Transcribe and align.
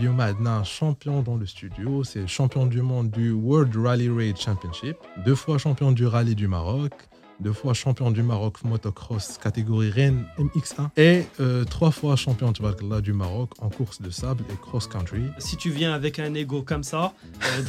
Yuma 0.00 0.24
Adnan, 0.26 0.62
champion 0.64 1.22
dans 1.22 1.36
le 1.36 1.44
studio, 1.44 2.04
c'est 2.04 2.26
champion 2.28 2.66
du 2.66 2.82
monde 2.82 3.10
du 3.10 3.32
World 3.32 3.74
Rally 3.74 4.08
Raid 4.08 4.36
Championship, 4.36 4.96
deux 5.24 5.34
fois 5.34 5.58
champion 5.58 5.90
du 5.90 6.06
rallye 6.06 6.36
du 6.36 6.46
Maroc, 6.46 6.92
deux 7.40 7.52
fois 7.52 7.72
champion 7.72 8.10
du 8.10 8.22
Maroc 8.22 8.64
motocross 8.64 9.38
catégorie 9.38 9.90
Rennes 9.90 10.24
MX1 10.38 10.88
et 10.96 11.24
euh, 11.40 11.64
trois 11.64 11.90
fois 11.90 12.16
champion 12.16 12.52
du 12.52 13.12
Maroc 13.12 13.50
en 13.60 13.68
course 13.68 14.02
de 14.02 14.10
sable 14.10 14.44
et 14.52 14.56
cross-country. 14.56 15.22
Si 15.38 15.56
tu 15.56 15.70
viens 15.70 15.92
avec 15.92 16.18
un 16.18 16.34
ego 16.34 16.62
comme 16.62 16.82
ça, 16.82 17.12
euh, 17.44 17.62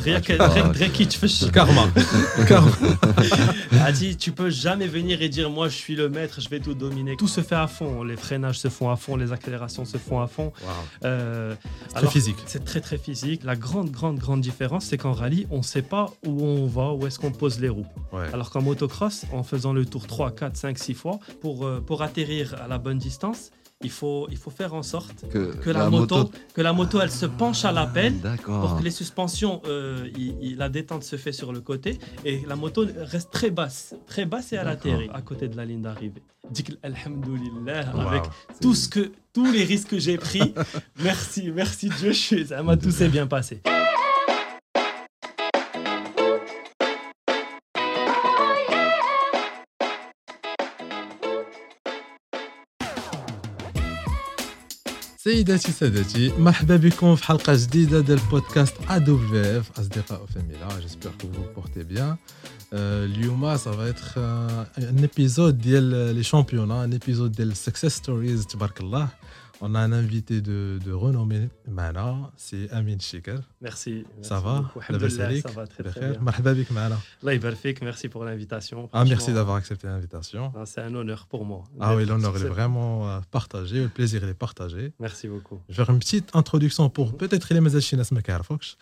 Karma. 1.51 1.87
Karma. 2.47 2.71
Adi, 3.85 4.17
tu 4.17 4.31
peux 4.31 4.49
jamais 4.49 4.87
venir 4.87 5.21
et 5.21 5.29
dire 5.29 5.49
moi 5.49 5.69
je 5.69 5.75
suis 5.75 5.95
le 5.95 6.09
maître, 6.09 6.41
je 6.41 6.49
vais 6.49 6.59
tout 6.59 6.73
dominer. 6.73 7.15
Tout 7.15 7.27
se 7.27 7.41
fait 7.41 7.55
à 7.55 7.67
fond, 7.67 8.03
les 8.03 8.17
freinages 8.17 8.59
se 8.59 8.69
font 8.69 8.89
à 8.89 8.95
fond, 8.95 9.15
les 9.15 9.31
accélérations 9.31 9.85
se 9.85 9.97
font 9.97 10.19
à 10.19 10.27
fond. 10.27 10.51
Euh, 11.03 11.53
c'est 11.89 11.95
très 11.95 12.07
physique. 12.07 12.37
C'est 12.47 12.65
très 12.65 12.81
très 12.81 12.97
physique. 12.97 13.43
La 13.43 13.55
grande 13.55 13.91
grande 13.91 14.17
grande 14.17 14.41
différence, 14.41 14.85
c'est 14.85 14.97
qu'en 14.97 15.13
rallye, 15.13 15.47
on 15.51 15.57
ne 15.57 15.63
sait 15.63 15.83
pas 15.83 16.11
où 16.25 16.43
on 16.43 16.65
va, 16.65 16.93
où 16.93 17.05
est-ce 17.05 17.19
qu'on 17.19 17.31
pose 17.31 17.59
les 17.59 17.69
roues. 17.69 17.87
Alors 18.33 18.49
qu'en 18.49 18.61
motocross, 18.61 19.25
on 19.31 19.43
fait 19.43 19.58
faisant 19.59 19.73
le 19.73 19.85
tour 19.85 20.07
3, 20.07 20.31
4, 20.31 20.55
5, 20.55 20.77
6 20.77 20.93
fois, 20.93 21.19
pour, 21.41 21.65
euh, 21.65 21.81
pour 21.85 22.01
atterrir 22.01 22.55
à 22.63 22.67
la 22.67 22.77
bonne 22.77 22.97
distance, 22.97 23.51
il 23.81 23.89
faut, 23.89 24.27
il 24.29 24.37
faut 24.37 24.49
faire 24.49 24.73
en 24.73 24.83
sorte 24.83 25.25
que, 25.29 25.55
que 25.55 25.69
la, 25.69 25.89
moto, 25.89 26.31
que 26.53 26.61
la 26.61 26.73
moto 26.73 26.99
elle 27.01 27.11
se 27.11 27.25
penche 27.25 27.63
à 27.63 27.71
l'appel 27.71 28.13
pour 28.43 28.77
que 28.77 28.83
les 28.83 28.91
suspensions, 28.91 29.61
euh, 29.67 30.09
la 30.57 30.67
détente 30.67 31.03
se 31.03 31.15
fait 31.15 31.31
sur 31.31 31.53
le 31.53 31.61
côté 31.61 31.97
et 32.25 32.43
la 32.45 32.57
moto 32.57 32.85
reste 32.97 33.31
très 33.31 33.51
basse, 33.51 33.95
très 34.05 34.25
basse 34.25 34.51
et 34.51 34.57
à 34.57 34.65
l'atterrir 34.65 35.09
à 35.13 35.21
côté 35.21 35.47
de 35.47 35.55
la 35.55 35.63
ligne 35.63 35.81
d'arrivée. 35.81 36.23
Dis 36.51 36.65
alhamdoulilah 36.83 37.91
avec 37.91 38.23
tout 38.61 38.75
ce 38.75 38.89
que, 38.89 39.11
tous 39.31 39.49
les 39.49 39.63
risques 39.63 39.89
que 39.89 39.99
j'ai 39.99 40.17
pris. 40.17 40.53
merci, 41.01 41.49
merci 41.53 41.89
Dieu, 41.99 42.13
ça 42.43 42.61
m'a 42.61 42.75
tout 42.75 42.91
s'est 42.91 43.09
bien 43.09 43.27
passé. 43.27 43.61
سيداتي 55.28 55.72
سادتي 55.72 56.32
مرحبا 56.38 56.76
بكم 56.76 57.16
في 57.16 57.24
حلقه 57.24 57.54
جديده 57.54 58.00
ديال 58.00 58.18
بودكاست 58.30 58.74
ا 58.88 58.98
دبليو 58.98 59.58
اف 59.60 59.78
اصدقاء 59.80 60.26
فاميلا 60.26 60.80
جيسبر 60.80 61.10
كو 61.20 61.32
فو 61.32 61.42
بورتي 61.56 61.82
بيان 61.84 62.16
اليوم 62.72 63.56
سا 63.56 63.72
فا 63.72 63.88
اتر 63.88 64.12
ان 64.90 65.08
ابيزود 65.14 65.58
ديال 65.58 66.14
لي 66.14 66.22
شامبيونا 66.22 66.84
ان 66.84 66.92
ابيزود 66.94 67.32
ديال 67.32 67.56
سكسيس 67.56 67.92
ستوريز 67.96 68.46
تبارك 68.46 68.80
الله 68.80 69.08
On 69.61 69.75
a 69.75 69.79
un 69.79 69.91
invité 69.91 70.39
de, 70.39 70.79
de 70.85 70.91
renommée 70.93 71.49
maintenant, 71.67 72.31
c'est 72.37 72.69
Amin 72.71 72.97
Shiker. 72.97 73.39
Merci. 73.59 74.05
Ça 74.21 74.39
va? 74.39 74.71
Ça 75.41 75.51
va 75.51 75.67
très, 75.67 75.83
très 75.83 75.99
bien. 75.99 76.19
merci 77.81 78.07
pour 78.07 78.23
l'invitation. 78.23 78.89
Ah, 78.93 79.03
merci 79.03 79.33
d'avoir 79.33 79.57
accepté 79.57 79.87
l'invitation. 79.87 80.53
Ah, 80.55 80.65
c'est 80.65 80.81
un 80.81 80.95
honneur 80.95 81.27
pour 81.27 81.45
moi. 81.45 81.65
Ah 81.79 81.95
oui, 81.95 82.05
l'honneur 82.05 82.37
est 82.37 82.47
vraiment 82.47 83.09
euh, 83.09 83.19
partagé, 83.31 83.81
le 83.81 83.89
plaisir 83.89 84.23
est 84.23 84.33
partagé. 84.33 84.93
Merci 84.99 85.27
beaucoup. 85.27 85.59
Je 85.67 85.75
vais 85.75 85.85
faire 85.85 85.93
une 85.93 85.99
petite 85.99 86.33
introduction 86.33 86.89
pour 86.89 87.17
peut-être 87.17 87.53
les 87.53 87.59
Mazachines 87.59 87.99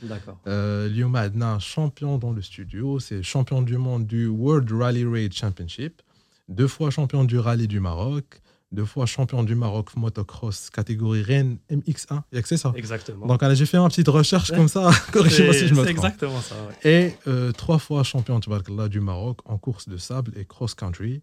D'accord. 0.04 0.40
Euh, 0.46 0.88
Lyon 0.88 1.12
un 1.16 1.60
champion 1.60 2.20
dans 2.20 2.32
le 2.32 2.42
studio, 2.42 3.00
c'est 3.00 3.24
champion 3.24 3.64
du 3.64 3.78
monde 3.78 4.06
du 4.06 4.28
World 4.28 4.72
Rally 4.72 5.06
Raid 5.06 5.34
Championship, 5.34 6.02
deux 6.50 6.68
fois 6.68 6.92
champion 6.92 7.24
du 7.24 7.40
rallye 7.40 7.68
du 7.68 7.80
Maroc, 7.80 8.42
deux 8.72 8.86
fois 8.86 9.06
champion 9.06 9.44
du 9.44 9.56
Maroc 9.56 9.96
motocross 9.96 10.70
catégorie 10.70 11.22
Rennes 11.22 11.58
MX1. 11.72 12.24
Il 12.32 12.36
y 12.36 12.40
a 12.40 12.42
que 12.42 12.48
c'est 12.48 12.58
ça. 12.58 12.74
Exactement. 12.76 13.26
Donc 13.26 13.42
j'ai 13.54 13.66
fait 13.66 13.78
une 13.78 13.88
petite 13.88 14.08
recherche 14.08 14.52
comme 14.52 14.68
ça. 14.68 14.92
Corrigez-moi 15.12 15.54
si 15.54 15.68
je 15.68 15.74
me 15.74 15.76
trompe. 15.76 15.86
C'est 15.86 15.92
exactement 15.92 16.42
ça. 16.42 16.56
Et 16.84 17.14
euh, 17.28 17.52
trois 17.52 17.80
fois 17.80 18.04
champion 18.04 18.40
du 18.40 19.00
Maroc 19.00 19.40
en 19.46 19.58
course 19.58 19.88
de 19.88 19.98
sable 19.98 20.34
et 20.36 20.46
cross-country. 20.46 21.22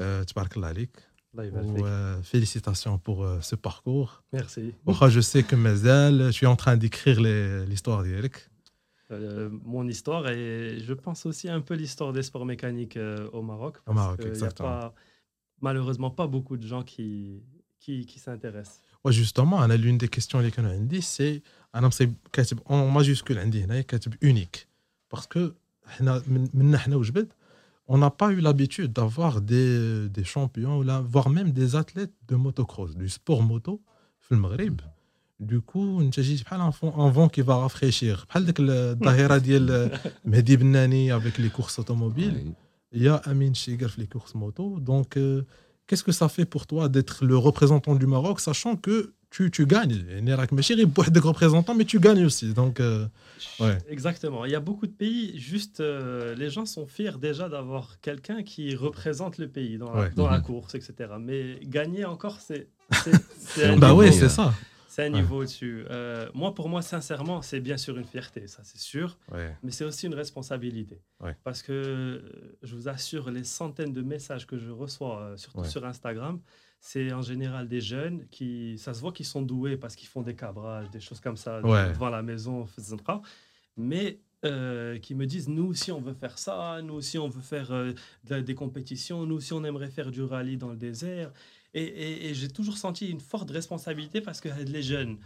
Euh, 0.00 0.24
euh, 1.38 2.22
félicitations 2.22 2.98
pour 2.98 3.24
euh, 3.24 3.40
ce 3.40 3.56
parcours. 3.56 4.22
Merci. 4.32 4.74
je 5.08 5.20
sais 5.20 5.42
que 5.42 5.56
Mazel, 5.56 6.26
je 6.26 6.30
suis 6.30 6.46
en 6.46 6.56
train 6.56 6.76
d'écrire 6.76 7.20
l'histoire 7.20 8.02
d'Eric. 8.02 8.34
Euh, 9.10 9.50
mon 9.64 9.86
histoire 9.86 10.28
et 10.28 10.78
je 10.80 10.92
pense 10.94 11.26
aussi 11.26 11.48
un 11.48 11.60
peu 11.60 11.74
l'histoire 11.74 12.12
des 12.12 12.22
sports 12.22 12.46
mécaniques 12.46 12.98
au 13.32 13.42
Maroc. 13.42 13.76
Au 13.86 13.92
Maroc, 13.92 14.20
exactement 14.24 14.92
malheureusement 15.60 16.10
pas 16.10 16.26
beaucoup 16.26 16.56
de 16.56 16.66
gens 16.66 16.82
qui, 16.82 17.42
qui, 17.80 18.06
qui 18.06 18.18
s'intéressent. 18.18 18.80
Ouais, 19.04 19.12
justement, 19.12 19.66
l'une 19.66 19.98
des 19.98 20.08
questions 20.08 20.40
que 20.50 20.60
nous 20.60 20.86
dit, 20.86 21.02
c'est 21.02 21.42
en 22.66 22.90
majuscule, 22.90 23.38
unique. 24.20 24.68
Parce 25.08 25.26
que 25.26 25.54
on 27.86 27.98
n'a 27.98 28.10
pas 28.10 28.30
eu 28.30 28.40
l'habitude 28.40 28.92
d'avoir 28.92 29.42
des, 29.42 30.08
des 30.08 30.24
champions, 30.24 30.82
voire 31.02 31.28
même 31.28 31.52
des 31.52 31.76
athlètes 31.76 32.14
de 32.28 32.36
motocross, 32.36 32.96
du 32.96 33.08
sport 33.08 33.42
moto, 33.42 33.82
le 34.30 34.38
Maghreb. 34.38 34.80
Du 35.40 35.60
coup, 35.60 36.00
on 36.00 36.08
un 36.96 37.10
vent 37.10 37.28
qui 37.28 37.42
va 37.42 37.56
rafraîchir. 37.56 38.26
Avec 38.34 38.58
les 41.38 41.50
courses 41.50 41.78
automobiles 41.78 42.54
il 42.94 43.02
y 43.02 43.08
a 43.08 43.16
Amin 43.16 43.52
Shigar 43.52 43.90
les 43.98 44.06
courses 44.06 44.34
moto. 44.34 44.78
Donc, 44.80 45.16
euh, 45.16 45.42
qu'est-ce 45.86 46.04
que 46.04 46.12
ça 46.12 46.28
fait 46.28 46.44
pour 46.44 46.66
toi 46.66 46.88
d'être 46.88 47.24
le 47.24 47.36
représentant 47.36 47.96
du 47.96 48.06
Maroc, 48.06 48.40
sachant 48.40 48.76
que 48.76 49.12
tu, 49.30 49.50
tu 49.50 49.66
gagnes? 49.66 50.04
Il 50.16 50.90
peut 50.90 51.02
être 51.02 51.20
représentant, 51.20 51.74
mais 51.74 51.84
tu 51.84 51.98
gagnes 51.98 52.24
aussi. 52.24 52.54
Donc, 52.54 52.78
euh, 52.78 53.06
ouais. 53.58 53.78
Exactement. 53.88 54.44
Il 54.44 54.52
y 54.52 54.54
a 54.54 54.60
beaucoup 54.60 54.86
de 54.86 54.92
pays, 54.92 55.36
juste 55.38 55.80
euh, 55.80 56.36
les 56.36 56.50
gens 56.50 56.66
sont 56.66 56.86
fiers 56.86 57.18
déjà 57.20 57.48
d'avoir 57.48 58.00
quelqu'un 58.00 58.44
qui 58.44 58.76
représente 58.76 59.38
le 59.38 59.48
pays 59.48 59.76
dans 59.76 59.92
la, 59.92 60.08
dans 60.10 60.30
la 60.30 60.38
mhm. 60.38 60.44
course, 60.44 60.74
etc. 60.76 60.94
Mais 61.20 61.58
gagner 61.64 62.04
encore, 62.04 62.38
c'est. 62.40 62.68
bah 63.78 63.92
oui, 63.92 64.12
c'est 64.12 64.28
ça. 64.28 64.54
C'est 64.94 65.06
un 65.06 65.08
niveau 65.08 65.38
au-dessus. 65.38 65.84
Euh, 65.90 66.28
moi, 66.34 66.54
pour 66.54 66.68
moi, 66.68 66.80
sincèrement, 66.80 67.42
c'est 67.42 67.58
bien 67.58 67.76
sûr 67.76 67.98
une 67.98 68.04
fierté, 68.04 68.46
ça 68.46 68.62
c'est 68.62 68.78
sûr. 68.78 69.18
Mais 69.64 69.72
c'est 69.72 69.84
aussi 69.84 70.06
une 70.06 70.14
responsabilité. 70.14 71.02
Parce 71.42 71.62
que 71.62 71.72
euh, 71.72 72.56
je 72.62 72.76
vous 72.76 72.88
assure, 72.88 73.28
les 73.32 73.42
centaines 73.42 73.92
de 73.92 74.02
messages 74.02 74.46
que 74.46 74.56
je 74.56 74.70
reçois, 74.70 75.20
euh, 75.20 75.36
surtout 75.36 75.64
sur 75.64 75.84
Instagram, 75.84 76.38
c'est 76.78 77.12
en 77.12 77.22
général 77.22 77.66
des 77.66 77.80
jeunes 77.80 78.24
qui, 78.30 78.78
ça 78.78 78.94
se 78.94 79.00
voit 79.00 79.10
qu'ils 79.10 79.26
sont 79.26 79.42
doués 79.42 79.76
parce 79.76 79.96
qu'ils 79.96 80.06
font 80.06 80.22
des 80.22 80.36
cabrages, 80.36 80.88
des 80.90 81.00
choses 81.00 81.18
comme 81.18 81.36
ça 81.36 81.60
devant 81.60 82.10
la 82.10 82.22
maison, 82.22 82.64
mais 83.76 84.20
qui 84.42 85.14
me 85.16 85.24
disent 85.24 85.48
nous 85.48 85.66
aussi 85.66 85.90
on 85.90 86.00
veut 86.00 86.14
faire 86.14 86.38
ça, 86.38 86.80
nous 86.82 86.94
aussi 86.94 87.18
on 87.18 87.28
veut 87.28 87.42
faire 87.42 87.72
des 88.22 88.54
compétitions, 88.54 89.26
nous 89.26 89.36
aussi 89.36 89.54
on 89.54 89.64
aimerait 89.64 89.90
faire 89.90 90.12
du 90.12 90.22
rallye 90.22 90.56
dans 90.56 90.70
le 90.70 90.76
désert. 90.76 91.32
Et, 91.74 92.32
j'ai 92.34 92.48
toujours 92.48 92.76
senti 92.76 93.08
une 93.10 93.20
forte 93.20 93.50
responsabilité 93.50 94.20
parce 94.20 94.40
que 94.40 94.48
les 94.48 94.82
jeunes, 94.82 95.18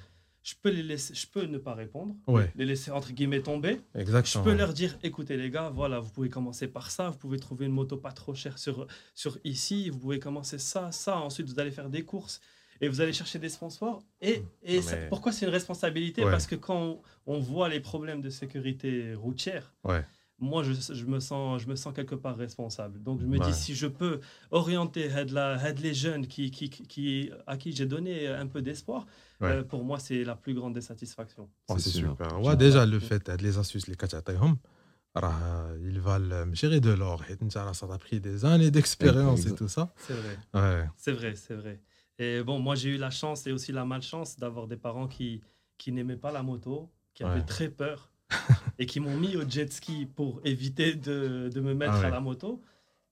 je 0.42 0.54
peux, 0.62 0.70
les 0.70 0.82
laisser, 0.82 1.14
je 1.14 1.26
peux 1.26 1.44
ne 1.44 1.58
pas 1.58 1.74
répondre, 1.74 2.16
les 2.56 2.64
laisser 2.64 2.90
entre 2.90 3.12
guillemets 3.12 3.42
tomber. 3.42 3.80
Exactement. 3.94 4.44
Je 4.44 4.50
peux 4.50 4.56
leur 4.56 4.72
dire 4.72 4.98
écoutez 5.02 5.36
les 5.36 5.50
gars, 5.50 5.70
voilà, 5.70 6.00
vous 6.00 6.10
pouvez 6.10 6.30
commencer 6.30 6.66
par 6.66 6.90
ça, 6.90 7.10
vous 7.10 7.18
pouvez 7.18 7.38
trouver 7.38 7.66
une 7.66 7.72
moto 7.72 7.96
pas 7.96 8.12
trop 8.12 8.34
chère 8.34 8.58
sur, 8.58 8.86
sur 9.14 9.38
ici, 9.44 9.90
vous 9.90 9.98
pouvez 9.98 10.18
commencer 10.18 10.58
ça, 10.58 10.90
ça, 10.90 11.18
ensuite 11.18 11.48
vous 11.48 11.60
allez 11.60 11.70
faire 11.70 11.90
des 11.90 12.04
courses 12.04 12.40
et 12.80 12.88
vous 12.88 13.00
allez 13.00 13.12
chercher 13.12 13.38
des 13.38 13.48
sponsors. 13.48 14.02
Et, 14.20 14.42
et 14.62 14.80
pourquoi 15.08 15.32
c'est 15.32 15.44
une 15.46 15.52
responsabilité? 15.52 16.22
Parce 16.22 16.46
que 16.46 16.54
quand 16.54 17.02
on, 17.26 17.38
voit 17.40 17.68
les 17.68 17.80
problèmes 17.80 18.22
de 18.22 18.30
sécurité 18.30 19.14
routière, 19.14 19.74
ouais 19.84 20.04
moi, 20.40 20.62
je, 20.62 20.72
je, 20.72 21.04
me 21.04 21.20
sens, 21.20 21.62
je 21.62 21.66
me 21.66 21.76
sens 21.76 21.92
quelque 21.92 22.14
part 22.14 22.36
responsable. 22.36 23.02
Donc, 23.02 23.20
je 23.20 23.26
me 23.26 23.38
dis, 23.38 23.52
si 23.52 23.74
je 23.74 23.86
peux 23.86 24.20
orienter 24.50 25.08
les 25.80 25.94
jeunes 25.94 26.26
qui, 26.26 26.50
qui, 26.50 26.70
qui, 26.70 27.30
à 27.46 27.56
qui 27.56 27.72
j'ai 27.72 27.86
donné 27.86 28.28
un 28.28 28.46
peu 28.46 28.62
d'espoir, 28.62 29.06
euh, 29.42 29.62
pour 29.62 29.84
moi, 29.84 29.98
c'est 29.98 30.24
la 30.24 30.36
plus 30.36 30.54
grande 30.54 30.74
des 30.74 30.80
satisfactions. 30.80 31.48
Oh, 31.68 31.78
c'est 31.78 31.90
super. 31.90 32.40
Ouais, 32.40 32.56
déjà, 32.56 32.86
le 32.86 32.98
fait 33.00 33.30
de 33.30 33.42
les 33.42 33.58
astuces, 33.58 33.86
les 33.88 33.96
ils 35.82 36.00
valent 36.00 36.54
gérer 36.54 36.80
de 36.80 36.90
l'or. 36.90 37.24
Ça 37.50 37.86
a 37.90 37.98
pris 37.98 38.20
des 38.20 38.44
années 38.44 38.70
d'expérience 38.70 39.46
et 39.46 39.54
tout 39.54 39.68
ça. 39.68 39.92
C'est 39.96 40.14
vrai. 40.14 40.38
Ouais. 40.54 40.88
C'est 40.96 41.12
vrai, 41.12 41.34
c'est 41.34 41.54
vrai. 41.54 41.80
Et 42.18 42.42
bon, 42.42 42.58
moi, 42.58 42.74
j'ai 42.74 42.90
eu 42.90 42.96
la 42.96 43.10
chance 43.10 43.46
et 43.46 43.52
aussi 43.52 43.72
la 43.72 43.84
malchance 43.84 44.36
d'avoir 44.36 44.66
des 44.66 44.76
parents 44.76 45.08
qui, 45.08 45.40
qui 45.76 45.92
n'aimaient 45.92 46.16
pas 46.16 46.32
la 46.32 46.42
moto, 46.42 46.90
qui 47.14 47.24
avaient 47.24 47.44
très 47.44 47.68
peur 47.68 48.10
et 48.78 48.86
qui 48.86 49.00
m'ont 49.00 49.16
mis 49.16 49.36
au 49.36 49.48
jet 49.48 49.72
ski 49.72 50.06
pour 50.06 50.40
éviter 50.44 50.94
de, 50.94 51.50
de 51.52 51.60
me 51.60 51.74
mettre 51.74 51.94
ah 52.02 52.06
à 52.06 52.10
la 52.10 52.20
moto. 52.20 52.62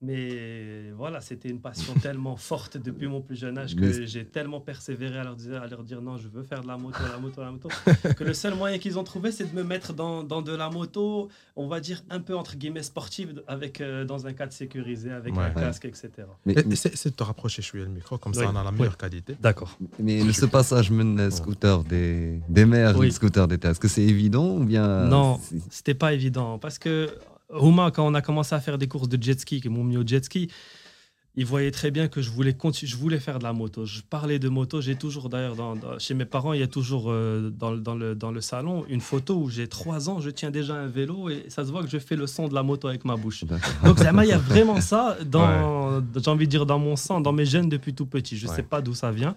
Mais 0.02 0.90
voilà, 0.94 1.20
c'était 1.22 1.48
une 1.48 1.60
passion 1.60 1.94
tellement 2.02 2.36
forte 2.36 2.76
depuis 2.76 3.06
mon 3.06 3.22
plus 3.22 3.36
jeune 3.36 3.56
âge 3.56 3.74
que 3.74 4.04
j'ai 4.04 4.26
tellement 4.26 4.60
persévéré 4.60 5.18
à 5.18 5.24
leur, 5.24 5.36
dire, 5.36 5.62
à 5.62 5.66
leur 5.66 5.82
dire 5.84 6.02
non, 6.02 6.18
je 6.18 6.28
veux 6.28 6.42
faire 6.42 6.62
de 6.62 6.66
la 6.66 6.76
moto, 6.76 6.98
la 7.10 7.18
moto, 7.18 7.40
la 7.40 7.50
moto, 7.50 7.68
que 8.16 8.24
le 8.24 8.34
seul 8.34 8.54
moyen 8.54 8.78
qu'ils 8.78 8.98
ont 8.98 9.04
trouvé, 9.04 9.32
c'est 9.32 9.50
de 9.50 9.56
me 9.56 9.64
mettre 9.64 9.94
dans, 9.94 10.22
dans, 10.22 10.42
de 10.42 10.54
la 10.54 10.68
moto, 10.68 11.28
on 11.56 11.66
va 11.66 11.80
dire 11.80 12.02
un 12.10 12.20
peu 12.20 12.36
entre 12.36 12.56
guillemets 12.56 12.82
sportive, 12.82 13.42
avec, 13.48 13.80
euh, 13.80 14.04
dans 14.04 14.26
un 14.26 14.34
cadre 14.34 14.52
sécurisé, 14.52 15.10
avec 15.10 15.36
un 15.36 15.50
casque, 15.50 15.86
etc. 15.86 16.10
Mais, 16.44 16.54
c'est 16.74 17.10
de 17.10 17.14
te 17.14 17.22
rapprocher, 17.22 17.62
je 17.62 17.66
suis 17.66 17.78
le 17.78 17.86
micro, 17.86 18.18
comme 18.18 18.34
ça 18.34 18.50
on 18.52 18.56
a 18.56 18.64
la 18.64 18.72
meilleure 18.72 18.98
qualité. 18.98 19.36
D'accord. 19.40 19.78
Mais 19.98 20.32
ce 20.32 20.46
passage 20.46 20.90
mène 20.90 21.30
scooter 21.30 21.82
des, 21.84 22.40
des 22.48 22.66
mers, 22.66 22.96
scooter 23.12 23.48
d'état, 23.48 23.70
est-ce 23.70 23.80
que 23.80 23.88
c'est 23.88 24.02
évident 24.02 24.56
ou 24.56 24.64
bien. 24.64 25.06
Non, 25.06 25.40
c'était 25.70 25.94
pas 25.94 26.12
évident 26.12 26.58
parce 26.58 26.78
que 26.78 27.08
Rouma, 27.48 27.90
quand 27.90 28.06
on 28.06 28.14
a 28.14 28.22
commencé 28.22 28.54
à 28.54 28.60
faire 28.60 28.78
des 28.78 28.88
courses 28.88 29.08
de 29.08 29.22
jet 29.22 29.38
ski, 29.38 29.60
qui 29.60 29.68
m'ont 29.68 29.84
mis 29.84 29.96
au 29.96 30.06
jet 30.06 30.24
ski, 30.24 30.50
il 31.38 31.44
voyait 31.44 31.70
très 31.70 31.90
bien 31.90 32.08
que 32.08 32.22
je 32.22 32.30
voulais, 32.30 32.56
je 32.82 32.96
voulais 32.96 33.20
faire 33.20 33.38
de 33.38 33.44
la 33.44 33.52
moto. 33.52 33.84
Je 33.84 34.00
parlais 34.00 34.38
de 34.38 34.48
moto. 34.48 34.80
J'ai 34.80 34.96
toujours, 34.96 35.28
d'ailleurs, 35.28 35.54
chez 35.98 36.14
mes 36.14 36.24
parents, 36.24 36.54
il 36.54 36.60
y 36.60 36.62
a 36.62 36.66
toujours 36.66 37.10
euh, 37.10 37.50
dans, 37.50 37.70
le, 37.94 38.14
dans 38.14 38.30
le 38.30 38.40
salon 38.40 38.86
une 38.88 39.02
photo 39.02 39.36
où 39.36 39.50
j'ai 39.50 39.68
trois 39.68 40.08
ans, 40.08 40.18
je 40.18 40.30
tiens 40.30 40.50
déjà 40.50 40.74
un 40.74 40.86
vélo 40.86 41.28
et 41.28 41.44
ça 41.48 41.64
se 41.66 41.70
voit 41.70 41.82
que 41.82 41.90
je 41.90 41.98
fais 41.98 42.16
le 42.16 42.26
son 42.26 42.48
de 42.48 42.54
la 42.54 42.62
moto 42.62 42.88
avec 42.88 43.04
ma 43.04 43.16
bouche. 43.16 43.44
Donc, 43.84 43.98
il 44.00 44.28
y 44.28 44.32
a 44.32 44.38
vraiment 44.38 44.80
ça, 44.80 45.18
dans, 45.26 46.02
j'ai 46.14 46.30
envie 46.30 46.46
de 46.46 46.50
dire, 46.50 46.64
dans 46.64 46.78
mon 46.78 46.96
sang, 46.96 47.20
dans 47.20 47.32
mes 47.32 47.44
gènes 47.44 47.68
depuis 47.68 47.92
tout 47.92 48.06
petit. 48.06 48.38
Je 48.38 48.46
ne 48.46 48.52
sais 48.52 48.62
pas 48.62 48.80
d'où 48.80 48.94
ça 48.94 49.12
vient. 49.12 49.36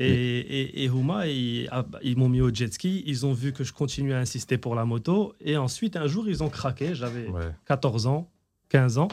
Et, 0.00 0.08
et, 0.08 0.84
et 0.84 0.90
Houma, 0.90 1.28
ils, 1.28 1.68
m'ont 2.16 2.28
mis 2.28 2.40
au 2.40 2.52
jet 2.52 2.72
ski. 2.72 3.04
Ils 3.06 3.24
ont 3.24 3.32
vu 3.32 3.52
que 3.52 3.62
je 3.62 3.72
continuais 3.72 4.14
à 4.14 4.18
insister 4.18 4.58
pour 4.58 4.74
la 4.74 4.84
moto. 4.84 5.34
Et 5.40 5.56
ensuite, 5.56 5.94
un 5.94 6.08
jour, 6.08 6.28
ils 6.28 6.42
ont 6.42 6.48
craqué. 6.48 6.94
J'avais 6.96 7.28
14 7.66 8.08
ans, 8.08 8.28
15 8.70 8.98
ans. 8.98 9.08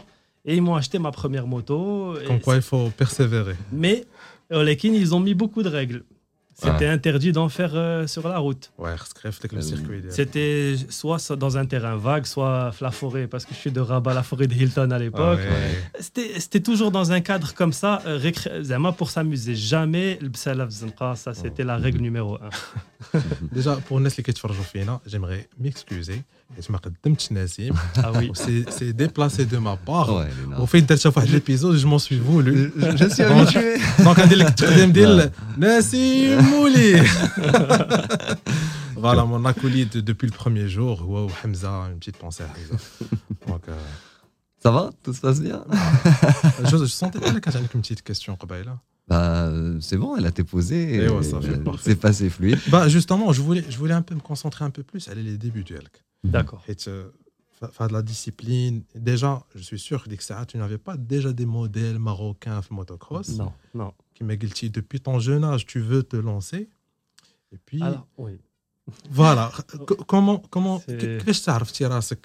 Et 0.47 0.55
ils 0.55 0.61
m'ont 0.61 0.75
acheté 0.75 0.97
ma 0.97 1.11
première 1.11 1.45
moto. 1.45 2.15
Comme 2.25 2.39
quoi, 2.39 2.55
il 2.55 2.61
faut 2.61 2.89
persévérer. 2.89 3.55
Mais 3.71 4.05
Olekin, 4.49 4.93
ils 4.93 5.13
ont 5.13 5.19
mis 5.19 5.33
beaucoup 5.33 5.61
de 5.61 5.69
règles. 5.69 6.03
C'était 6.59 6.87
interdit 6.87 7.31
d'en 7.31 7.49
faire 7.49 7.71
euh, 7.75 8.07
sur 8.07 8.27
la 8.27 8.39
route. 8.39 8.71
Ouais, 8.79 8.95
le 9.51 9.59
euh, 9.59 9.61
circuit. 9.61 10.01
C'était 10.09 10.75
soit 10.89 11.35
dans 11.35 11.55
un 11.55 11.65
terrain 11.67 11.95
vague, 11.97 12.25
soit 12.25 12.73
la 12.81 12.89
forêt, 12.89 13.27
parce 13.27 13.45
que 13.45 13.53
je 13.53 13.59
suis 13.59 13.71
de 13.71 13.79
Rabat, 13.79 14.15
la 14.15 14.23
forêt 14.23 14.47
de 14.47 14.55
Hilton 14.55 14.89
à 14.89 14.97
l'époque. 14.97 15.39
C'était 15.99 16.59
toujours 16.59 16.89
dans 16.89 17.11
un 17.11 17.21
cadre 17.21 17.53
comme 17.53 17.73
ça, 17.73 18.01
euh, 18.07 18.17
récré... 18.17 18.49
Pour 18.97 19.11
s'amuser. 19.11 19.53
Jamais 19.55 20.17
le 20.21 20.29
Bsalaf 20.29 20.69
ça 21.15 21.33
c'était 21.33 21.63
la 21.63 21.77
règle 21.77 21.99
numéro 21.99 22.35
un. 22.35 23.19
Déjà, 23.51 23.75
pour 23.75 23.99
Nestlé 23.99 24.23
Ketchfarjoufina, 24.23 25.01
j'aimerais 25.05 25.47
m'excuser. 25.59 26.23
Je 26.59 26.71
m'appelle 26.71 26.93
Ah 27.97 28.11
oui. 28.15 28.31
C'est 28.69 28.93
déplacé 28.93 29.45
de 29.45 29.57
ma 29.57 29.75
part. 29.75 30.15
Ouais, 30.15 30.27
Au 30.59 30.65
fait 30.65 30.81
de 30.81 31.31
l'épisode, 31.31 31.77
je 31.77 31.85
m'en 31.85 31.99
suis 31.99 32.17
voulu. 32.17 32.71
Je, 32.75 32.97
je 32.97 33.09
suis 33.09 33.23
habitué. 33.23 33.77
Donc, 34.03 34.17
on 34.17 34.27
dit 34.27 34.35
le 34.35 35.29
Nassim. 35.57 36.46
Mouli 36.47 36.95
Voilà, 38.95 39.25
mon 39.25 39.45
acolyte 39.45 39.97
depuis 39.97 40.27
le 40.27 40.33
premier 40.33 40.67
jour, 40.67 41.07
wow, 41.07 41.29
Hamza, 41.45 41.87
une 41.91 41.99
petite 41.99 42.17
pensée 42.17 42.43
à 42.43 42.47
Hamza. 42.47 42.83
Donc. 43.47 43.61
Euh, 43.69 43.77
ça 44.59 44.71
va? 44.71 44.89
Tout 45.03 45.13
se 45.13 45.21
passe 45.21 45.39
bien? 45.39 45.63
Ah. 45.69 45.91
Je, 46.63 46.77
je, 46.77 46.85
sentais 46.85 47.19
pas 47.19 47.31
que 47.39 47.51
j'avais 47.51 47.67
une 47.73 47.81
petite 47.81 48.01
question, 48.01 48.35
Qabaïla. 48.35 48.79
Bah, 49.07 49.45
euh, 49.45 49.77
c'est 49.79 49.97
bon, 49.97 50.17
elle 50.17 50.25
a 50.25 50.29
été 50.29 50.43
posée. 50.43 50.95
Et 50.95 51.09
ouais, 51.09 51.23
ça 51.23 51.39
fait 51.39 51.55
bah, 51.57 51.71
c'est 51.79 51.95
passé 51.95 52.29
fluide. 52.29 52.59
Bah, 52.69 52.89
justement, 52.89 53.31
je 53.31 53.41
voulais, 53.41 53.63
je 53.69 53.77
voulais 53.77 53.93
un 53.93 54.01
peu 54.01 54.15
me 54.15 54.19
concentrer 54.19 54.65
un 54.65 54.69
peu 54.69 54.83
plus. 54.83 55.07
Elle 55.09 55.19
est 55.19 55.23
les 55.23 55.37
débuts 55.37 55.63
du 55.63 55.75
Elk. 55.75 56.03
Mhm. 56.23 56.31
D'accord. 56.31 56.63
Et 56.67 56.75
euh, 56.87 57.09
faire 57.71 57.87
de 57.87 57.93
la 57.93 58.01
discipline. 58.01 58.83
Déjà, 58.95 59.43
je 59.55 59.61
suis 59.61 59.79
sûr 59.79 60.03
que 60.03 60.45
tu 60.45 60.57
n'avais 60.57 60.77
pas 60.77 60.97
déjà 60.97 61.31
des 61.31 61.45
modèles 61.45 61.99
marocains 61.99 62.59
en 62.59 62.75
motocross. 62.75 63.29
Non, 63.37 63.53
non. 63.73 63.93
Qui 64.17 64.23
m'a 64.23 64.35
dit 64.35 64.71
depuis 64.71 64.99
ton 64.99 65.19
jeune 65.19 65.43
âge, 65.43 65.67
tu 65.67 65.79
veux 65.79 66.01
te 66.01 66.17
lancer. 66.17 66.69
Et 67.53 67.57
puis. 67.63 67.83
Alors, 67.83 68.07
oui. 68.17 68.39
Voilà. 69.11 69.51
comment. 70.07 70.39
comment 70.49 70.81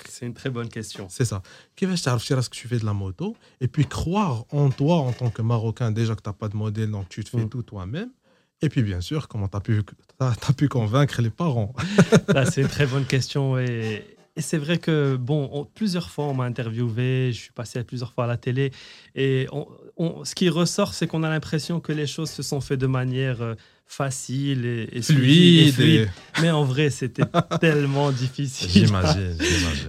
C'est 0.09 0.25
une 0.25 0.33
très 0.33 0.49
bonne 0.49 0.71
question. 0.71 1.07
C'est 1.11 1.27
ça. 1.27 1.43
que 1.77 2.57
tu 2.57 2.67
fais 2.67 2.79
de 2.79 2.87
la 2.87 2.95
moto 2.95 3.37
Et 3.61 3.69
puis 3.69 3.85
croire 3.85 4.47
en 4.53 4.71
toi 4.71 5.01
en 5.01 5.13
tant 5.13 5.29
que 5.29 5.43
Marocain, 5.43 5.91
déjà 5.91 6.15
que 6.15 6.23
tu 6.23 6.31
n'as 6.31 6.33
pas 6.33 6.49
de 6.49 6.57
modèle, 6.57 6.91
donc 6.91 7.11
tu 7.11 7.23
te 7.25 7.29
fais 7.29 7.45
mm. 7.45 7.51
tout 7.51 7.63
toi-même. 7.63 8.09
Et 8.63 8.71
puis, 8.71 8.83
bien 8.83 9.03
sûr, 9.03 9.29
comment 9.29 9.49
tu 9.49 9.57
as 9.59 9.61
pu, 9.61 9.83
as, 10.19 10.53
pu 10.57 10.69
convaincre 10.71 11.21
les 11.21 11.29
parents? 11.29 11.75
C'est 12.51 12.63
une 12.63 12.69
très 12.69 12.87
bonne 12.87 13.05
question. 13.05 13.59
Et, 13.59 14.17
c'est 14.41 14.59
vrai 14.59 14.79
que, 14.79 15.17
bon, 15.17 15.69
plusieurs 15.75 16.11
fois, 16.11 16.25
on 16.25 16.35
m'a 16.35 16.45
interviewé, 16.45 17.33
je 17.33 17.39
suis 17.39 17.53
passé 17.53 17.85
plusieurs 17.85 18.13
fois 18.13 18.25
à 18.25 18.27
la 18.27 18.39
télé. 18.39 18.71
Et 19.15 19.47
ce 20.25 20.35
qui 20.35 20.49
ressort, 20.49 20.95
c'est 20.95 21.07
qu'on 21.07 21.23
a 21.23 21.29
l'impression 21.29 21.81
que 21.81 21.93
les 21.93 22.07
choses 22.07 22.31
se 22.31 22.43
sont 22.43 22.61
faites 22.61 22.81
de 22.81 22.87
manière 22.87 23.43
euh, 23.43 23.55
facile 23.93 24.65
et, 24.91 25.03
fluide, 25.03 26.09
Mais 26.41 26.51
en 26.51 26.65
vrai, 26.65 26.89
c'était 26.89 27.25
tellement 27.61 28.11
difficile. 28.11 28.71
J'imagine. 28.87 29.37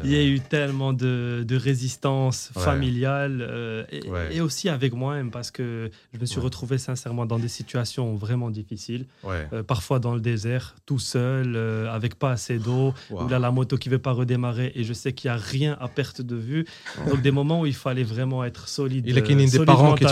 Il 0.04 0.12
y 0.12 0.18
a 0.18 0.24
eu 0.24 0.42
tellement 0.42 0.92
de, 0.92 1.46
de 1.48 1.56
résistance 1.56 2.52
familiale 2.54 3.48
euh, 3.50 3.86
et, 4.30 4.42
aussi 4.42 4.68
avec 4.68 4.94
moi-même 4.94 5.32
parce 5.32 5.52
que 5.52 5.90
je 6.14 6.20
me 6.20 6.26
suis 6.26 6.42
retrouvé 6.42 6.78
sincèrement 6.78 7.26
dans 7.26 7.40
des 7.40 7.48
situations 7.48 8.16
vraiment 8.16 8.50
difficiles. 8.50 9.06
Euh, 9.26 9.64
parfois 9.64 10.00
dans 10.00 10.14
le 10.14 10.20
désert, 10.20 10.76
tout 10.86 11.00
seul, 11.00 11.54
euh, 11.56 11.90
avec 11.90 12.16
pas 12.16 12.32
assez 12.32 12.58
d'eau, 12.58 12.94
ou 13.10 13.28
là 13.30 13.40
la 13.40 13.52
moto 13.52 13.78
qui 13.78 13.88
veut 13.88 14.00
pas 14.00 14.12
redémarrer 14.12 14.74
et 14.76 14.84
je 14.84 14.92
sais 14.92 15.14
qu'il 15.14 15.30
y 15.30 15.32
a 15.32 15.38
rien 15.38 15.78
à 15.80 15.88
perte 15.88 16.22
de 16.22 16.36
vue. 16.36 16.66
Donc 17.08 17.22
des 17.22 17.32
moments 17.32 17.62
où 17.62 17.66
il 17.66 17.76
fallait 17.76 18.04
vraiment 18.04 18.44
être 18.44 18.68
solide. 18.68 19.06
Il 19.08 19.16
y 19.16 19.18
a 19.18 19.22
des 19.22 19.66
parents 19.66 19.96
qui 19.96 20.04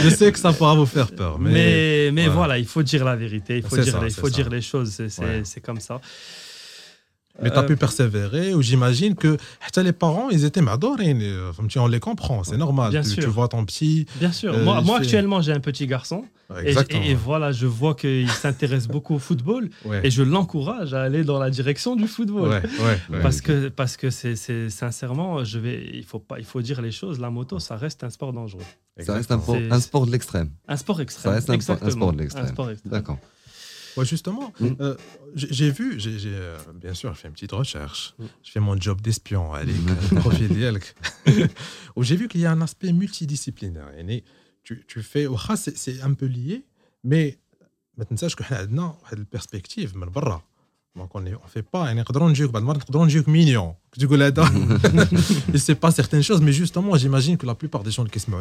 Je 0.00 0.08
sais 0.18 0.32
que 0.32 0.38
ça 0.38 0.52
pourra 0.52 0.74
vous 0.74 0.86
faire 0.86 1.12
peur. 1.12 1.38
Mais, 1.38 2.10
mais, 2.12 2.28
voilà, 2.28 2.58
il 2.58 2.66
faut 2.66 2.82
dire 2.82 3.04
la 3.04 3.16
vérité, 3.16 3.58
il 3.58 3.62
faut, 3.62 3.76
dire, 3.76 4.00
il 4.02 4.10
faut 4.10 4.30
dire 4.30 4.48
les 4.48 4.60
choses, 4.60 5.02
c'est 5.44 5.60
comme 5.60 5.80
ça. 5.80 6.00
Mais 7.42 7.50
tu 7.50 7.56
as 7.56 7.62
pu 7.62 7.76
persévérer, 7.76 8.54
ou 8.54 8.62
j'imagine 8.62 9.14
que 9.14 9.36
les 9.76 9.92
parents, 9.92 10.28
ils 10.30 10.44
étaient 10.44 10.62
madorés. 10.62 11.16
On 11.76 11.86
les 11.86 12.00
comprend, 12.00 12.44
c'est 12.44 12.56
normal. 12.56 12.90
Bien 12.90 13.02
tu, 13.02 13.10
sûr. 13.10 13.22
tu, 13.22 13.28
vois 13.28 13.48
ton 13.48 13.64
petit. 13.64 14.06
Bien 14.18 14.32
sûr. 14.32 14.56
moi, 14.58 14.80
moi 14.80 14.98
actuellement, 14.98 15.40
j'ai 15.40 15.52
un 15.52 15.60
petit 15.60 15.86
garçon. 15.86 16.24
Et, 16.64 17.14
voilà, 17.14 17.52
je 17.52 17.66
vois 17.66 17.94
qu'il 17.94 18.30
s'intéresse 18.30 18.88
beaucoup 18.88 19.14
au 19.14 19.18
football. 19.18 19.70
Et 20.02 20.10
je 20.10 20.22
l'encourage 20.22 20.94
à 20.94 21.02
aller 21.02 21.24
dans 21.24 21.38
la 21.38 21.50
direction 21.50 21.96
du 21.96 22.06
football. 22.06 22.62
parce 23.22 23.40
que, 23.40 23.68
parce 23.68 23.96
que 23.96 24.10
c'est 24.10 24.70
sincèrement, 24.70 25.44
je 25.44 25.58
vais, 25.58 25.90
il, 25.94 26.04
faut 26.04 26.18
pas, 26.18 26.38
il 26.38 26.44
faut 26.44 26.62
dire 26.62 26.82
les 26.82 26.92
choses. 26.92 27.20
La 27.20 27.30
moto, 27.30 27.58
ça 27.58 27.76
reste 27.76 28.04
un 28.04 28.10
sport 28.10 28.32
dangereux. 28.32 28.62
Ça 29.00 29.14
reste 29.14 29.30
un, 29.30 29.40
un 29.70 29.80
sport 29.80 30.06
de 30.06 30.12
l'extrême. 30.12 30.50
Un 30.66 30.76
sport 30.76 31.00
extrême. 31.00 31.30
Ça 31.30 31.36
reste 31.36 31.50
un, 31.50 31.90
sport 31.90 32.12
de 32.12 32.18
l'extrême. 32.18 32.52
D'accord 32.84 33.18
justement, 34.04 34.52
mm. 34.60 34.68
euh, 34.80 34.96
j'ai 35.34 35.70
vu, 35.70 35.98
j'ai, 35.98 36.18
euh, 36.26 36.56
bien 36.74 36.94
sûr, 36.94 37.14
je 37.14 37.20
fais 37.20 37.28
une 37.28 37.34
petite 37.34 37.52
recherche. 37.52 38.14
Mm. 38.18 38.24
Je 38.42 38.50
fais 38.50 38.60
mon 38.60 38.80
job 38.80 39.00
d'espion, 39.00 39.52
allez, 39.52 39.74
profil 40.16 40.48
où 41.96 42.02
j'ai 42.02 42.16
vu 42.16 42.28
qu'il 42.28 42.40
y 42.40 42.46
a 42.46 42.52
un 42.52 42.60
aspect 42.60 42.92
multidisciplinaire. 42.92 43.90
Tu, 44.64 44.84
tu 44.86 45.02
fais, 45.02 45.26
c'est 45.56 46.02
un 46.02 46.12
peu 46.12 46.26
lié, 46.26 46.64
mais 47.04 47.38
maintenant, 47.96 48.28
je 48.28 48.36
qu'on 48.36 48.44
a 48.54 48.64
une 49.16 49.24
perspective, 49.24 49.92
mais 49.96 50.06
donc 50.98 51.14
on 51.14 51.20
ne 51.20 51.30
fait 51.46 51.62
pas, 51.62 51.92
on 51.92 51.96
est 51.96 52.04
mignon. 53.28 53.76
Tu 53.92 54.06
ne 54.06 55.58
sais 55.58 55.74
pas 55.74 55.90
certaines 55.90 56.22
choses, 56.22 56.40
mais 56.40 56.52
justement, 56.52 56.96
j'imagine 56.96 57.36
que 57.36 57.46
la 57.46 57.54
plupart 57.54 57.82
des 57.82 57.90
gens 57.90 58.04
qui 58.04 58.18
sont 58.20 58.32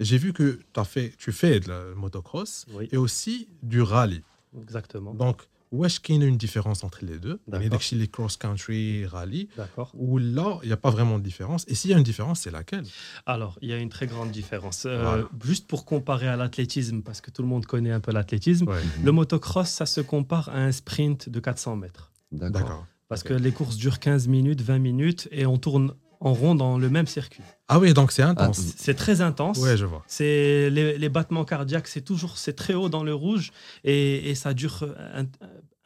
j'ai 0.00 0.18
vu 0.18 0.32
que 0.32 0.60
as 0.76 0.84
fait, 0.84 1.12
tu 1.18 1.32
fais 1.32 1.60
de 1.60 1.68
la 1.68 1.80
motocross 1.96 2.66
et 2.90 2.96
aussi 2.96 3.48
du 3.62 3.82
rallye. 3.82 4.22
Exactement. 4.60 5.14
Donc, 5.14 5.42
où 5.72 5.86
est-ce 5.86 5.98
qu'il 5.98 6.20
y 6.20 6.22
a 6.22 6.26
une 6.26 6.36
différence 6.36 6.84
entre 6.84 6.98
les 7.02 7.18
deux? 7.18 7.40
Il 7.48 7.54
y 7.54 7.56
a 7.56 7.78
les 7.92 8.08
cross-country, 8.08 9.06
rallye, 9.06 9.48
où 9.94 10.18
là, 10.18 10.58
il 10.62 10.66
n'y 10.66 10.72
a 10.72 10.76
pas 10.76 10.90
vraiment 10.90 11.18
de 11.18 11.24
différence. 11.24 11.64
Et 11.66 11.74
s'il 11.74 11.90
y 11.90 11.94
a 11.94 11.96
une 11.96 12.02
différence, 12.02 12.40
c'est 12.40 12.50
laquelle? 12.50 12.84
Alors, 13.24 13.58
il 13.62 13.70
y 13.70 13.72
a 13.72 13.78
une 13.78 13.88
très 13.88 14.06
grande 14.06 14.30
différence. 14.30 14.84
Euh, 14.84 15.24
juste 15.42 15.66
pour 15.66 15.86
comparer 15.86 16.28
à 16.28 16.36
l'athlétisme, 16.36 17.00
parce 17.00 17.22
que 17.22 17.30
tout 17.30 17.40
le 17.40 17.48
monde 17.48 17.64
connaît 17.64 17.90
un 17.90 18.00
peu 18.00 18.12
l'athlétisme, 18.12 18.70
le 19.02 19.12
motocross, 19.12 19.68
ça 19.68 19.86
se 19.86 20.02
compare 20.02 20.50
à 20.50 20.58
un 20.58 20.72
sprint 20.72 21.30
de 21.30 21.40
400 21.40 21.76
mètres. 21.76 22.12
D'accord. 22.30 22.86
Parce 23.08 23.22
que 23.22 23.34
les 23.34 23.52
courses 23.52 23.76
durent 23.76 23.98
15 23.98 24.28
minutes, 24.28 24.60
20 24.60 24.78
minutes, 24.78 25.28
et 25.32 25.46
on 25.46 25.56
tourne 25.56 25.94
en 26.22 26.34
rond 26.34 26.54
dans 26.54 26.78
le 26.78 26.88
même 26.88 27.06
circuit. 27.06 27.42
Ah 27.68 27.78
oui, 27.78 27.94
donc 27.94 28.12
c'est 28.12 28.22
intense. 28.22 28.60
Ah, 28.60 28.74
c'est 28.76 28.94
très 28.94 29.20
intense. 29.20 29.58
Ouais, 29.58 29.76
je 29.76 29.84
vois. 29.84 30.02
C'est 30.06 30.70
les, 30.70 31.08
battements 31.08 31.44
cardiaques, 31.44 31.88
c'est 31.88 32.00
toujours 32.00 32.38
c'est 32.38 32.54
très 32.54 32.74
haut 32.74 32.88
dans 32.88 33.02
le 33.02 33.12
rouge 33.12 33.52
et, 33.84 34.34
ça 34.34 34.54
dure 34.54 34.86
un 35.14 35.24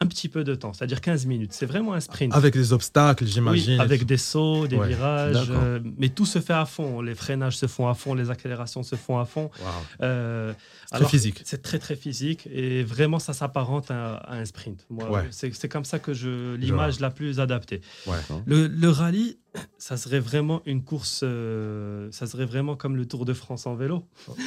petit 0.05 0.29
peu 0.29 0.43
de 0.43 0.53
temps, 0.53 0.73
c'est-à-dire 0.73 1.01
15 1.01 1.25
minutes. 1.25 1.53
C'est 1.53 1.65
vraiment 1.65 1.93
un 1.93 1.99
sprint. 1.99 2.35
Avec 2.35 2.53
des 2.53 2.71
obstacles, 2.71 3.25
j'imagine. 3.25 3.73
Oui, 3.73 3.79
avec 3.79 4.05
des 4.05 4.17
sauts, 4.17 4.67
des 4.67 4.79
virages. 4.79 5.47
Euh, 5.49 5.79
mais 5.97 6.09
tout 6.09 6.25
se 6.27 6.39
fait 6.39 6.53
à 6.53 6.65
fond. 6.65 7.01
Les 7.01 7.15
freinages 7.15 7.57
se 7.57 7.65
font 7.65 7.87
à 7.87 7.95
fond, 7.95 8.13
les 8.13 8.29
accélérations 8.29 8.83
se 8.83 8.95
font 8.95 9.17
à 9.17 9.25
fond. 9.25 9.49
Euh, 10.01 10.53
c'est 10.91 10.97
très 10.99 11.07
physique. 11.07 11.41
C'est 11.45 11.61
très, 11.63 11.79
très 11.79 11.95
physique. 11.95 12.47
Et 12.51 12.83
vraiment, 12.83 13.17
ça 13.17 13.33
s'apparente 13.33 13.89
à, 13.89 14.23
un 14.29 14.45
sprint. 14.45 14.85
C'est 15.31 15.69
comme 15.69 15.85
ça 15.85 15.97
que 15.97 16.13
je 16.13 16.55
l'image 16.55 16.99
la 16.99 17.09
plus 17.09 17.39
adaptée. 17.39 17.81
Le, 18.45 18.67
le, 18.67 18.89
rallye, 18.89 19.37
ça 19.77 19.97
serait 19.97 20.19
vraiment 20.19 20.61
une 20.65 20.83
course, 20.83 21.21
euh, 21.23 22.07
ça 22.11 22.27
serait 22.27 22.45
vraiment 22.45 22.75
comme 22.75 22.95
le 22.95 23.05
Tour 23.05 23.25
de 23.25 23.33
France 23.33 23.65
en 23.65 23.75
vélo. 23.75 24.03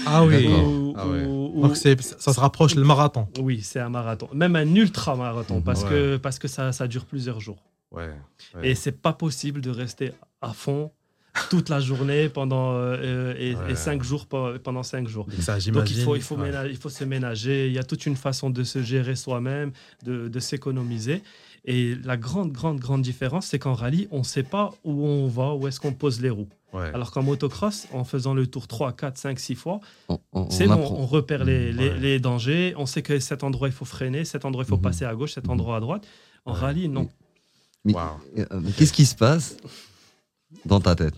Ah 0.06 0.24
oui, 0.24 0.48
ah 0.96 1.04
Donc 1.04 1.76
ça 1.76 2.32
se 2.32 2.40
rapproche 2.40 2.74
le 2.74 2.84
marathon. 2.84 3.28
Oui, 3.40 3.60
c'est 3.62 3.80
un 3.80 3.88
marathon, 3.88 4.28
même 4.32 4.56
un 4.56 4.74
ultra 4.74 5.16
marathon, 5.40 5.60
parce 5.60 5.84
que, 5.84 6.16
parce 6.16 6.38
que 6.38 6.48
ça, 6.48 6.72
ça 6.72 6.86
dure 6.86 7.04
plusieurs 7.04 7.40
jours. 7.40 7.62
Ouais, 7.90 8.10
Et 8.62 8.74
c'est 8.74 8.92
pas 9.02 9.12
possible 9.12 9.60
de 9.60 9.70
rester 9.70 10.12
à 10.40 10.52
fond 10.52 10.92
toute 11.48 11.68
la 11.68 11.80
journée 11.80 12.28
pendant 12.28 12.74
euh, 12.74 13.34
et, 13.36 13.74
cinq 13.74 14.02
jours 14.02 14.26
pendant 14.26 14.82
cinq 14.82 15.08
jours. 15.08 15.26
Donc 15.72 15.90
il 15.90 16.02
faut 16.02 16.16
il 16.16 16.22
faut, 16.22 16.36
il 16.44 16.76
faut 16.76 16.88
se 16.88 17.04
ménager. 17.04 17.66
Il 17.68 17.72
y 17.72 17.78
a 17.78 17.84
toute 17.84 18.06
une 18.06 18.16
façon 18.16 18.50
de 18.50 18.64
se 18.64 18.82
gérer 18.82 19.16
soi-même, 19.16 19.72
de, 20.04 20.28
de 20.28 20.40
s'économiser. 20.40 21.22
Et 21.64 21.94
la 22.04 22.16
grande, 22.16 22.52
grande, 22.52 22.78
grande 22.78 23.02
différence, 23.02 23.46
c'est 23.46 23.58
qu'en 23.58 23.74
rallye, 23.74 24.08
on 24.10 24.18
ne 24.18 24.24
sait 24.24 24.42
pas 24.42 24.72
où 24.84 25.06
on 25.06 25.28
va, 25.28 25.54
où 25.54 25.68
est-ce 25.68 25.80
qu'on 25.80 25.92
pose 25.92 26.20
les 26.20 26.30
roues. 26.30 26.48
Alors 26.72 27.10
qu'en 27.10 27.22
motocross, 27.22 27.88
en 27.92 28.04
faisant 28.04 28.32
le 28.32 28.46
tour 28.46 28.68
3, 28.68 28.92
4, 28.92 29.18
5, 29.18 29.40
6 29.40 29.54
fois, 29.56 29.80
c'est 30.50 30.68
bon, 30.68 30.76
on 30.76 31.06
repère 31.06 31.44
les, 31.44 31.72
les, 31.72 32.20
dangers, 32.20 32.74
on 32.76 32.86
sait 32.86 33.02
que 33.02 33.18
cet 33.18 33.42
endroit, 33.42 33.68
il 33.68 33.74
faut 33.74 33.84
freiner, 33.84 34.24
cet 34.24 34.44
endroit, 34.44 34.64
il 34.64 34.68
faut 34.68 34.76
mhm. 34.76 34.82
passer 34.82 35.04
à 35.04 35.14
gauche, 35.14 35.32
cet 35.34 35.46
mhm. 35.46 35.52
endroit 35.52 35.76
à 35.76 35.80
droite. 35.80 36.06
En 36.44 36.52
rallye, 36.52 36.88
non. 36.88 37.08
Euh, 37.88 38.44
qu'est-ce 38.76 38.92
qui 38.92 39.06
se 39.06 39.14
passe 39.14 39.56
dans 40.64 40.80
ta 40.80 40.94
tête? 40.94 41.14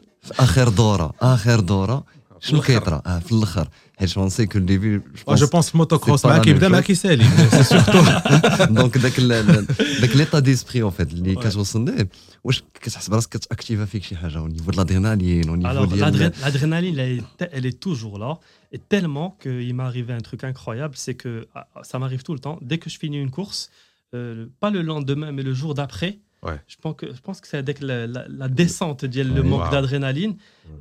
شنو 2.42 2.62
كيطرا 2.62 3.02
اه 3.06 3.20
في 3.20 3.32
الاخر 3.32 3.68
حيت 3.98 4.10
جون 4.10 4.30
سي 4.30 4.46
كو 4.46 4.60
ديبي 4.60 5.02
جو 5.30 5.48
بونس 5.48 5.76
موتوكروس 5.76 6.26
معاك 6.26 6.48
يبدا 6.48 6.70
معاك 6.70 6.90
يسالي 6.90 7.24
سي 7.52 7.64
سورتو 7.64 8.04
دونك 8.66 8.98
داك 8.98 9.20
داك 10.02 10.16
ليطا 10.16 10.40
ديسبري 10.40 10.82
اون 10.82 10.92
فيت 10.92 11.14
اللي 11.14 11.36
كتوصل 11.36 11.86
ليه 11.86 12.10
واش 12.44 12.64
كتحس 12.74 13.10
براسك 13.10 13.30
كتاكتيفا 13.30 13.86
فيك 13.86 14.04
شي 14.04 14.16
حاجه 14.16 14.48
au 14.48 14.50
niveau 14.50 14.72
de 14.72 14.78
l'adrénaline 14.78 15.50
au 15.50 15.58
niveau 15.58 15.86
de 15.86 16.32
l'adrénaline 16.44 17.24
elle 17.40 17.66
est 17.66 17.80
toujours 17.80 18.20
là 18.20 18.40
et 18.76 18.80
tellement 18.94 19.30
qu'il 19.42 19.74
m'est 19.76 19.88
arrivé 19.92 20.14
un 20.14 20.26
truc 20.30 20.44
incroyable 20.44 20.96
c'est 20.96 21.18
que 21.24 21.48
ça 21.90 21.96
m'arrive 22.00 22.24
tout 22.28 22.34
le 22.34 22.40
temps 22.46 22.58
dès 22.62 22.78
que 22.78 22.90
je 22.94 22.98
finis 23.04 23.20
une 23.28 23.32
course 23.38 23.62
euh, 24.16 24.46
pas 24.64 24.72
le 24.78 24.82
lendemain 24.92 25.30
mais 25.36 25.44
le 25.50 25.54
jour 25.62 25.74
d'après 25.80 26.14
Ouais. 26.48 26.60
Je 26.74 26.78
pense 26.84 26.96
que, 27.00 27.08
je 27.18 27.22
pense 27.26 27.38
que 27.42 27.48
c'est 27.48 27.64
dès 27.64 27.74
que 27.74 27.86
la, 27.90 27.98
la, 28.16 28.22
la 28.42 28.48
descente, 28.48 29.04
le 29.04 29.44
manque 29.52 29.70
d'adrénaline, 29.72 30.34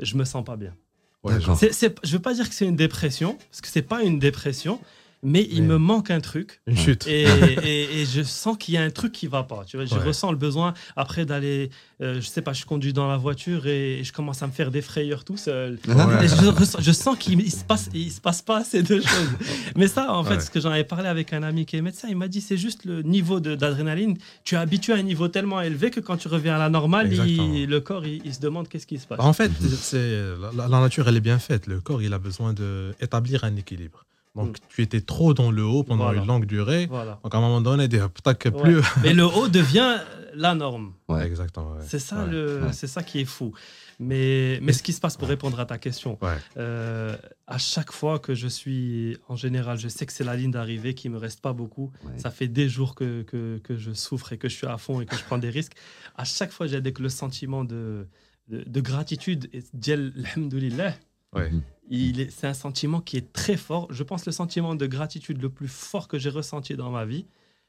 je 0.09 0.15
me 0.19 0.25
sens 0.33 0.45
pas 0.51 0.57
bien. 0.65 0.75
Ouais, 1.24 1.40
je 1.40 1.52
ne 1.52 2.12
veux 2.12 2.20
pas 2.20 2.34
dire 2.34 2.50
que 2.50 2.56
c'est 2.56 2.66
une 2.66 2.76
dépression, 2.76 3.38
parce 3.50 3.62
que 3.62 3.68
c'est 3.68 3.84
pas 3.84 4.02
une 4.02 4.18
dépression, 4.18 4.80
mais 5.24 5.48
il 5.52 5.64
me 5.64 5.78
manque 5.78 6.10
un 6.10 6.20
truc. 6.20 6.62
Une 6.68 6.78
chute. 6.78 7.08
Et, 7.08 7.24
et, 8.02 8.06
je 8.06 8.24
sens 8.24 8.58
qu'il 8.58 8.74
y 8.74 8.78
a 8.78 8.82
un 8.82 8.90
truc 8.90 9.12
qui 9.12 9.28
va 9.28 9.44
pas. 9.44 9.64
Tu 9.66 9.78
vois, 9.78 9.86
je 9.86 9.96
ressens 9.96 10.32
le 10.32 10.38
besoin 10.38 10.74
après 10.96 11.26
d'aller, 11.26 11.70
euh, 12.02 12.16
je 12.16 12.28
sais 12.28 12.42
pas, 12.42 12.54
je 12.54 12.66
conduis 12.66 12.94
dans 12.94 13.08
la 13.08 13.18
voiture 13.18 13.68
et 13.68 14.04
je 14.04 14.12
commence 14.12 14.42
à 14.42 14.48
me 14.48 14.52
faire 14.52 14.72
des 14.72 14.82
frayeurs 14.82 15.24
tout 15.24 15.38
seul. 15.38 15.78
je, 15.86 16.92
sens 16.92 17.18
qu'il 17.18 17.52
se 17.52 17.64
passe, 17.64 17.90
il 17.94 18.12
se 18.12 18.22
passe 18.22 18.42
pas 18.42 18.58
assez 18.58 18.82
de 18.82 19.00
choses. 19.00 19.30
Mais 19.76 19.88
ça, 19.88 20.14
en 20.14 20.24
fait, 20.24 20.40
ce 20.40 20.50
que 20.50 20.60
j'en 20.60 20.72
avais 20.72 20.84
parlé 20.84 21.08
avec 21.08 21.34
un 21.34 21.44
ami 21.44 21.66
qui 21.66 21.76
est 21.76 21.82
médecin, 21.82 22.08
il 22.10 22.18
m'a 22.18 22.28
dit 22.28 22.42
c'est 22.42 22.58
juste 22.58 22.86
le 22.86 23.04
niveau 23.04 23.40
d'adrénaline. 23.40 24.18
Tu 24.44 24.56
es 24.56 24.58
habitué 24.58 24.94
à 24.94 24.98
un 24.98 25.04
niveau 25.04 25.28
tellement 25.28 25.62
élevé 25.62 25.92
que 25.92 26.00
quand 26.00 26.18
tu 26.18 26.28
reviens 26.28 26.56
à 26.56 26.60
la 26.60 26.70
normale, 26.70 27.10
le 27.12 27.80
corps 27.80 28.06
il, 28.06 28.34
se 28.34 28.40
demande 28.40 28.68
qu'est-ce 28.68 28.88
qui 28.88 28.98
se 28.98 29.06
passe. 29.06 29.20
En 29.20 29.34
fait, 29.34 29.52
c'est 29.80 30.16
la, 30.56 30.68
la, 30.68 30.80
nature 30.80 31.08
elle 31.08 31.18
est 31.18 31.22
bien 31.22 31.40
faite. 31.40 31.68
Le 31.68 31.80
corps 31.80 32.02
il 32.02 32.14
a 32.14 32.20
besoin 32.20 32.54
d'établir 32.54 33.44
un 33.44 33.56
équilibre. 33.56 34.06
Donc, 34.36 34.58
mm. 34.58 34.66
tu 34.70 34.82
étais 34.82 35.02
trop 35.02 35.34
dans 35.34 35.52
le 35.52 35.64
haut 35.64 35.84
pendant 35.84 36.12
une 36.14 36.26
longue 36.26 36.46
durée. 36.46 36.88
Donc, 36.88 37.34
à 37.36 37.38
un 37.38 37.42
moment 37.42 37.62
donné, 37.62 37.88
que 37.90 38.50
plus. 38.50 38.82
Mais 39.04 39.14
le 39.14 39.26
haut 39.26 39.48
devient 39.48 39.98
la 40.34 40.56
norme. 40.56 40.94
Ouais, 41.10 41.26
exactement. 41.26 41.76
C'est 41.82 42.00
ça, 42.00 42.26
le, 42.26 42.70
c'est 42.72 42.88
ça 42.88 43.04
qui 43.04 43.20
est 43.20 43.26
fou. 43.26 43.54
Mais, 44.00 44.58
mais 44.64 44.74
ce 44.74 44.82
qui 44.82 44.94
se 44.94 45.00
passe 45.00 45.16
pour 45.16 45.28
répondre 45.28 45.60
à 45.60 45.66
ta 45.66 45.78
question, 45.78 46.18
euh, 46.58 47.16
à 47.46 47.58
chaque 47.60 47.92
fois 47.92 48.18
que 48.18 48.34
je 48.34 48.48
suis, 48.48 49.18
en 49.28 49.36
général, 49.36 49.78
je 49.78 49.90
sais 49.90 50.08
que 50.08 50.14
c'est 50.14 50.24
la 50.24 50.36
ligne 50.36 50.50
d'arrivée 50.50 50.96
qui 50.96 51.08
me 51.10 51.18
reste 51.18 51.40
pas 51.42 51.54
beaucoup. 51.54 51.92
Ça 52.18 52.32
fait 52.32 52.48
des 52.48 52.68
jours 52.68 52.96
que, 52.96 53.22
que, 53.24 53.60
que, 53.60 53.78
je 53.78 53.92
souffre 53.92 54.34
et 54.34 54.38
que 54.38 54.50
je 54.50 54.56
suis 54.56 54.68
à 54.68 54.78
fond 54.78 55.02
et 55.02 55.06
que 55.06 55.16
je 55.16 55.24
prends 55.24 55.38
des 55.38 55.52
risques. 55.52 55.74
À 56.16 56.24
chaque 56.24 56.52
fois, 56.52 56.66
j'ai 56.66 56.82
le 56.82 57.10
sentiment 57.10 57.64
de, 57.64 58.08
de, 58.48 58.64
de 58.66 58.82
gratitude. 58.82 59.50
Et, 59.54 59.64
alhamdoulilah, 59.92 60.96
Mhm. 61.34 61.62
C'est 61.92 62.48
un 62.48 62.54
sentiment 62.54 63.02
qui 63.02 63.18
est 63.18 63.34
très 63.34 63.58
fort. 63.58 63.88
Je 63.92 64.04
pense 64.04 64.26
le 64.26 64.32
sentiment 64.32 64.76
de 64.76 64.86
gratitude 64.88 65.42
le 65.42 65.50
plus 65.50 65.68
fort 65.68 66.08
que 66.08 66.18
j'ai 66.18 66.30
ressenti 66.30 66.76
dans 66.76 66.90
ma 66.90 67.06
vie, 67.06 67.26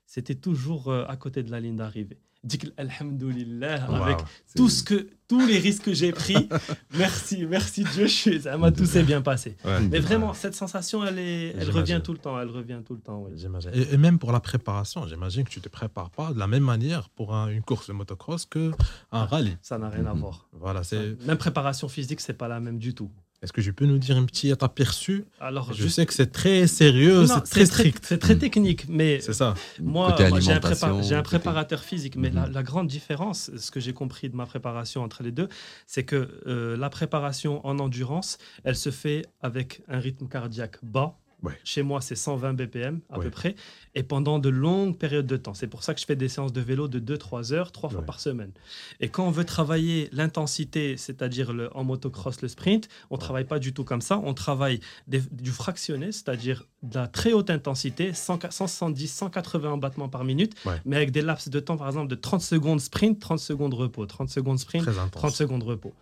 c'était 0.06 0.34
toujours 0.34 0.88
euh, 0.88 1.04
à 1.08 1.16
côté 1.16 1.42
de 1.42 1.50
la 1.50 1.58
ligne 1.58 1.76
d'arrivée. 1.76 2.18
Dik 2.44 2.72
alhamdoulilah, 2.76 3.84
avec 3.84 4.18
tout 4.56 4.68
ce 4.68 4.82
que, 4.82 5.08
tous 5.28 5.46
les 5.46 5.58
risques 5.58 5.84
que 5.84 5.94
j'ai 5.94 6.10
pris. 6.10 6.48
merci, 6.98 7.46
merci 7.46 7.84
Dieu, 7.84 8.08
ça 8.08 8.58
tout 8.72 8.84
s'est 8.84 9.04
bien 9.04 9.22
passé. 9.22 9.56
Mais 9.90 10.00
vraiment, 10.00 10.34
cette 10.34 10.56
sensation, 10.56 11.04
elle, 11.04 11.20
est, 11.20 11.54
elle 11.56 11.70
revient 11.70 12.00
tout 12.02 12.12
le 12.12 12.18
temps. 12.18 12.40
Elle 12.40 12.50
revient 12.50 12.80
tout 12.84 12.94
le 12.94 13.00
temps. 13.00 13.28
Et, 13.72 13.96
même 13.96 14.18
pour 14.18 14.32
la 14.32 14.40
préparation, 14.40 15.06
j'imagine 15.06 15.44
que 15.44 15.50
tu 15.50 15.60
ne 15.60 15.64
te 15.64 15.68
prépares 15.68 16.10
pas 16.10 16.32
de 16.32 16.38
la 16.38 16.48
même 16.48 16.64
manière 16.64 17.10
pour 17.10 17.32
une 17.32 17.62
course 17.62 17.86
de 17.86 17.92
motocross 17.92 18.46
qu'un 18.46 18.72
rallye. 19.12 19.56
Ça 19.62 19.78
n'a 19.78 19.88
rien 19.88 20.06
à 20.06 20.12
voir. 20.12 20.48
Voilà, 20.52 20.82
c'est 20.82 21.16
même 21.24 21.38
préparation 21.38 21.88
physique, 21.88 22.20
c'est 22.20 22.34
pas 22.34 22.48
la 22.48 22.58
même 22.58 22.80
du 22.80 22.92
tout. 22.92 23.10
Est-ce 23.42 23.52
que 23.52 23.60
je 23.60 23.72
peux 23.72 23.86
nous 23.86 23.98
dire 23.98 24.16
un 24.16 24.24
petit 24.24 24.52
aperçu 24.52 25.24
Alors, 25.40 25.72
je, 25.72 25.88
sais 25.88 26.06
que 26.06 26.14
c'est 26.14 26.30
très 26.30 26.68
sérieux, 26.68 27.26
c'est 27.26 27.40
très 27.40 27.66
strict. 27.66 28.04
C'est 28.06 28.18
très 28.18 28.36
technique, 28.36 28.86
mais 28.88 29.20
ça. 29.20 29.54
Moi, 29.80 30.16
j'ai 30.38 31.14
un, 31.16 31.22
préparateur 31.22 31.80
physique, 31.80 32.16
mais 32.16 32.30
mhm. 32.30 32.52
la, 32.52 32.62
grande 32.62 32.86
différence, 32.86 33.50
ce 33.56 33.70
que 33.72 33.80
j'ai 33.80 33.92
compris 33.92 34.28
de 34.28 34.36
ma 34.36 34.46
préparation 34.46 35.02
entre 35.02 35.24
les 35.24 35.32
deux, 35.32 35.48
c'est 35.86 36.04
que 36.04 36.40
euh, 36.46 36.76
la 36.76 36.88
préparation 36.88 37.66
en 37.66 37.80
endurance, 37.80 38.38
elle 38.62 38.76
se 38.76 38.90
fait 38.90 39.26
avec 39.40 39.82
un 39.88 39.98
rythme 39.98 40.28
cardiaque 40.28 40.76
bas 40.82 41.18
chez 41.64 41.82
moi, 41.82 42.00
c'est 42.00 42.14
120 42.14 42.54
BPM 42.54 43.00
à 43.10 43.18
peu 43.18 43.30
près, 43.30 43.54
et 43.94 44.02
pendant 44.02 44.38
de 44.38 44.48
longues 44.48 44.96
périodes 44.96 45.26
de 45.26 45.36
temps. 45.36 45.54
C'est 45.54 45.66
pour 45.66 45.82
ça 45.82 45.94
que 45.94 46.00
je 46.00 46.06
fais 46.06 46.16
des 46.16 46.28
séances 46.28 46.52
de 46.52 46.60
vélo 46.60 46.88
de 46.88 46.98
2-3 46.98 47.52
heures, 47.52 47.72
trois 47.72 47.90
fois 47.90 48.02
par 48.02 48.20
semaine. 48.20 48.52
Et 49.00 49.08
quand 49.08 49.26
on 49.26 49.30
veut 49.30 49.44
travailler 49.44 50.08
l'intensité, 50.12 50.96
c'est-à-dire 50.96 51.52
en 51.74 51.84
motocross, 51.84 52.40
le 52.40 52.48
sprint, 52.48 52.88
on 53.10 53.16
ne 53.16 53.20
travaille 53.20 53.44
pas 53.44 53.58
du 53.58 53.72
tout 53.72 53.84
comme 53.84 54.00
ça. 54.00 54.20
On 54.24 54.34
travaille 54.34 54.80
du 55.06 55.50
fractionné, 55.50 56.12
c'est-à-dire 56.12 56.66
de 56.82 56.96
la 56.96 57.06
très 57.06 57.32
haute 57.32 57.50
intensité, 57.50 58.12
170, 58.12 59.08
180 59.08 59.76
battements 59.76 60.08
par 60.08 60.24
minute, 60.24 60.54
mais 60.84 60.96
avec 60.96 61.10
des 61.10 61.22
laps 61.22 61.48
de 61.48 61.60
temps, 61.60 61.76
par 61.76 61.88
exemple, 61.88 62.08
de 62.08 62.14
30 62.14 62.40
secondes 62.40 62.80
sprint, 62.80 63.20
30 63.20 63.38
secondes 63.38 63.74
repos, 63.74 64.06
30 64.06 64.30
secondes 64.30 64.58
sprint, 64.58 64.88
30 65.12 65.32
secondes 65.32 65.62
repos. 65.62 65.92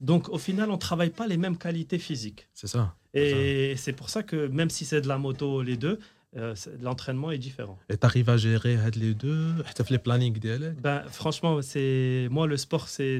Donc 0.00 0.28
au 0.28 0.38
final, 0.38 0.70
on 0.70 0.74
ne 0.74 0.78
travaille 0.78 1.10
pas 1.10 1.26
les 1.26 1.36
mêmes 1.36 1.58
qualités 1.58 1.98
physiques. 1.98 2.48
C'est 2.54 2.68
ça. 2.68 2.94
Et 3.12 3.74
c'est 3.76 3.92
pour 3.92 4.08
ça 4.08 4.22
que 4.22 4.46
même 4.46 4.70
si 4.70 4.84
c'est 4.84 5.00
de 5.00 5.08
la 5.08 5.18
moto, 5.18 5.62
les 5.62 5.76
deux, 5.76 5.98
euh, 6.36 6.54
l'entraînement 6.80 7.32
est 7.32 7.38
différent. 7.38 7.76
Et 7.88 7.96
tu 7.96 8.06
arrives 8.06 8.30
à 8.30 8.36
gérer 8.36 8.78
les 8.94 9.14
deux 9.14 9.52
Tu 9.74 9.82
fait 9.82 9.90
les 9.90 9.98
plannings 9.98 10.38
ben, 10.80 11.02
Franchement, 11.08 11.60
c'est 11.60 12.28
moi, 12.30 12.46
le 12.46 12.56
sport 12.56 12.88
c'est 12.88 13.18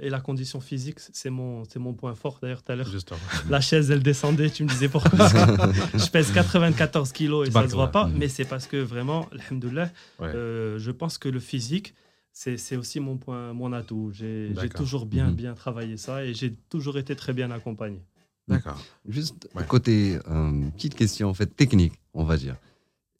et 0.00 0.08
la 0.08 0.20
condition 0.20 0.60
physique, 0.60 1.00
c'est 1.00 1.30
mon, 1.30 1.64
mon 1.76 1.94
point 1.94 2.14
fort. 2.14 2.38
D'ailleurs, 2.40 2.62
tout 2.62 2.70
à 2.70 2.76
l'heure, 2.76 2.88
la 3.50 3.60
chaise, 3.60 3.90
elle 3.90 4.04
descendait, 4.04 4.50
tu 4.50 4.62
me 4.62 4.68
disais 4.68 4.88
pourquoi 4.88 5.28
Je 5.94 6.10
pèse 6.10 6.30
94 6.32 7.10
kilos 7.10 7.48
et 7.48 7.50
ça 7.50 7.62
ne 7.62 7.68
se 7.68 7.74
voit 7.74 7.90
pas, 7.90 8.06
mais 8.06 8.28
c'est 8.28 8.44
parce 8.44 8.68
que 8.68 8.76
vraiment, 8.76 9.28
alhamdoulilah, 9.32 9.90
euh, 10.20 10.78
je 10.78 10.90
pense 10.92 11.18
que 11.18 11.28
le 11.28 11.40
physique, 11.40 11.94
c'est 12.32 12.76
aussi 12.76 13.00
mon 13.00 13.16
point, 13.16 13.52
mon 13.52 13.72
atout. 13.72 14.12
J'ai 14.12 14.54
toujours 14.72 15.06
bien, 15.06 15.28
mhm. 15.28 15.34
bien 15.34 15.54
travaillé 15.54 15.96
ça 15.96 16.24
et 16.24 16.34
j'ai 16.34 16.52
toujours 16.52 16.98
été 16.98 17.16
très 17.16 17.32
bien 17.32 17.50
accompagné. 17.50 18.00
D'accord. 18.48 18.80
Juste 19.08 19.48
côté 19.68 20.18
euh, 20.28 20.70
petite 20.70 20.94
question 20.94 21.28
en 21.28 21.34
fait 21.34 21.46
technique, 21.46 21.94
on 22.12 22.24
va 22.24 22.36
dire. 22.36 22.56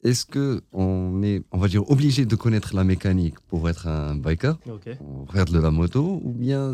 Est-ce 0.03 0.25
que 0.25 0.61
on 0.71 1.23
est, 1.23 1.43
on 1.51 1.57
va 1.57 1.67
dire, 1.67 1.89
obligé 1.89 2.25
de 2.25 2.35
connaître 2.35 2.75
la 2.75 2.83
mécanique 2.83 3.39
pour 3.47 3.67
être 3.69 3.87
un 3.87 4.15
biker, 4.15 4.59
on 5.01 5.25
faire 5.25 5.45
de 5.45 5.57
la 5.57 5.71
moto, 5.71 6.21
ou 6.23 6.31
bien, 6.31 6.73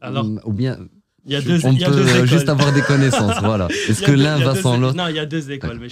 Alors, 0.00 0.26
ou 0.44 0.52
bien 0.52 0.78
il 1.24 1.32
y 1.32 1.36
a 1.36 1.40
deux, 1.40 1.64
on 1.64 1.74
peut 1.74 2.26
juste 2.26 2.48
avoir 2.48 2.72
des 2.72 2.82
connaissances, 2.82 3.38
voilà. 3.42 3.68
Est-ce 3.68 4.02
que 4.02 4.10
l'un 4.12 4.38
va 4.38 4.54
sans 4.54 4.76
l'autre 4.76 4.96
Non, 4.96 5.08
il 5.08 5.16
y 5.16 5.18
a 5.18 5.26
deux 5.26 5.50
écoles. 5.50 5.78
Mais 5.80 5.88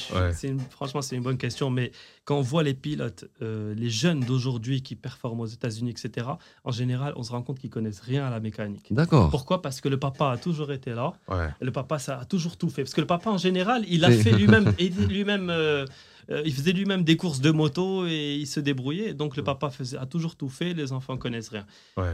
franchement, 0.70 1.02
c'est 1.02 1.16
une 1.16 1.22
bonne 1.22 1.38
question. 1.38 1.70
Mais 1.70 1.92
quand 2.25 2.37
on 2.37 2.42
voit 2.42 2.62
les 2.62 2.75
pilotes, 2.75 3.26
euh, 3.42 3.75
les 3.76 3.90
jeunes 3.90 4.20
d'aujourd'hui 4.20 4.82
qui 4.82 4.96
performent 4.96 5.40
aux 5.40 5.46
États-Unis, 5.46 5.90
etc., 5.90 6.26
en 6.64 6.72
général, 6.72 7.12
on 7.16 7.22
se 7.22 7.32
rend 7.32 7.42
compte 7.42 7.58
qu'ils 7.58 7.70
connaissent 7.70 8.00
rien 8.00 8.26
à 8.26 8.30
la 8.30 8.40
mécanique. 8.40 8.87
D'accord. 8.90 9.30
Pourquoi? 9.30 9.62
Parce 9.62 9.80
que 9.80 9.88
le 9.88 9.99
papa 9.99 10.30
a 10.30 10.37
toujours 10.37 10.72
été 10.72 10.90
là. 10.92 11.12
Et 11.60 11.64
le 11.64 11.72
papa, 11.72 11.99
ça 11.99 12.18
a 12.18 12.25
toujours 12.25 12.56
tout 12.56 12.68
fait. 12.68 12.82
Parce 12.82 12.94
que 12.94 13.00
le 13.00 13.06
papa, 13.06 13.30
en 13.30 13.38
général, 13.38 13.84
il 13.88 14.04
a 14.04 14.10
fait 14.10 14.32
lui-même, 14.32 14.72
lui-même. 15.08 15.50
Euh, 15.50 15.87
Euh, 16.30 16.42
il 16.44 16.52
faisait 16.52 16.72
lui-même 16.72 17.02
des 17.02 17.16
courses 17.16 17.40
de 17.40 17.50
moto 17.50 18.06
et 18.06 18.37
il 18.37 18.46
se 18.46 18.60
débrouillait. 18.60 19.14
Donc 19.14 19.37
le 19.37 19.42
papa 19.42 19.70
faisait, 19.70 19.99
a 19.99 20.06
toujours 20.06 20.37
tout 20.37 20.49
fait, 20.49 20.75
les 20.75 20.92
enfants 20.92 21.16
connaissent 21.16 21.49
rien. 21.49 21.66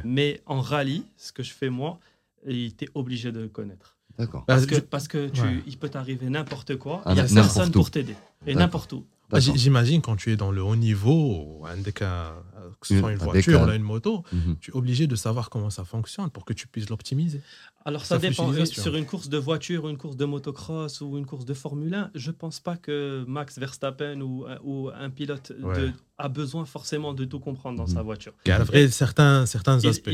Mais 0.05 0.41
en 0.47 0.61
rallye, 0.61 1.05
ce 1.17 1.33
que 1.33 1.43
je 1.43 1.53
fais 1.53 1.69
moi, 1.69 1.99
il 2.47 2.67
était 2.67 2.89
obligé 2.95 3.33
de 3.33 3.41
le 3.41 3.49
connaître. 3.49 3.97
D'accord. 4.19 4.45
Parce 4.47 4.67
que, 4.67 4.77
parce 4.77 5.09
que 5.09 5.29
tu, 5.29 5.63
il 5.67 5.77
peut 5.79 5.89
t'arriver 5.89 6.29
n'importe 6.31 6.77
quoi, 6.77 7.03
ah, 7.05 7.13
il 7.13 7.15
n'y 7.15 7.21
a 7.21 7.25
personne 7.25 7.71
pour 7.71 7.91
t'aider. 7.91 8.17
Et 8.47 8.55
n'importe 8.55 8.93
où. 8.93 9.05
Bah, 9.29 9.41
j'imagine 9.41 10.03
quand 10.03 10.17
tu 10.17 10.33
es 10.33 10.37
dans 10.37 10.53
le 10.53 10.63
haut 10.63 10.77
niveau, 10.77 11.65
que 12.81 12.87
ce 12.87 12.99
soit 12.99 13.13
une 13.13 13.19
voiture 13.19 13.63
ou 13.63 13.71
une 13.71 13.83
moto, 13.83 14.25
mhm. 14.33 14.57
tu 14.61 14.71
es 14.71 14.75
obligé 14.75 15.07
de 15.07 15.17
savoir 15.17 15.51
comment 15.51 15.71
ça 15.71 15.85
fonctionne 15.85 16.31
pour 16.31 16.45
que 16.45 16.53
tu 16.53 16.67
puisses 16.67 16.89
l'optimiser. 16.91 17.41
Alors 17.85 18.05
ça, 18.05 18.19
dépend. 18.19 18.53
Sur 18.65 18.97
une 18.97 19.07
course 19.07 19.29
de 19.29 19.39
voiture, 19.39 19.89
une 19.89 19.97
course 19.97 20.17
de 20.17 20.25
motocross 20.25 21.01
ou 21.01 21.19
une 21.19 21.27
course 21.27 21.45
de 21.45 21.55
Formule 21.55 21.95
1, 21.95 22.11
je 22.15 22.31
pense 22.33 22.59
pas 22.59 22.77
que 22.77 23.25
Max 23.29 23.59
Verstappen 23.59 24.21
ou, 24.21 24.45
ou 24.65 24.91
un 24.91 25.11
pilote 25.11 25.53
a 26.19 26.29
besoin 26.29 26.65
forcément 26.65 27.13
de 27.13 27.27
tout 27.27 27.41
comprendre 27.41 27.77
dans 27.77 27.87
sa 27.87 27.99
mhm. 27.99 28.07
voiture. 28.07 28.33
Il 28.47 28.49
y 28.49 28.53
a 28.53 28.63
vrai, 28.65 28.89
certains, 28.89 29.45
certains 29.45 29.85
aspects. 29.85 30.11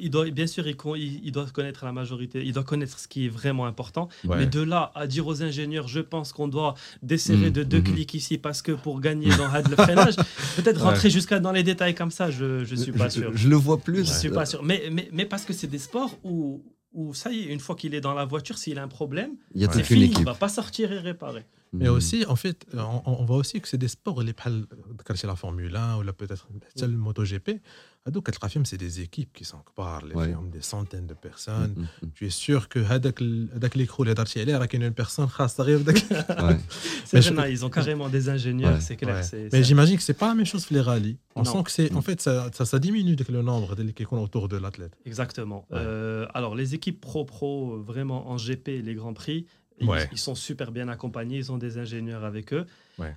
Il, 0.00 0.10
doit, 0.10 0.30
bien 0.30 0.46
sûr, 0.46 0.66
il, 0.66 1.32
doit 1.32 1.46
connaître 1.46 1.84
la 1.86 1.92
majorité, 1.92 2.44
il 2.44 2.52
doit 2.52 2.62
connaître 2.62 2.98
ce 2.98 3.08
qui 3.08 3.26
est 3.26 3.28
vraiment 3.30 3.64
important. 3.64 4.08
Mais 4.24 4.46
de 4.46 4.60
là 4.60 4.92
à 4.94 5.06
dire 5.06 5.26
aux 5.26 5.42
ingénieurs, 5.42 5.88
je 5.88 6.00
pense 6.00 6.32
qu'on 6.32 6.48
doit 6.48 6.74
desserrer 7.02 7.46
mhm. 7.46 7.52
de 7.52 7.62
deux 7.62 7.80
clics 7.80 8.14
ici 8.14 8.38
parce 8.38 8.60
que 8.60 8.72
pour 8.72 9.00
gagner 9.00 9.30
dans 9.36 9.46
le 9.46 9.76
freinage, 9.76 10.16
peut-être 10.56 10.82
rentrer 10.82 11.10
jusqu'à 11.10 11.40
dans 11.40 11.52
les 11.52 11.62
détails 11.62 11.94
comme 11.96 12.12
ça, 12.12 12.30
je 12.30 12.60
ne 12.60 12.76
suis 12.76 12.92
pas 12.92 13.10
sûr. 13.10 13.36
Je, 13.36 13.48
le 13.48 13.56
vois 13.56 13.78
plus. 13.78 14.06
Je 14.06 14.12
suis 14.12 14.30
pas 14.30 14.46
sûr. 14.46 14.62
Mais, 14.62 14.84
mais, 14.92 15.08
mais 15.12 15.26
parce 15.26 15.44
que 15.44 15.52
c'est 15.52 15.66
des 15.66 15.78
sports 15.78 16.16
où 16.22 16.62
où 16.96 17.12
ça 17.12 17.30
y 17.30 17.40
est, 17.40 17.52
une 17.52 17.60
fois 17.60 17.76
qu'il 17.76 17.94
est 17.94 18.00
dans 18.00 18.14
la 18.14 18.24
voiture, 18.24 18.56
s'il 18.56 18.78
a 18.78 18.82
un 18.82 18.88
problème, 18.88 19.32
c'est 19.54 19.82
fini, 19.82 20.06
il 20.06 20.20
ne 20.20 20.24
va 20.24 20.34
pas 20.34 20.48
sortir 20.48 20.90
et 20.92 20.98
réparer. 20.98 21.44
Mais 21.78 21.88
aussi, 21.88 22.24
en 22.26 22.36
fait, 22.36 22.66
on, 22.74 23.24
voit 23.24 23.36
aussi 23.36 23.60
que 23.60 23.68
c'est 23.68 23.78
des 23.78 23.88
sports, 23.88 24.22
les 24.22 24.34
c'est 25.14 25.26
la 25.26 25.36
Formule 25.36 25.74
1 25.74 25.98
ou 25.98 26.12
peut-être 26.12 26.48
le 26.80 26.88
MotoGP. 26.88 27.60
Donc, 28.10 28.28
c'est 28.64 28.76
des 28.76 29.00
équipes 29.00 29.32
qui 29.32 29.44
sont 29.44 29.58
parlent, 29.74 30.12
des 30.52 30.62
centaines 30.62 31.06
de 31.06 31.14
personnes. 31.14 31.74
Mm, 31.76 31.80
mm, 31.80 32.06
mm. 32.06 32.10
Tu 32.14 32.26
es 32.26 32.30
sûr 32.30 32.68
que 32.68 32.78
avec 32.78 33.20
l'écran, 33.74 34.04
les 34.04 34.14
dartiers, 34.14 34.42
il 34.42 34.48
y 34.48 34.52
a 34.52 34.68
une 34.72 34.92
personne. 34.92 35.26
C'est 37.04 37.30
vrai, 37.30 37.52
ils 37.52 37.64
ont 37.64 37.70
carrément 37.70 38.08
des 38.08 38.28
ingénieurs, 38.28 38.80
c'est 38.80 38.96
clair. 38.96 39.24
Mais 39.52 39.62
j'imagine 39.62 39.96
que 39.96 40.02
c'est 40.02 40.14
pas 40.14 40.28
la 40.28 40.34
même 40.34 40.46
chose 40.46 40.66
que 40.66 40.74
les 40.74 40.80
rallyes. 40.80 41.18
On 41.34 41.44
sent 41.44 41.62
que 41.64 41.70
c'est, 41.70 41.92
en 41.94 42.02
fait, 42.02 42.20
ça, 42.20 42.50
ça, 42.52 42.78
diminue 42.78 43.16
le 43.28 43.42
nombre 43.42 43.74
d'équipes 43.74 44.12
autour 44.12 44.48
de 44.48 44.56
l'athlète. 44.56 44.92
Exactement. 45.04 45.66
Euh, 45.72 46.26
alors, 46.34 46.54
les 46.54 46.74
équipes 46.74 47.00
pro-pro, 47.00 47.78
vraiment 47.78 48.30
en 48.30 48.36
GP, 48.36 48.82
les 48.82 48.94
grands 48.94 49.14
prix, 49.14 49.46
ils, 49.80 50.18
sont 50.18 50.34
super 50.34 50.72
bien 50.72 50.88
accompagnés, 50.88 51.36
ils 51.36 51.52
ont 51.52 51.58
des 51.58 51.78
ingénieurs 51.78 52.24
avec 52.24 52.52
eux. 52.52 52.66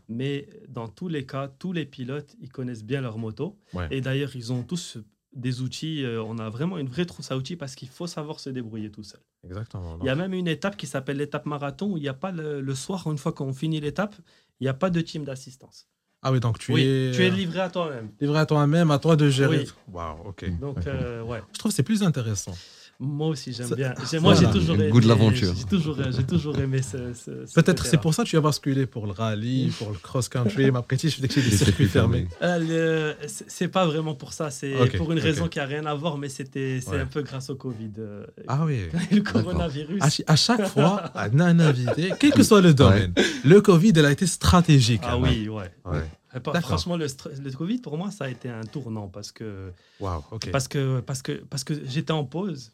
Mais 0.07 0.47
dans 0.67 0.87
tous 0.87 1.07
les 1.07 1.25
cas, 1.25 1.47
tous 1.47 1.73
les 1.73 1.85
pilotes, 1.85 2.35
ils 2.41 2.51
connaissent 2.51 2.83
bien 2.83 3.01
leur 3.01 3.17
moto. 3.17 3.57
Et 3.91 4.01
d'ailleurs, 4.01 4.35
ils 4.35 4.51
ont 4.53 4.63
tous 4.63 4.97
des 5.33 5.61
outils. 5.61 6.03
Euh, 6.03 6.23
on 6.23 6.37
a 6.39 6.49
vraiment 6.49 6.77
une 6.77 6.87
vraie 6.87 7.05
trousse 7.05 7.31
à 7.31 7.37
outils 7.37 7.55
parce 7.55 7.75
qu'il 7.75 7.87
faut 7.89 8.07
savoir 8.07 8.39
se 8.39 8.49
débrouiller 8.49 8.91
tout 8.91 9.03
seul. 9.03 9.21
Exactement. 9.43 9.97
Il 10.01 10.05
y 10.05 10.09
a 10.09 10.15
même 10.15 10.33
une 10.33 10.47
étape 10.47 10.75
qui 10.75 10.87
s'appelle 10.87 11.17
l'étape 11.17 11.45
marathon 11.45 11.91
où 11.91 11.97
il 11.97 12.01
n'y 12.01 12.09
a 12.09 12.13
pas 12.13 12.31
le, 12.31 12.75
soir, 12.75 13.09
une 13.11 13.17
fois 13.17 13.31
qu'on 13.31 13.53
finit 13.53 13.79
l'étape, 13.79 14.15
il 14.59 14.63
n'y 14.63 14.69
a 14.69 14.73
pas 14.73 14.89
de 14.89 15.01
team 15.01 15.23
d'assistance. 15.23 15.87
Ah 16.21 16.31
oui, 16.33 16.41
donc 16.41 16.59
tu 16.59 16.73
es. 16.73 17.11
Tu 17.13 17.23
es 17.23 17.29
livré 17.29 17.61
à 17.61 17.69
toi-même. 17.69 18.11
Livré 18.19 18.39
à 18.39 18.45
toi-même, 18.45 18.91
à 18.91 18.99
toi 18.99 19.15
de 19.15 19.29
gérer. 19.29 19.65
Waouh, 19.87 20.29
ok. 20.29 20.59
Donc, 20.59 20.77
euh, 20.87 21.23
ouais. 21.23 21.41
Je 21.53 21.59
trouve 21.59 21.71
que 21.71 21.75
c'est 21.75 21.83
plus 21.83 22.03
intéressant. 22.03 22.55
Moi 23.01 23.29
aussi, 23.29 23.53
j'aime 23.53 23.73
bien. 23.75 23.93
Moi, 24.19 24.33
j'ai 24.35 24.49
toujours 24.49 24.75
aimé. 24.75 24.87
Le 24.87 24.91
goût 24.91 24.99
de 24.99 25.07
l'aventure. 25.07 25.53
J'ai 25.55 25.63
toujours, 25.63 25.97
toujours 26.27 26.59
aimé 26.59 26.81
ce. 26.81 27.13
ce, 27.13 27.31
Peut-être 27.55 27.85
c'est 27.85 27.97
pour 27.97 28.13
ça 28.13 28.25
que 28.25 28.29
tu 28.29 28.35
as 28.35 28.41
basculé 28.41 28.85
pour 28.87 29.05
le 29.05 29.13
rallye, 29.13 29.71
pour 29.77 29.91
le 29.91 29.97
cross-country. 29.97 30.69
mais 30.69 30.79
après, 30.79 30.97
je 30.97 31.07
fais 31.07 31.27
des 31.27 31.51
circuits 31.51 31.87
fermés. 31.87 32.27
Euh, 32.41 33.13
c'est 33.23 33.69
pas 33.69 33.85
vraiment 33.85 34.15
pour 34.15 34.33
ça. 34.33 34.51
C'est 34.51 34.75
pour 34.97 35.13
une 35.13 35.19
raison 35.19 35.47
qui 35.47 35.61
a 35.61 35.65
rien 35.65 35.85
à 35.85 35.95
voir, 35.95 36.17
mais 36.17 36.27
c'était 36.27 36.81
c'est 36.81 36.99
un 36.99 37.05
peu 37.05 37.21
grâce 37.21 37.49
au 37.49 37.55
Covid. 37.55 37.91
Euh, 37.99 38.25
ah 38.47 38.65
oui. 38.65 38.81
le 39.11 39.21
coronavirus. 39.21 40.01
À, 40.27 40.35
chaque 40.35 40.67
fois, 40.67 41.11
on 41.15 41.39
a 41.39 41.45
un 41.45 41.59
invité, 41.59 42.11
quel 42.19 42.31
que 42.31 42.43
soit 42.43 42.61
le 42.61 42.73
domaine. 42.73 43.13
Le 43.45 43.61
Covid, 43.61 43.93
elle 43.95 44.05
a 44.05 44.11
été 44.11 44.27
stratégique. 44.27 45.01
Ah 45.03 45.17
oui, 45.17 45.47
ouais. 45.47 45.71
ouais. 45.85 46.61
Franchement, 46.61 46.97
le, 46.97 47.07
le, 47.43 47.51
Covid, 47.51 47.79
pour 47.79 47.97
moi, 47.97 48.11
ça 48.11 48.25
a 48.25 48.29
été 48.29 48.49
un 48.49 48.63
tournant 48.63 49.07
parce 49.07 49.31
que, 49.31 49.71
wow, 49.99 50.23
ok. 50.31 50.51
parce 50.51 50.67
que, 50.67 50.99
parce 50.99 51.21
que, 51.21 51.31
parce 51.49 51.63
que 51.63 51.73
j'étais 51.85 52.11
en 52.11 52.23
pause. 52.23 52.73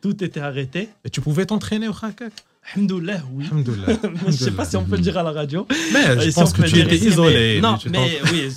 Tout 0.00 0.22
était 0.22 0.40
arrêté. 0.40 0.88
Et 1.04 1.10
tu 1.10 1.20
pouvais 1.20 1.46
t'entraîner 1.46 1.88
au 1.88 1.92
Khakak 1.92 2.32
Alhamdoulilah, 2.74 3.22
oui. 3.32 3.46
je 3.50 4.26
ne 4.26 4.30
sais 4.30 4.50
pas 4.52 4.64
si 4.64 4.76
on 4.76 4.84
peut 4.84 4.94
le 4.94 5.02
dire 5.02 5.18
à 5.18 5.24
la 5.24 5.32
radio. 5.32 5.66
Mais 5.92 6.20
je 6.20 6.30
pense 6.30 6.52
que 6.52 6.62
tu 6.62 6.78
étais 6.78 6.96
isolé. 6.96 7.60
non, 7.60 7.76
mais 7.90 8.20
oui, 8.30 8.50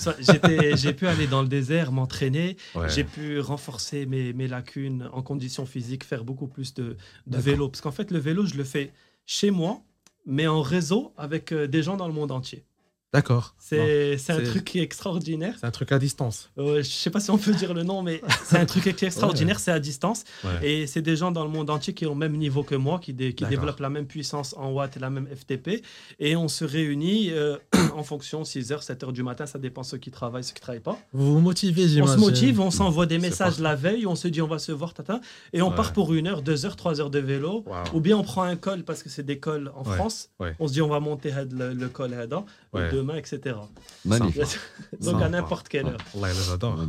j'ai 0.76 0.94
pu 0.94 1.08
aller 1.08 1.26
dans 1.26 1.42
le 1.42 1.48
désert, 1.48 1.92
m'entraîner. 1.92 2.56
J'ai 2.88 3.04
pu 3.04 3.40
renforcer 3.40 4.06
mes, 4.06 4.32
mes, 4.34 4.48
lacunes 4.48 5.10
en 5.12 5.24
conditions 5.24 5.66
physiques, 5.66 6.04
faire 6.04 6.24
beaucoup 6.24 6.48
plus 6.48 6.74
de, 6.76 6.98
de 7.26 7.38
vélo. 7.38 7.68
Parce 7.68 7.82
qu'en 7.82 7.92
fait, 7.92 8.12
le 8.12 8.20
vélo, 8.20 8.46
je 8.46 8.56
le 8.56 8.64
fais 8.64 8.92
chez 9.26 9.50
moi, 9.50 9.82
mais 10.26 10.48
en 10.48 10.62
réseau 10.62 11.14
avec 11.18 11.52
euh, 11.52 11.68
des 11.68 11.82
gens 11.82 11.98
dans 11.98 12.08
le 12.08 12.14
monde 12.14 12.32
entier. 12.32 12.64
D'accord. 13.16 13.56
C'est 13.58 14.30
un 14.30 14.42
truc 14.44 14.66
qui 14.66 14.80
est 14.80 14.84
extraordinaire. 14.84 15.56
C'est 15.60 15.66
un 15.66 15.72
truc 15.72 15.92
à 15.92 16.00
distance. 16.00 16.50
Je 16.58 16.82
je 16.82 16.90
sais 16.90 17.10
pas 17.10 17.20
si 17.20 17.30
on 17.30 17.38
peut 17.38 17.54
dire 17.54 17.74
le 17.74 17.84
nom, 17.84 18.02
mais 18.02 18.22
c'est 18.44 18.58
un 18.58 18.66
truc 18.66 18.88
extraordinaire, 18.88 19.60
c'est 19.60 19.72
à 19.72 19.80
distance. 19.80 20.24
Et 20.62 20.88
c'est 20.88 21.02
des 21.02 21.16
gens 21.16 21.32
dans 21.32 21.44
le 21.44 21.50
monde 21.50 21.70
entier 21.70 21.94
qui 21.94 22.06
ont 22.06 22.14
le 22.14 22.20
même 22.20 22.36
niveau 22.38 22.64
que 22.64 22.76
moi, 22.76 23.00
qui, 23.00 23.16
qui 23.16 23.46
développent 23.46 23.80
la 23.80 23.90
même 23.90 24.06
puissance 24.06 24.54
en 24.58 24.72
watts 24.72 24.98
et 24.98 25.00
la 25.00 25.10
même 25.10 25.28
FTP. 25.28 25.84
Et 26.20 26.36
on 26.36 26.48
se 26.48 26.66
réunit 26.66 27.32
euh, 27.32 27.58
en 27.96 28.04
fonction 28.04 28.42
6h, 28.44 28.86
7h 28.86 29.12
du 29.12 29.24
matin, 29.24 29.46
ça 29.46 29.60
dépend 29.60 29.84
ceux 29.84 29.98
qui 29.98 30.12
travaillent, 30.12 30.44
ceux 30.44 30.54
qui 30.54 30.60
ne 30.60 30.64
travaillent 30.64 30.80
pas. 30.82 30.98
Vous 31.14 31.34
vous 31.34 31.40
motivez. 31.42 32.02
On 32.02 32.08
se 32.08 32.18
motive, 32.18 32.60
on 32.60 32.72
s'envoie 32.72 33.06
des 33.06 33.20
messages 33.20 33.60
la 33.60 33.76
veille, 33.76 34.06
on 34.06 34.16
se 34.16 34.28
dit 34.28 34.42
on 34.42 34.48
va 34.48 34.60
se 34.60 34.72
voir, 34.72 34.94
tata, 34.94 35.22
et 35.54 35.62
on 35.62 35.72
part 35.72 35.94
pour 35.94 36.14
une 36.14 36.28
heure, 36.28 36.42
deux 36.42 36.66
heures, 36.66 36.76
trois 36.76 37.00
heures 37.00 37.10
de 37.10 37.20
vélo. 37.20 37.64
Ou 37.94 38.00
bien 38.00 38.18
on 38.18 38.24
prend 38.24 38.44
un 38.44 38.56
col 38.56 38.84
parce 38.84 39.04
que 39.04 39.10
c'est 39.10 39.24
des 39.24 39.40
cols 39.40 39.72
en 39.76 39.84
France. 39.84 40.30
On 40.60 40.68
se 40.68 40.74
dit 40.74 40.82
on 40.82 40.90
va 40.90 41.00
monter 41.00 41.32
le, 41.52 41.74
le 41.74 41.90
col 41.90 42.14
demain, 43.06 43.18
etc. 43.18 43.56
Magnifique. 44.04 44.60
Donc 45.02 45.22
à 45.22 45.30
n'importe 45.30 45.70
quelle 45.70 45.88
heure. 45.88 45.98
j'adore. 46.50 46.80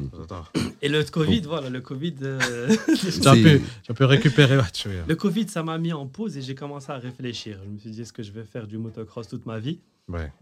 Et 0.82 0.88
le 0.88 1.04
Covid, 1.04 1.40
voilà, 1.42 1.70
le 1.70 1.80
Covid. 1.80 2.14
Euh, 2.22 2.68
tu 3.82 3.94
peux 3.94 4.04
récupérer. 4.04 4.58
Le 5.06 5.14
Covid, 5.14 5.48
ça 5.48 5.62
m'a 5.62 5.78
mis 5.78 5.92
en 5.92 6.06
pause 6.06 6.36
et 6.36 6.42
j'ai 6.42 6.54
commencé 6.54 6.90
à 6.90 6.96
réfléchir. 6.96 7.58
Je 7.64 7.70
me 7.70 7.78
suis 7.78 7.90
dit, 7.90 8.02
est-ce 8.02 8.12
que 8.12 8.22
je 8.22 8.32
vais 8.32 8.44
faire 8.44 8.66
du 8.66 8.78
motocross 8.78 9.28
toute 9.28 9.46
ma 9.46 9.58
vie? 9.58 9.80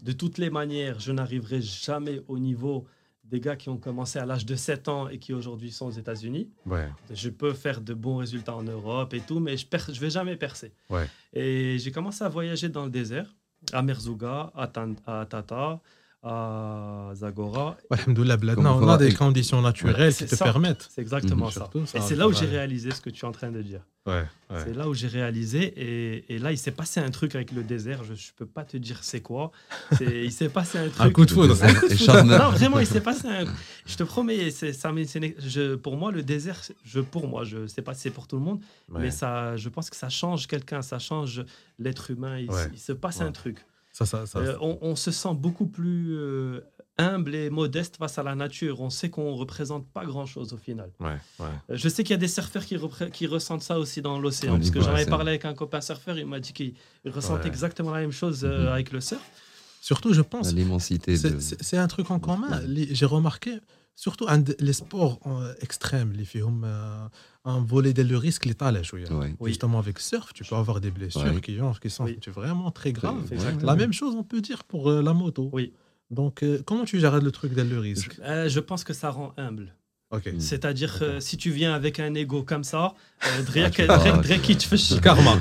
De 0.03 0.11
toutes 0.11 0.37
les 0.37 0.49
manières, 0.49 0.99
je 0.99 1.11
n'arriverai 1.11 1.61
jamais 1.61 2.21
au 2.27 2.37
niveau 2.37 2.85
des 3.23 3.39
gars 3.39 3.55
qui 3.55 3.69
ont 3.69 3.77
commencé 3.77 4.19
à 4.19 4.25
l'âge 4.25 4.45
de 4.45 4.55
7 4.55 4.87
ans 4.87 5.09
et 5.09 5.17
qui 5.17 5.33
aujourd'hui 5.33 5.71
sont 5.71 5.87
aux 5.87 5.91
États-Unis. 5.91 6.49
Je 7.11 7.29
peux 7.29 7.53
faire 7.53 7.81
de 7.81 7.93
bons 7.93 8.17
résultats 8.17 8.55
en 8.55 8.63
Europe 8.63 9.13
et 9.15 9.21
tout, 9.21 9.39
mais 9.39 9.57
je 9.57 9.65
ne 9.65 9.99
vais 9.99 10.09
jamais 10.11 10.35
percer. 10.35 10.71
Et 11.33 11.77
j'ai 11.79 11.91
commencé 11.91 12.23
à 12.23 12.29
voyager 12.29 12.69
dans 12.69 12.85
le 12.85 12.91
désert 12.91 13.33
à 13.73 13.81
Merzouga, 13.81 14.51
à, 14.55 14.67
Tata, 14.67 15.79
à 16.25 17.11
Zagora. 17.13 17.77
on 18.07 18.87
a 18.89 18.97
des 18.97 19.13
conditions 19.13 19.61
naturelles 19.61 20.13
qui 20.13 20.25
te 20.25 20.35
permettent. 20.35 20.89
C'est 20.89 21.01
exactement 21.01 21.51
ça. 21.51 21.69
Et 21.93 22.01
c'est 22.01 22.15
là 22.15 22.27
où 22.27 22.33
j'ai 22.33 22.47
réalisé 22.47 22.91
ce 22.91 22.99
que 22.99 23.11
tu 23.11 23.25
es 23.25 23.27
en 23.27 23.31
train 23.31 23.51
de 23.51 23.61
dire. 23.61 23.81
C'est 24.57 24.75
là 24.75 24.87
où 24.87 24.93
j'ai 24.93 25.07
réalisé. 25.07 25.63
Et, 25.77 26.35
et, 26.35 26.39
là, 26.39 26.51
il 26.51 26.57
s'est 26.57 26.71
passé 26.71 26.99
un 26.99 27.09
truc 27.09 27.33
avec 27.35 27.51
le 27.51 27.63
désert. 27.63 28.03
Je 28.03 28.13
ne 28.13 28.17
peux 28.37 28.45
pas 28.45 28.63
te 28.63 28.77
dire 28.77 28.99
c'est 29.01 29.21
quoi. 29.21 29.51
Il 29.99 30.31
s'est 30.31 30.49
passé 30.49 30.77
un 30.77 30.89
truc. 30.89 31.01
un 31.01 31.09
coup 31.11 31.25
de 31.25 31.31
foudre. 31.31 31.55
non, 32.23 32.49
vraiment, 32.51 32.79
il 32.79 32.87
s'est 32.87 33.01
passé 33.01 33.27
un. 33.27 33.45
Je 33.85 33.95
te 33.95 34.03
promets, 34.03 34.51
ça, 34.51 34.71
je, 34.71 35.75
pour 35.75 35.97
moi, 35.97 36.11
le 36.11 36.23
désert, 36.23 36.61
je, 36.83 36.99
pour 36.99 37.27
moi, 37.27 37.43
je 37.43 37.59
ne 37.59 37.67
sais 37.67 37.81
pas 37.81 37.93
si 37.93 38.01
c'est 38.01 38.11
pour 38.11 38.27
tout 38.27 38.37
le 38.37 38.43
monde, 38.43 38.61
mais 38.89 39.11
ça, 39.11 39.57
je 39.57 39.69
pense 39.69 39.89
que 39.89 39.95
ça 39.95 40.09
change 40.09 40.47
quelqu'un, 40.47 40.81
ça 40.81 40.99
change 40.99 41.43
l'être 41.79 42.11
humain. 42.11 42.39
Il, 42.39 42.79
se 42.79 42.91
passe 42.93 43.21
un 43.21 43.31
truc. 43.31 43.65
Ça, 43.95 44.05
ça, 44.05 44.25
ça, 44.25 44.39
euh, 44.39 44.57
on, 44.59 44.77
on, 44.81 44.97
se 44.97 45.09
sent 45.09 45.35
beaucoup 45.35 45.67
plus 45.67 46.17
euh, 46.17 46.59
humble 46.97 47.33
et 47.33 47.49
modeste 47.49 47.95
face 47.95 48.17
à 48.17 48.23
la 48.23 48.35
nature. 48.35 48.81
On 48.81 48.89
sait 48.89 49.09
qu'on 49.09 49.35
représente 49.35 49.87
pas 49.87 50.03
grand-chose 50.03 50.51
au 50.51 50.57
final. 50.57 50.91
Ouais, 50.99 51.15
ouais. 51.39 51.45
Euh, 51.69 51.77
je 51.77 51.87
sais 51.87 52.03
qu'il 52.03 52.11
y 52.11 52.15
a 52.15 52.19
des 52.19 52.27
surfeurs 52.27 52.65
qui, 52.65 52.77
qui 53.13 53.25
ressentent 53.25 53.61
ça 53.61 53.79
aussi 53.79 54.01
dans 54.01 54.19
l'océan. 54.19 54.57
Parce 54.57 54.69
que 54.69 54.81
j'en 54.81 54.91
avais 54.91 55.05
parlé 55.05 55.29
avec 55.29 55.45
un 55.45 55.53
copain 55.53 55.79
surfeur, 55.79 56.17
il 56.17 56.25
m'a 56.25 56.41
dit 56.41 56.51
qu'il 56.51 56.73
ressent 57.05 57.41
exactement 57.43 57.91
la 57.91 58.01
même 58.01 58.11
chose 58.11 58.43
mhm. 58.43 58.67
avec 58.67 58.91
le 58.91 58.99
surf. 58.99 59.23
Surtout, 59.79 60.13
je 60.13 60.21
pense. 60.21 60.51
L'immensité. 60.51 61.15
C'est 61.15 61.77
un 61.77 61.87
truc 61.87 62.11
en 62.11 62.19
commun. 62.19 62.59
J'ai 62.67 63.05
remarqué, 63.05 63.61
surtout 63.95 64.25
les 64.59 64.73
sports 64.73 65.19
extrêmes, 65.61 66.13
les 66.13 66.25
films, 66.25 66.65
un 67.45 67.59
volet 67.61 67.93
de 67.93 68.15
risque 68.15 68.45
létal. 68.45 68.81
Justement, 69.43 69.79
avec 69.79 69.99
surf, 69.99 70.33
tu 70.33 70.43
peux 70.43 70.55
avoir 70.55 70.81
des 70.81 70.91
blessures 70.91 71.41
qui, 71.41 71.57
qui, 71.81 71.89
sont 71.89 72.07
vraiment 72.33 72.71
très 72.71 72.93
graves. 72.93 73.29
La 73.61 73.75
même 73.75 73.93
chose, 73.93 74.15
on 74.15 74.23
peut 74.23 74.41
dire 74.41 74.63
pour 74.63 74.91
la 74.91 75.13
moto. 75.13 75.49
Oui. 75.53 75.73
Donc, 76.11 76.43
comment 76.65 76.85
tu 76.85 76.99
gères 76.99 77.19
le 77.19 77.31
truc 77.31 77.53
de 77.53 77.61
le 77.61 77.79
risque? 77.79 78.19
Je 78.21 78.59
pense 78.59 78.83
que 78.83 78.93
ça 78.93 79.09
rend 79.09 79.33
humble. 79.37 79.73
Mm. 80.11 80.39
C'est-à-dire, 80.39 80.99
que 80.99 81.19
si 81.19 81.35
tu 81.35 81.49
viens 81.51 81.73
avec 81.73 81.99
un 81.99 82.13
ego 82.13 82.43
comme 82.43 82.63
ça, 82.63 82.93
Karma. 85.01 85.39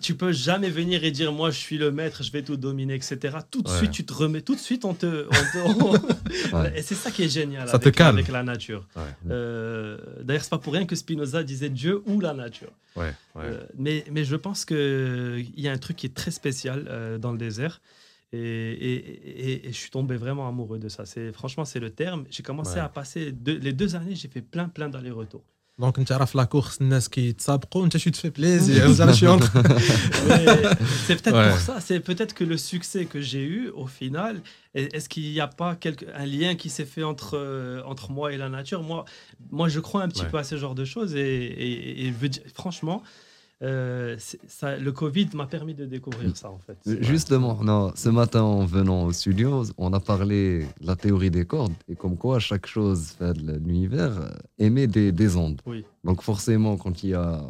Tu 0.00 0.14
peux 0.14 0.32
jamais 0.32 0.70
venir 0.70 1.04
et 1.04 1.10
dire 1.10 1.32
moi 1.32 1.50
je 1.50 1.58
suis 1.58 1.78
le 1.78 1.90
maître, 1.90 2.22
je 2.22 2.30
vais 2.30 2.42
tout 2.42 2.56
dominer, 2.56 2.94
etc. 2.94 3.38
Tout 3.50 3.62
de 3.62 3.68
suite, 3.68 3.90
tu 3.90 4.04
te 4.04 4.12
remets, 4.12 4.40
tout 4.40 4.54
de 4.54 4.60
suite, 4.60 4.84
on 4.84 4.94
te. 4.94 5.26
Et 6.76 6.82
c'est 6.82 6.94
ça 6.94 7.10
qui 7.10 7.24
est 7.24 7.28
génial 7.28 7.68
ça 7.68 7.74
avec, 7.74 7.94
te 7.94 7.98
calme. 7.98 8.16
avec 8.16 8.28
la 8.28 8.42
nature. 8.42 8.86
Euh, 9.30 9.98
D'ailleurs, 10.22 10.42
c'est 10.42 10.50
pas 10.50 10.58
pour 10.58 10.72
rien 10.72 10.86
que 10.86 10.96
Spinoza 10.96 11.42
disait 11.42 11.70
Dieu 11.70 12.02
ou 12.06 12.20
la 12.20 12.34
nature. 12.34 12.70
Euh, 13.36 13.60
mais, 13.76 14.04
mais 14.10 14.24
je 14.24 14.36
pense 14.36 14.64
qu'il 14.64 15.50
y 15.56 15.68
a 15.68 15.72
un 15.72 15.78
truc 15.78 15.96
qui 15.96 16.06
est 16.06 16.14
très 16.14 16.30
spécial 16.30 16.86
euh, 16.88 17.18
dans 17.18 17.32
le 17.32 17.38
désert. 17.38 17.80
Et, 18.32 19.62
je 19.66 19.72
suis 19.72 19.90
tombé 19.90 20.16
vraiment 20.16 20.48
amoureux 20.48 20.78
de 20.78 20.88
ça. 20.88 21.06
C'est 21.06 21.32
franchement 21.32 21.64
c'est 21.64 21.80
le 21.80 21.90
terme. 21.90 22.24
J'ai 22.30 22.42
commencé 22.42 22.78
à 22.78 22.88
passer 22.88 23.34
les 23.44 23.72
deux 23.72 23.96
années, 23.96 24.14
j'ai 24.14 24.28
fait 24.28 24.42
plein 24.42 24.68
plein 24.68 24.88
d'allers-retours. 24.88 25.44
Donc 25.78 26.04
tu 26.04 26.12
as 26.12 26.18
la 26.34 26.46
course, 26.46 26.80
les 26.80 26.98
qui 27.08 27.36
tu 28.00 28.10
te 28.10 28.16
fais 28.16 28.32
plaisir. 28.32 28.88
c'est 31.06 31.22
peut-être 31.22 31.50
pour 31.50 31.60
ça, 31.60 31.80
c'est 31.80 32.00
peut-être 32.00 32.34
que 32.34 32.42
le 32.42 32.56
succès 32.56 33.04
que 33.04 33.20
j'ai 33.20 33.44
eu 33.44 33.68
au 33.68 33.86
final, 33.86 34.42
est-ce 34.74 35.08
qu'il 35.08 35.30
n'y 35.30 35.38
a 35.38 35.46
pas 35.46 35.76
quelque, 35.76 36.04
un 36.16 36.26
lien 36.26 36.56
qui 36.56 36.68
s'est 36.68 36.84
fait 36.84 37.04
entre, 37.04 37.36
euh, 37.36 37.80
entre 37.84 38.10
moi 38.10 38.32
et 38.32 38.36
la 38.36 38.48
nature? 38.48 38.82
Moi, 38.82 39.04
moi, 39.52 39.68
je 39.68 39.78
crois 39.78 40.02
un 40.02 40.08
petit 40.08 40.24
peu 40.24 40.38
à 40.38 40.42
ce 40.42 40.56
genre 40.56 40.74
de 40.74 40.84
choses 40.84 41.14
et 41.14 42.12
franchement, 42.54 43.04
euh, 43.60 44.16
ça, 44.46 44.76
le 44.76 44.92
Covid 44.92 45.30
m'a 45.34 45.46
permis 45.46 45.74
de 45.74 45.84
découvrir 45.84 46.36
ça 46.36 46.48
en 46.48 46.58
fait. 46.58 46.78
Justement, 47.02 47.62
non, 47.62 47.92
ce 47.96 48.08
matin 48.08 48.42
en 48.42 48.64
venant 48.64 49.04
au 49.04 49.12
studio, 49.12 49.64
on 49.76 49.92
a 49.92 50.00
parlé 50.00 50.60
de 50.80 50.86
la 50.86 50.94
théorie 50.94 51.30
des 51.30 51.44
cordes 51.44 51.72
et 51.88 51.96
comme 51.96 52.16
quoi 52.16 52.38
chaque 52.38 52.66
chose 52.66 53.14
fait 53.18 53.32
de 53.32 53.58
l'univers 53.58 54.16
euh, 54.20 54.30
émet 54.58 54.86
des, 54.86 55.10
des 55.10 55.36
ondes. 55.36 55.60
Oui. 55.66 55.84
Donc 56.04 56.22
forcément, 56.22 56.76
quand 56.76 57.02
il 57.02 57.10
y 57.10 57.14
a, 57.14 57.42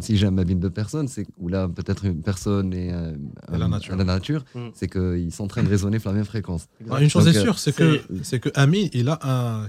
si 0.00 0.16
j'ai 0.16 0.26
un 0.26 0.30
mabine 0.30 0.60
de 0.60 0.68
personnes, 0.68 1.08
c'est 1.08 1.26
où 1.38 1.48
là 1.48 1.68
peut-être 1.68 2.04
une 2.04 2.22
personne 2.22 2.72
et 2.72 2.92
euh, 2.92 3.16
la 3.50 3.66
nature, 3.66 3.96
la 3.96 4.04
nature 4.04 4.44
mm. 4.54 4.68
c'est 4.74 4.88
qu'ils 4.88 5.32
sont 5.32 5.44
en 5.44 5.48
train 5.48 5.64
de 5.64 5.68
résonner 5.68 5.98
sur 5.98 6.10
la 6.10 6.16
même 6.16 6.24
fréquence. 6.24 6.68
Ah, 6.88 7.02
une 7.02 7.10
chose 7.10 7.26
est 7.26 7.40
sûre, 7.40 7.58
c'est 7.58 7.74
que 7.74 8.00
c'est 8.22 8.38
que 8.38 8.50
Ami, 8.54 8.90
il 8.92 9.08
a 9.08 9.18
un 9.22 9.68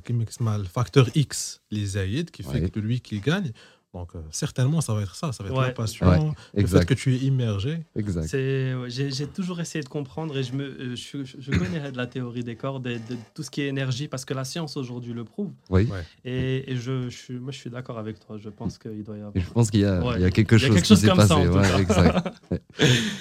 facteur 0.72 1.10
X, 1.16 1.62
les 1.72 1.98
Aïd, 1.98 2.30
qui 2.30 2.44
fait 2.44 2.70
que 2.70 2.80
lui 2.80 3.02
qui 3.02 3.20
gagne. 3.20 3.52
Donc, 3.94 4.10
euh, 4.14 4.20
certainement, 4.30 4.82
ça 4.82 4.94
va 4.94 5.02
être 5.02 5.16
ça. 5.16 5.32
Ça 5.32 5.44
va 5.44 5.50
être 5.50 5.62
la 5.62 5.72
passion, 5.72 6.36
le 6.54 6.68
fait 6.68 6.86
que 6.86 6.94
tu 6.94 7.16
es 7.16 7.18
immergé. 7.20 7.80
Exact. 7.96 8.28
J'ai 8.30 9.28
toujours 9.28 9.60
essayé 9.60 9.84
de 9.84 9.90
comprendre 9.90 10.38
et 10.38 10.44
je, 10.44 10.54
me, 10.54 10.64
euh, 10.64 10.96
je, 10.96 11.24
je, 11.24 11.52
connais 11.52 11.92
de 11.92 11.98
la 11.98 12.06
théorie 12.06 12.44
des 12.44 12.56
cordes 12.56 12.86
et 12.86 13.00
de 13.00 13.16
tout 13.34 13.42
ce 13.42 13.50
qui 13.50 13.62
est 13.62 13.68
énergie 13.68 14.08
parce 14.08 14.26
que 14.26 14.36
la 14.36 14.46
science 14.46 14.78
aujourd'hui 14.78 15.14
le 15.14 15.24
prouve. 15.24 15.52
Oui. 15.72 15.90
Et, 16.24 16.72
et 16.72 16.76
je, 16.76 17.10
je, 17.10 17.34
moi, 17.34 17.52
je 17.52 17.58
suis 17.58 17.72
d'accord 17.72 17.98
avec 17.98 18.20
toi. 18.20 18.38
Je 18.38 18.50
pense 18.50 18.78
qu'il 18.78 19.04
doit 19.04 19.16
y 19.16 19.20
avoir. 19.20 19.34
je 19.36 19.50
pense 19.50 19.72
qu'il 19.72 19.80
y, 19.80 19.84
y, 19.84 19.86
a 19.88 20.30
quelque 20.30 20.60
chose, 20.60 20.82
qui 20.82 20.96
s'est 20.96 21.08
passé. 21.08 21.30
Ça, 21.30 21.80
exact. 21.80 22.42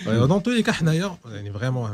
dans 0.29 0.41
tous 0.41 0.51
les 0.51 0.63
cas, 0.63 0.75
d'ailleurs, 0.83 1.19
vraiment, 1.51 1.89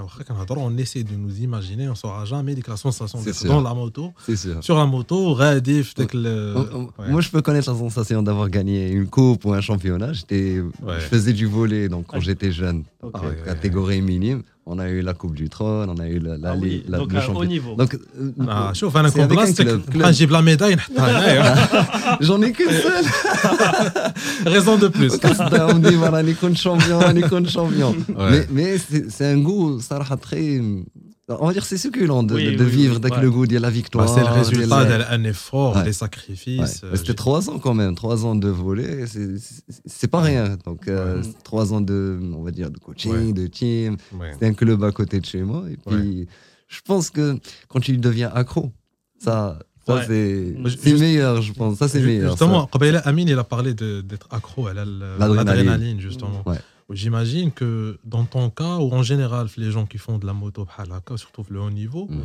on 0.57 0.77
essaie 0.79 1.05
de 1.05 1.15
nous 1.15 1.41
imaginer, 1.41 1.87
on 1.87 1.93
ne 1.93 1.97
saura 1.97 2.25
jamais 2.25 2.57
la 2.67 2.77
sensation 2.77 3.23
d'être 3.23 3.47
dans 3.47 3.61
la 3.61 3.75
moto. 3.75 4.13
Sur 4.61 4.77
la 4.77 4.87
moto, 4.87 5.35
radif. 5.35 5.95
Moi, 6.13 7.21
je 7.21 7.31
peux 7.31 7.43
connaître 7.43 7.71
la 7.71 7.79
sensation 7.79 8.23
d'avoir 8.23 8.51
gagné 8.51 8.64
une 8.69 9.07
coupe 9.07 9.45
ou 9.45 9.53
un 9.53 9.61
championnat. 9.61 10.13
J'étais, 10.13 10.61
ouais. 10.61 10.95
Je 10.99 11.05
faisais 11.07 11.33
du 11.33 11.47
volet 11.47 11.89
donc, 11.89 12.07
quand 12.07 12.19
ah. 12.19 12.21
j'étais 12.21 12.53
jeune, 12.53 12.85
ah, 13.03 13.21
catégorie 13.45 14.03
minime. 14.03 14.43
On 14.67 14.79
a 14.79 14.89
eu 14.89 15.03
la 15.03 15.13
Coupe 15.13 15.35
du 15.35 15.51
Trône, 15.51 15.91
on 15.91 16.01
a 16.01 16.09
eu 16.09 16.19
la, 16.19 16.39
la, 16.39 16.53
ah, 16.53 16.57
oui. 16.59 16.85
la 16.89 16.97
donc, 16.97 17.13
le 17.13 17.21
championnat. 17.21 17.41
Haut 17.41 17.45
niveau. 17.45 17.75
Donc, 17.75 17.95
euh, 17.95 18.33
ah, 18.49 18.71
je 18.73 18.81
trouve 18.81 18.97
un 18.97 19.11
contraste. 19.11 19.63
Quand 19.93 20.13
j'ai 20.13 20.27
la 20.27 20.41
médaille, 20.41 20.77
j'en 22.21 22.41
ai 22.41 22.53
qu'une 22.53 22.71
seule. 22.71 23.05
Raison 24.47 24.79
de 24.79 24.89
plus. 24.89 25.13
on 25.13 25.75
me 25.75 25.91
dit 25.91 25.97
voilà, 25.97 26.23
on 26.23 26.27
est 26.27 26.57
champion, 26.57 26.99
on 26.99 27.15
est 27.15 27.49
champion. 27.49 27.95
Mais, 28.51 28.79
c'est, 28.79 29.27
un 29.27 29.39
goût, 29.39 29.81
ça 29.81 29.99
très 30.17 30.61
on 31.29 31.47
va 31.47 31.53
dire 31.53 31.65
c'est 31.65 31.79
succulent 31.79 32.23
de, 32.23 32.35
de, 32.35 32.65
vivre 32.65 32.97
avec 32.97 33.17
le 33.17 33.31
goût 33.31 33.47
de 33.47 33.59
la 33.59 33.71
victoire. 33.71 34.07
Bah, 34.07 34.13
c'est 34.15 34.21
le 34.21 34.33
résultat 34.33 34.85
d'un 34.85 35.25
effort, 35.25 35.83
des 35.83 35.93
sacrifices. 35.93 36.83
Euh, 36.85 36.97
c'était 36.97 37.15
trois 37.15 37.49
ans 37.51 37.59
quand 37.59 37.75
même, 37.75 37.95
trois 37.95 38.27
ans 38.27 38.35
de 38.35 38.49
voler, 38.49 39.05
c'est 39.87 40.09
pas 40.09 40.21
rien. 40.21 40.57
Donc 40.65 40.89
euh, 40.89 41.23
trois 41.43 41.73
ans 41.73 41.81
de, 41.81 42.19
on 42.35 42.43
va 42.43 42.51
dire, 42.51 42.71
de 42.71 42.79
coaching, 42.79 43.33
de 43.33 43.47
team. 43.47 43.97
C'est 44.39 44.47
un 44.47 44.55
club 44.55 44.85
à 44.85 44.93
côté 44.93 45.21
de 45.21 45.27
chez 45.27 45.43
moi. 45.43 45.65
Et 45.71 45.77
puis, 45.77 46.29
je 46.69 46.81
pense 46.85 47.11
que 47.11 47.39
quand 47.69 47.81
tu 47.81 47.97
deviens 47.97 48.31
accro, 48.35 48.73
ça, 49.19 49.59
ça 49.87 50.03
c'est 50.05 50.55
meilleur, 50.99 51.41
je 51.41 51.53
pense. 51.53 51.79
Ça 51.79 51.89
c'est 51.89 52.01
meilleur. 52.01 52.33
Justement, 52.33 52.69
Amine, 53.05 53.29
il 53.29 53.39
a 53.39 53.45
parlé 53.45 53.75
d'être 53.75 54.29
accro 54.31 54.67
à 54.67 54.75
l'adrénaline, 54.75 56.01
justement. 56.01 56.45
J'imagine 56.91 57.51
que 57.53 57.99
dans 58.05 58.25
ton 58.25 58.51
cas, 58.51 58.77
ou 58.77 58.93
en 58.93 59.03
général, 59.03 59.49
les 59.57 59.71
gens 59.71 59.87
qui 59.87 59.99
font 59.99 60.19
de 60.19 60.27
la 60.27 60.33
moto, 60.33 60.67
surtout 61.17 61.45
le 61.49 61.61
haut 61.61 61.71
niveau, 61.71 62.07
mm. 62.09 62.23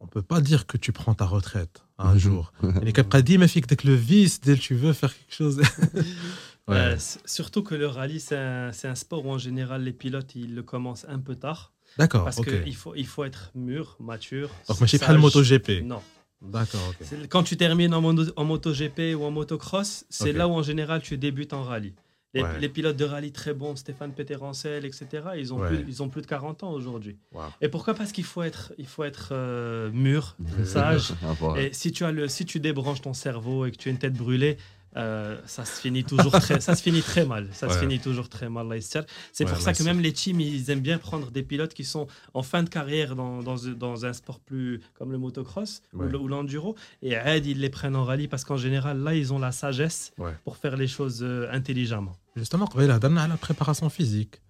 on 0.00 0.04
ne 0.04 0.10
peut 0.10 0.22
pas 0.22 0.40
dire 0.40 0.66
que 0.66 0.76
tu 0.76 0.92
prends 0.92 1.14
ta 1.14 1.26
retraite 1.26 1.84
un 1.98 2.14
mm-hmm. 2.14 2.18
jour. 2.18 2.52
Il 2.82 2.88
est 2.88 2.92
capable 2.92 3.22
de 3.22 3.36
dire 3.36 3.76
que 3.76 3.86
le 3.86 3.94
vice, 3.94 4.40
dès 4.40 4.56
que 4.56 4.60
tu 4.60 4.74
veux 4.74 4.92
faire 4.92 5.14
quelque 5.14 5.34
chose. 5.34 5.60
Euh, 6.70 6.96
surtout 7.26 7.62
que 7.62 7.74
le 7.74 7.86
rallye, 7.86 8.20
c'est 8.20 8.38
un, 8.38 8.70
un, 8.70 8.94
sport 8.94 9.26
où 9.26 9.30
en 9.30 9.36
général, 9.36 9.82
les 9.82 9.92
pilotes, 9.92 10.34
ils 10.34 10.54
le 10.54 10.62
commencent 10.62 11.04
un 11.10 11.18
peu 11.18 11.36
tard. 11.36 11.74
D'accord. 11.98 12.24
Parce 12.24 12.40
qu'il 12.40 12.74
faut, 12.74 12.94
il 12.94 13.06
faut 13.06 13.24
être 13.24 13.50
mûr, 13.54 13.98
mature. 14.00 14.48
Donc, 14.68 14.78
je 14.86 14.96
ne 14.96 15.00
pas 15.00 15.12
le 15.12 15.18
MotoGP. 15.18 15.84
Non. 15.84 16.00
D'accord. 16.40 16.94
Quand 17.28 17.42
tu 17.42 17.56
termines 17.56 17.94
en, 17.94 18.00
moto, 18.00 18.32
en 18.36 18.44
MotoGP 18.44 19.14
ou 19.16 19.24
en 19.24 19.30
motocross, 19.30 20.04
c'est 20.10 20.32
là 20.32 20.48
où 20.48 20.52
en 20.52 20.62
général 20.62 21.00
tu 21.02 21.16
débutes 21.16 21.52
en 21.52 21.62
rallye. 21.62 21.94
Les, 22.34 22.68
pilotes 22.68 22.96
de 22.96 23.04
rallye 23.04 23.32
très 23.32 23.54
bons, 23.54 23.76
Stéphane 23.76 24.12
Peterrancel, 24.12 24.84
etc., 24.84 25.06
ils 25.36 25.54
ont, 25.54 25.58
plus, 25.58 25.84
ils 25.86 26.02
ont 26.02 26.08
plus 26.08 26.22
de 26.22 26.26
40 26.26 26.64
ans 26.64 26.72
aujourd'hui. 26.72 27.16
Et 27.60 27.68
pourquoi 27.68 27.94
Parce 27.94 28.12
qu'il 28.12 28.24
faut 28.24 28.42
être, 28.42 28.72
il 28.78 28.86
faut 28.86 29.04
être 29.04 29.28
euh, 29.32 29.90
mûr, 29.92 30.36
sage. 30.64 31.12
et 31.56 31.72
si 31.72 31.92
tu, 31.92 32.04
as 32.04 32.12
le, 32.12 32.28
si 32.28 32.44
tu 32.44 32.60
débranches 32.60 33.02
ton 33.02 33.14
cerveau 33.14 33.66
et 33.66 33.70
que 33.70 33.76
tu 33.76 33.88
as 33.88 33.92
une 33.92 33.98
tête 33.98 34.14
brûlée, 34.14 34.56
euh, 34.96 35.40
ça 35.46 35.64
se 35.64 35.80
finit 35.80 36.04
toujours 36.04 36.32
très, 36.32 36.60
ça 36.60 36.76
se 36.76 36.82
finit 36.82 37.02
très 37.02 37.26
mal. 37.26 37.48
Ça 37.52 37.68
se 37.68 37.78
finit 37.78 37.98
toujours 37.98 38.28
très 38.28 38.48
mal. 38.48 38.66
C'est 39.32 39.44
pour 39.44 39.58
ça 39.58 39.72
que 39.72 39.82
même 39.82 40.00
les 40.00 40.12
teams, 40.12 40.40
ils 40.40 40.70
aiment 40.70 40.80
bien 40.80 40.98
prendre 40.98 41.30
des 41.30 41.42
pilotes 41.42 41.74
qui 41.74 41.84
sont 41.84 42.06
en 42.32 42.42
fin 42.42 42.62
de 42.62 42.68
carrière 42.68 43.16
dans, 43.16 43.42
dans, 43.42 43.56
dans 43.76 44.06
un 44.06 44.12
sport 44.12 44.40
plus 44.40 44.80
comme 44.94 45.12
le 45.12 45.18
motocross 45.18 45.82
ou 45.94 46.28
l'enduro. 46.28 46.76
Et 47.02 47.12
Aide, 47.12 47.46
ils 47.46 47.60
les 47.60 47.70
prennent 47.70 47.96
en 47.96 48.04
rallye 48.04 48.28
parce 48.28 48.44
qu'en 48.44 48.56
général, 48.56 48.98
là, 48.98 49.14
ils 49.14 49.32
ont 49.32 49.38
la 49.38 49.52
sagesse 49.52 50.12
pour 50.44 50.56
faire 50.56 50.76
les 50.76 50.86
choses 50.86 51.20
euh, 51.22 51.48
intelligemment. 51.50 52.16
Justement, 52.36 52.68
on 52.74 53.16
a 53.16 53.28
la 53.28 53.36
préparation 53.36 53.88
physique. 53.88 54.40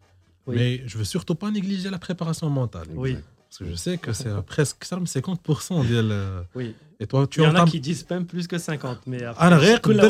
Mais 0.46 0.82
je 0.86 0.98
veux 0.98 1.04
surtout 1.04 1.34
pas 1.34 1.50
négliger 1.50 1.90
la 1.90 1.98
préparation 1.98 2.50
mentale. 2.50 2.86
Oui. 2.94 3.16
Parce 3.48 3.58
que 3.58 3.70
je 3.70 3.74
sais 3.76 3.98
que 3.98 4.12
c'est 4.12 4.30
presque 4.46 4.84
50% 4.84 5.88
de 5.88 6.44
Oui. 6.54 6.74
Et 7.00 7.06
toi, 7.06 7.26
tu 7.26 7.40
Il 7.40 7.44
y 7.44 7.46
en 7.46 7.54
a 7.54 7.64
qui 7.64 7.80
disent 7.80 8.06
même 8.10 8.26
plus 8.26 8.46
que 8.46 8.58
50. 8.58 9.06
Mais 9.06 9.22
après, 9.24 9.50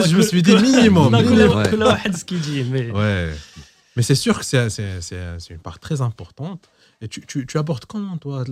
je 0.06 0.16
me 0.16 0.22
suis 0.22 0.42
dit 0.42 0.56
minimum. 0.56 1.12
mais... 2.70 2.90
Ouais. 2.90 3.32
Mais 3.96 4.02
c'est 4.02 4.14
sûr 4.14 4.38
que 4.38 4.44
c'est 4.44 5.50
une 5.50 5.58
part 5.58 5.78
très 5.78 6.00
importante. 6.00 6.68
Et 7.04 7.08
tu, 7.08 7.20
tu, 7.26 7.46
tu 7.46 7.58
abordes 7.58 7.84
comment, 7.84 8.16
toi, 8.16 8.44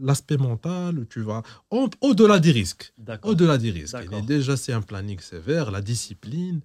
l'aspect 0.00 0.38
mental 0.38 1.06
Tu 1.10 1.20
vas 1.20 1.42
au-delà 1.70 2.38
des 2.38 2.52
risques. 2.52 2.94
Au-delà 3.22 3.58
des 3.58 3.70
risques. 3.70 3.96
déjà, 4.26 4.56
c'est 4.56 4.72
un 4.72 4.80
planning 4.80 5.20
sévère, 5.20 5.70
la 5.70 5.82
discipline. 5.82 6.60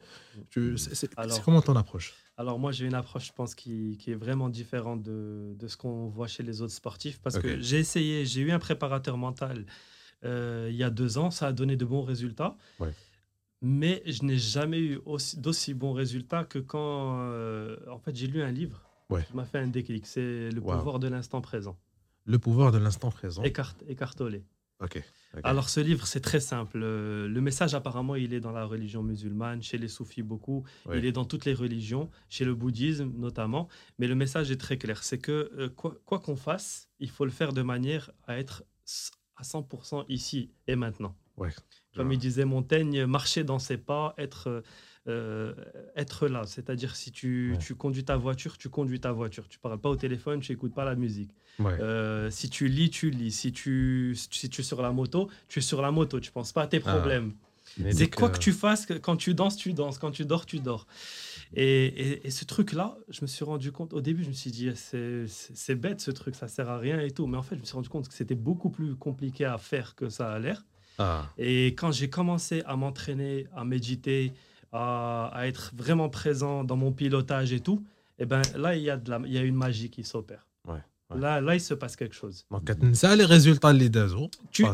C'est 0.78 1.14
comment 1.44 1.62
ton 1.62 1.76
approche? 1.76 2.14
alors 2.36 2.58
moi, 2.58 2.72
j'ai 2.72 2.88
une 2.88 2.96
approche, 2.96 3.28
je 3.28 3.32
pense, 3.34 3.54
qui, 3.54 3.96
qui 4.00 4.10
est 4.10 4.16
vraiment 4.16 4.50
différente 4.50 5.04
de, 5.04 5.54
de 5.56 5.68
ce 5.68 5.78
qu'on 5.78 6.08
voit 6.08 6.28
chez 6.28 6.42
les 6.42 6.64
autres 6.64 6.74
sportifs. 6.74 7.20
Parce 7.22 7.38
que 7.38 7.60
j'ai 7.62 7.78
essayé, 7.78 8.26
j'ai 8.26 8.42
eu 8.42 8.52
un 8.52 8.60
préparateur 8.60 9.18
mental 9.18 9.66
euh, 10.26 10.68
il 10.70 10.76
y 10.76 10.84
a 10.84 10.90
deux 10.90 11.18
ans, 11.18 11.32
ça 11.32 11.48
a 11.48 11.52
donné 11.52 11.76
de 11.76 11.86
bons 11.86 12.04
résultats. 12.04 12.56
Mais 13.62 14.04
je 14.06 14.24
n'ai 14.24 14.38
jamais 14.38 14.80
eu 14.80 15.00
d'aussi 15.38 15.74
bons 15.74 15.94
résultats 15.94 16.44
que 16.44 16.60
quand, 16.60 17.20
euh, 17.30 17.78
en 17.90 17.98
fait, 17.98 18.16
j'ai 18.16 18.28
lu 18.28 18.42
un 18.42 18.52
livre 18.52 18.83
ouais. 19.10 19.24
qui 19.24 19.36
m'a 19.36 19.46
fait 19.46 19.60
un 19.60 19.68
déclic. 19.68 20.06
C'est 20.06 20.50
Le 20.50 20.62
pouvoir 20.62 21.00
de 21.00 21.08
l'instant 21.08 21.42
présent. 21.42 21.78
Le 22.26 22.40
pouvoir 22.40 22.72
de 22.72 22.78
l'instant 22.78 23.12
présent. 23.12 23.44
Écart, 23.44 23.76
écartolé. 23.88 24.44
Ok. 24.82 25.02
Alors 25.44 25.70
ce 25.70 25.80
livre, 25.80 26.06
c'est 26.06 26.20
très 26.20 26.40
simple. 26.40 26.80
Euh, 26.84 27.28
le 27.28 27.42
message, 27.42 27.74
apparemment, 27.74 28.16
il 28.16 28.34
est 28.34 28.40
dans 28.40 28.52
la 28.52 28.66
religion 28.66 29.02
musulmane, 29.02 29.64
chez 29.64 29.78
les 29.78 29.88
soufis 29.88 30.22
beaucoup, 30.22 30.64
il 30.94 31.06
est 31.06 31.12
dans 31.12 31.26
toutes 31.26 31.46
les 31.46 31.54
religions, 31.54 32.10
chez 32.30 32.46
le 32.46 32.54
bouddhisme 32.54 33.12
notamment. 33.16 33.68
Mais 33.98 34.08
le 34.08 34.16
message 34.16 34.52
est 34.52 34.58
très 34.58 34.78
clair, 34.78 35.04
c'est 35.04 35.18
que 35.20 35.52
euh, 35.58 35.70
quoi 35.70 36.20
qu'on 36.20 36.36
fasse, 36.36 36.90
il 37.00 37.10
faut 37.10 37.26
le 37.26 37.32
faire 37.32 37.54
de 37.54 37.62
manière 37.62 38.12
à 38.28 38.38
être 38.38 38.64
à 39.36 39.44
100% 39.44 40.06
ici 40.10 40.52
et 40.68 40.76
maintenant. 40.76 41.16
Ouais. 41.38 41.50
Comme 41.96 42.12
il 42.12 42.20
disait 42.20 42.46
Montaigne, 42.46 43.06
marcher 43.06 43.44
dans 43.44 43.60
ses 43.60 43.78
pas, 43.78 44.14
être, 44.18 44.48
euh, 44.48 44.62
être 45.08 46.28
là. 46.28 46.44
C'est-à-dire, 46.46 46.96
si 46.96 47.12
tu, 47.12 47.56
tu, 47.60 47.76
conduis 47.76 48.06
ta 48.06 48.18
voiture, 48.18 48.58
tu 48.58 48.70
conduis 48.70 49.00
ta 49.00 49.12
voiture. 49.12 49.48
Tu 49.50 49.60
parles 49.60 49.80
pas 49.80 49.90
au 49.90 49.96
téléphone, 49.96 50.40
tu 50.40 50.52
écoutes 50.52 50.74
pas 50.74 50.86
la 50.86 50.96
musique. 50.96 51.32
Euh, 51.60 52.30
si 52.30 52.50
tu 52.50 52.68
lis, 52.68 52.90
tu 52.90 53.10
lis. 53.10 53.32
Si 53.32 53.52
tu, 53.52 54.16
si 54.16 54.50
tu 54.50 54.62
es 54.62 54.64
sur 54.64 54.82
la 54.82 54.92
moto, 54.92 55.30
tu 55.48 55.60
es 55.60 55.62
sur 55.62 55.82
la 55.82 55.92
moto. 55.92 56.20
Tu 56.20 56.32
penses 56.32 56.52
pas 56.52 56.64
à 56.64 56.68
tes 56.68 56.82
ah. 56.86 56.92
problèmes. 56.96 57.34
C'est 57.92 58.10
quoi 58.10 58.30
que 58.30 58.38
tu 58.38 58.52
fasses, 58.52 58.86
quand 59.02 59.16
tu 59.16 59.34
danses, 59.34 59.56
tu 59.56 59.74
danses. 59.74 59.98
Quand 59.98 60.12
tu 60.12 60.26
dors, 60.26 60.46
tu 60.46 60.60
dors. 60.60 60.86
Et, 61.56 62.26
et, 62.26 62.30
ce 62.30 62.46
truc-là, 62.46 62.98
je 63.10 63.22
me 63.22 63.28
suis 63.28 63.46
rendu 63.46 63.72
compte, 63.72 63.94
au 63.94 64.02
début, 64.02 64.24
je 64.24 64.30
me 64.30 64.34
suis 64.34 64.52
dit, 64.52 64.70
c'est 64.76 65.76
bête 65.76 66.02
ce 66.02 66.12
truc, 66.12 66.36
ça 66.36 66.48
sert 66.48 66.70
à 66.70 66.78
rien 66.78 67.00
et 67.00 67.12
tout. 67.12 67.28
Mais 67.28 67.38
en 67.38 67.44
fait, 67.44 67.56
je 67.56 67.62
me 67.62 67.66
suis 67.66 67.76
rendu 67.76 67.90
compte 67.90 68.08
que 68.08 68.14
c'était 68.14 68.36
beaucoup 68.36 68.70
plus 68.70 68.96
compliqué 68.96 69.46
à 69.46 69.58
faire 69.58 69.96
que 69.96 70.10
ça 70.10 70.32
a 70.32 70.40
l'air. 70.40 70.66
Ah. 71.00 71.28
Et 71.38 71.68
quand 71.68 71.92
j'ai 71.92 72.10
commencé 72.10 72.62
à 72.66 72.76
m'entraîner, 72.76 73.48
à 73.56 73.66
méditer, 73.66 74.34
à, 74.74 75.32
être 75.44 75.72
vraiment 75.76 76.10
présent 76.10 76.64
dans 76.64 76.76
mon 76.76 76.92
pilotage 76.92 77.54
et 77.54 77.60
tout, 77.60 77.84
et 78.20 78.24
eh 78.24 78.26
ben 78.26 78.42
là, 78.56 78.76
il 78.76 78.84
y, 78.84 78.90
a 78.90 78.98
de 78.98 79.10
la, 79.10 79.22
il 79.26 79.32
y 79.32 79.38
a 79.38 79.42
une 79.42 79.56
magie 79.56 79.90
qui 79.90 80.04
s'opère. 80.04 80.48
Là, 81.16 81.42
là, 81.42 81.54
il 81.54 81.62
se 81.62 81.76
passe 81.76 81.96
quelque 81.96 82.16
chose. 82.16 82.46
Donc, 82.50 82.96
ça, 82.96 83.16
les 83.16 83.26
résultats 83.26 83.72
les 83.72 83.92
tu, 84.52 84.66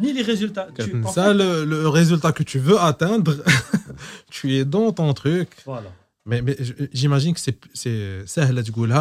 Ni 0.00 0.12
les 0.12 0.22
résultats. 0.22 0.68
Tu, 0.78 1.02
ça, 1.12 1.34
le, 1.34 1.64
le, 1.64 1.88
résultat 1.88 2.30
que 2.30 2.44
tu 2.44 2.60
veux 2.60 2.78
atteindre, 2.78 3.34
tu 4.30 4.54
es 4.54 4.64
dans 4.64 4.92
ton 4.92 5.12
truc. 5.12 5.50
Voilà. 5.64 5.90
Mais, 6.28 6.42
mais 6.42 6.56
j'imagine 6.92 7.32
que 7.34 7.40
c'est 7.40 8.26
ça, 8.26 8.52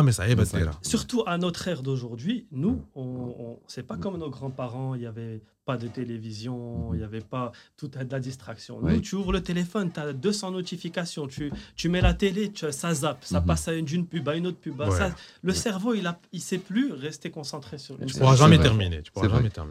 mais 0.04 0.14
ça 0.14 0.28
est 0.28 0.36
Surtout 0.82 1.24
à 1.26 1.38
notre 1.38 1.68
ère 1.68 1.84
d'aujourd'hui, 1.84 2.48
nous, 2.52 2.82
on, 2.96 3.02
on 3.02 3.60
c'est 3.68 3.84
pas 3.84 3.98
comme 3.98 4.18
nos 4.18 4.30
grands-parents, 4.30 4.96
il 4.96 5.02
y 5.02 5.06
avait 5.06 5.42
pas 5.68 5.76
de 5.76 5.90
télévision, 5.90 6.94
il 6.94 7.00
n'y 7.00 7.04
avait 7.04 7.20
pas 7.20 7.52
toute 7.76 7.98
la 7.98 8.20
distraction. 8.20 8.80
Nous, 8.82 9.02
tu 9.02 9.16
ouvres 9.16 9.34
le 9.34 9.42
téléphone, 9.42 9.92
tu 9.94 10.00
as 10.00 10.14
200 10.14 10.52
notifications, 10.52 11.28
tu, 11.28 11.52
tu 11.76 11.90
mets 11.90 12.00
la 12.00 12.14
télé, 12.14 12.54
tu, 12.54 12.72
ça 12.72 12.94
zappe, 12.94 13.26
ça 13.26 13.42
mhm. 13.42 13.46
passe 13.46 13.68
d'une 13.68 14.08
pub 14.08 14.30
à 14.30 14.36
une 14.36 14.48
autre 14.48 14.60
pub. 14.60 14.82
Ça, 14.92 15.14
le 15.42 15.54
cerveau, 15.54 15.94
il 15.94 16.04
ne 16.04 16.10
il 16.32 16.40
sait 16.40 16.58
plus 16.58 16.94
rester 16.94 17.30
concentré 17.32 17.78
sur 17.78 18.00
une 18.00 18.08
Tu 18.08 18.16
ne 18.16 18.20
pourras 18.20 18.38
jamais 18.38 18.60
terminer. 18.60 19.02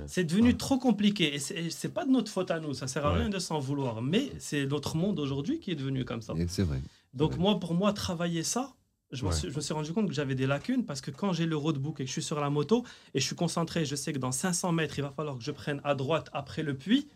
C'est 0.07 0.25
devenu 0.25 0.55
trop 0.59 0.79
compliqué. 0.79 1.35
Et 1.35 1.39
ce 1.39 1.55
n'est 1.55 1.93
pas 1.93 2.05
de 2.05 2.11
notre 2.11 2.31
faute 2.31 2.51
à 2.51 2.61
nous, 2.61 2.75
ça 2.75 2.87
sert 2.87 3.07
à 3.07 3.15
rien 3.15 3.31
de 3.31 3.39
s'en 3.39 3.59
vouloir. 3.59 4.03
Mais 4.03 4.31
c'est 4.39 4.67
notre 4.67 4.97
monde 4.97 5.19
aujourd'hui 5.19 5.61
qui 5.61 5.71
est 5.71 5.77
devenu 5.77 6.05
comme 6.05 6.21
ça. 6.21 6.35
C'est 6.49 6.63
vrai. 6.63 6.83
Donc 7.17 7.37
moi, 7.39 7.59
pour 7.59 7.75
moi, 7.75 7.93
travailler 7.93 8.43
ça, 8.43 8.75
je, 9.11 9.25
me 9.25 9.31
suis, 9.31 9.73
rendu 9.73 9.93
compte 9.93 10.09
que 10.09 10.15
j'avais 10.15 10.35
des 10.35 10.47
lacunes 10.47 10.85
parce 10.85 11.01
que 11.01 11.11
quand 11.11 11.33
j'ai 11.33 11.47
le 11.47 11.57
roadbook 11.57 12.01
et 12.01 12.05
que 12.05 12.09
je 12.09 12.13
suis 12.13 12.23
sur 12.23 12.41
la 12.41 12.51
moto 12.51 12.85
et 13.15 13.21
je 13.21 13.25
suis 13.25 13.37
concentré, 13.37 13.85
je 13.85 13.95
sais 13.95 14.13
que 14.13 14.19
dans 14.19 14.33
500 14.33 14.73
mètres, 14.73 14.99
il 14.99 15.03
va 15.03 15.11
falloir 15.11 15.39
que 15.39 15.45
je 15.45 15.53
prenne 15.53 15.81
à 15.85 15.95
droite 15.95 16.29
après 16.33 16.63
le 16.63 16.77
puits. 16.77 17.09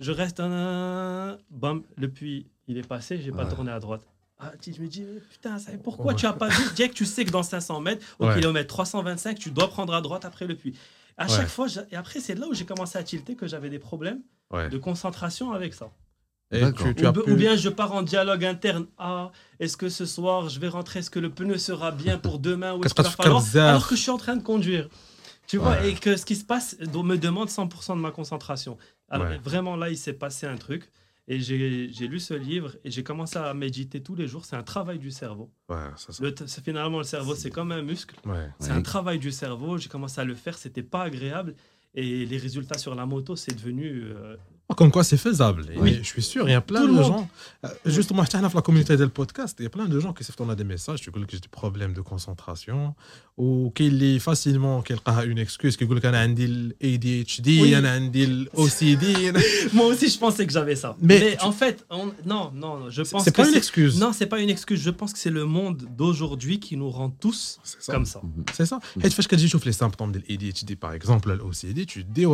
Je 0.00 0.12
reste 0.12 0.38
un. 0.38 1.38
Bam, 1.50 1.82
le 1.96 2.08
puits, 2.10 2.46
il 2.68 2.76
est 2.76 2.86
passé, 2.86 3.18
j'ai 3.20 3.32
pas 3.32 3.46
tourné 3.46 3.72
à 3.72 3.80
droite. 3.80 4.06
Ah, 4.38 4.52
je 4.60 4.82
me 4.82 4.88
dis, 4.88 5.04
putain, 5.30 5.58
ça, 5.58 5.70
pourquoi 5.82 6.14
tu 6.14 6.26
as 6.26 6.32
pas 6.32 6.48
vu? 6.48 6.64
Dès 6.76 6.88
que 6.88 6.94
tu 6.94 7.06
sais 7.06 7.24
que 7.24 7.30
dans 7.30 7.44
500 7.44 7.80
mètres, 7.80 8.04
au 8.18 8.28
kilomètre 8.28 8.66
325, 8.66 9.38
tu 9.38 9.50
dois 9.50 9.68
prendre 9.68 9.94
à 9.94 10.00
droite 10.00 10.24
après 10.24 10.46
le 10.46 10.56
puits. 10.56 10.76
À 11.16 11.28
chaque 11.28 11.48
fois, 11.48 11.66
et 11.90 11.96
après, 11.96 12.20
c'est 12.20 12.34
là 12.34 12.46
où 12.48 12.54
j'ai 12.54 12.64
commencé 12.64 12.98
à 12.98 13.02
tilter 13.02 13.34
que 13.34 13.46
j'avais 13.46 13.70
des 13.70 13.78
problèmes 13.78 14.20
de 14.52 14.78
concentration 14.78 15.52
avec 15.52 15.74
ça 15.74 15.90
ou, 16.52 17.34
bien 17.36 17.56
je 17.56 17.68
pars 17.68 17.92
en 17.92 18.02
dialogue 18.02 18.44
interne. 18.44 18.86
Ah, 18.98 19.32
est-ce 19.60 19.76
que 19.76 19.88
ce 19.88 20.06
soir 20.06 20.48
je 20.48 20.60
vais 20.60 20.68
rentrer? 20.68 21.00
Est-ce 21.00 21.10
que 21.10 21.18
le 21.18 21.30
pneu 21.30 21.58
sera 21.58 21.90
bien 21.90 22.18
pour 22.18 22.38
demain? 22.38 22.74
Ou 22.74 22.84
est-ce 22.84 22.94
qu'il 22.94 23.04
va 23.04 23.10
falloir 23.10 23.44
Alors 23.56 23.86
que 23.86 23.96
je 23.96 24.00
suis 24.00 24.10
en 24.10 24.18
train 24.18 24.36
de 24.36 24.42
conduire? 24.42 24.88
Tu 25.46 25.58
vois, 25.58 25.84
et 25.84 25.94
que 25.94 26.16
ce 26.16 26.24
qui 26.24 26.36
se 26.36 26.44
passe 26.44 26.76
me 26.80 27.16
demande 27.16 27.48
100% 27.48 27.96
de 27.96 28.00
ma 28.00 28.10
concentration. 28.10 28.78
Alors 29.08 29.28
vraiment 29.42 29.76
là, 29.76 29.90
il 29.90 29.98
s'est 29.98 30.12
passé 30.12 30.46
un 30.46 30.56
truc. 30.56 30.90
Et 31.28 31.38
j'ai 31.40 32.08
lu 32.08 32.18
ce 32.18 32.34
livre 32.34 32.76
et 32.84 32.90
j'ai 32.90 33.04
commencé 33.04 33.38
à 33.38 33.54
méditer 33.54 34.02
tous 34.02 34.14
les 34.14 34.26
jours. 34.26 34.44
C'est 34.44 34.56
un 34.56 34.62
travail 34.62 34.98
du 34.98 35.10
cerveau. 35.10 35.50
finalement, 36.64 36.98
le 36.98 37.04
cerveau, 37.04 37.34
c'est 37.34 37.50
comme 37.50 37.72
un 37.72 37.82
muscle. 37.82 38.16
C'est 38.58 38.72
un 38.72 38.82
travail 38.82 39.18
du 39.18 39.30
cerveau. 39.30 39.78
J'ai 39.78 39.88
commencé 39.88 40.20
à 40.20 40.24
le 40.24 40.34
faire. 40.34 40.58
C'était 40.58 40.82
pas 40.82 41.04
agréable. 41.04 41.54
Et 41.94 42.24
les 42.24 42.38
résultats 42.38 42.78
sur 42.78 42.94
la 42.94 43.04
moto, 43.04 43.36
c'est 43.36 43.54
devenu 43.54 44.04
euh, 44.04 44.36
comme 44.74 44.90
quoi 44.90 45.04
c'est 45.04 45.16
faisable. 45.16 45.66
Et 45.84 45.94
je 45.94 46.02
suis 46.02 46.22
sûr, 46.22 46.48
il 46.48 46.52
y 46.52 46.54
a 46.54 46.60
plein 46.60 46.86
de 46.86 47.02
gens. 47.02 47.28
Euh, 47.64 47.68
justement, 47.86 48.24
dans 48.24 48.50
la 48.54 48.62
communauté 48.62 48.96
du 48.96 49.08
podcast, 49.08 49.56
il 49.60 49.64
y 49.64 49.66
a 49.66 49.70
plein 49.70 49.86
de 49.86 50.00
gens 50.00 50.12
qui 50.12 50.24
se 50.24 50.32
des 50.54 50.64
messages, 50.64 51.00
tu 51.00 51.10
dis 51.10 51.20
que 51.26 51.32
j'ai 51.32 51.38
des 51.38 51.48
problèmes 51.48 51.92
de 51.92 52.00
concentration, 52.00 52.94
ou 53.36 53.72
qu'il 53.74 54.02
est 54.02 54.18
facilement 54.18 54.82
qu'il 54.82 54.96
a 55.04 55.24
une 55.24 55.38
excuse, 55.38 55.76
qu'il 55.76 55.88
dit 55.88 56.06
a 56.06 56.20
ADHD, 56.20 57.46
il 57.46 57.74
a 57.74 57.96
OCD. 58.54 59.32
Moi 59.72 59.86
aussi, 59.86 60.08
je 60.08 60.18
pensais 60.18 60.46
que 60.46 60.52
j'avais 60.52 60.76
ça. 60.76 60.96
Mais, 61.00 61.36
en 61.40 61.52
fait, 61.52 61.86
non, 62.26 62.52
non, 62.54 62.90
je 62.90 63.02
pense 63.02 63.24
c'est 63.24 63.34
pas 63.34 63.48
une 63.48 63.54
excuse. 63.54 63.98
Non, 63.98 64.12
c'est 64.12 64.26
pas 64.26 64.40
une 64.40 64.50
excuse. 64.50 64.80
Je 64.80 64.90
pense 64.90 65.12
que 65.12 65.18
c'est 65.18 65.30
le 65.30 65.44
monde 65.44 65.88
d'aujourd'hui 65.96 66.60
qui 66.60 66.76
nous 66.76 66.90
rend 66.90 67.10
tous 67.10 67.58
comme 67.86 68.04
ça. 68.04 68.20
Mhm. 68.22 68.44
C'est 68.52 68.66
ça. 68.66 68.80
Et 69.02 69.08
tu 69.08 69.10
fais 69.10 69.22
que 69.22 69.36
tu 69.36 69.58
les 69.64 69.72
symptômes 69.72 70.12
de 70.12 70.20
l'ADHD, 70.28 70.76
par 70.76 70.92
exemple, 70.92 71.32
l'OCD, 71.32 71.86
tu 71.86 72.04
dis, 72.04 72.26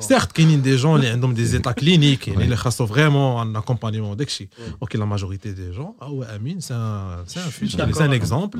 certes, 0.00 0.32
qu'il 0.32 0.50
y 0.50 0.54
a 0.54 0.58
des 0.58 0.71
gens 0.78 0.98
qui 0.98 1.06
ont 1.06 1.28
des 1.28 1.54
états 1.58 1.74
cliniques, 1.74 2.28
et 2.28 2.34
ils 2.38 2.52
ont 2.52 2.84
vraiment 2.84 3.40
un 3.40 3.54
accompagnement 3.54 4.14
d'exchi. 4.16 4.48
Ok, 4.80 4.94
la 4.94 5.06
majorité 5.06 5.52
des 5.52 5.72
gens, 5.72 5.96
ah 6.00 6.10
ouais, 6.10 6.26
Amine, 6.26 6.60
c'est 6.60 6.74
un, 6.74 7.24
un, 7.24 8.00
un 8.00 8.12
exemple. 8.12 8.58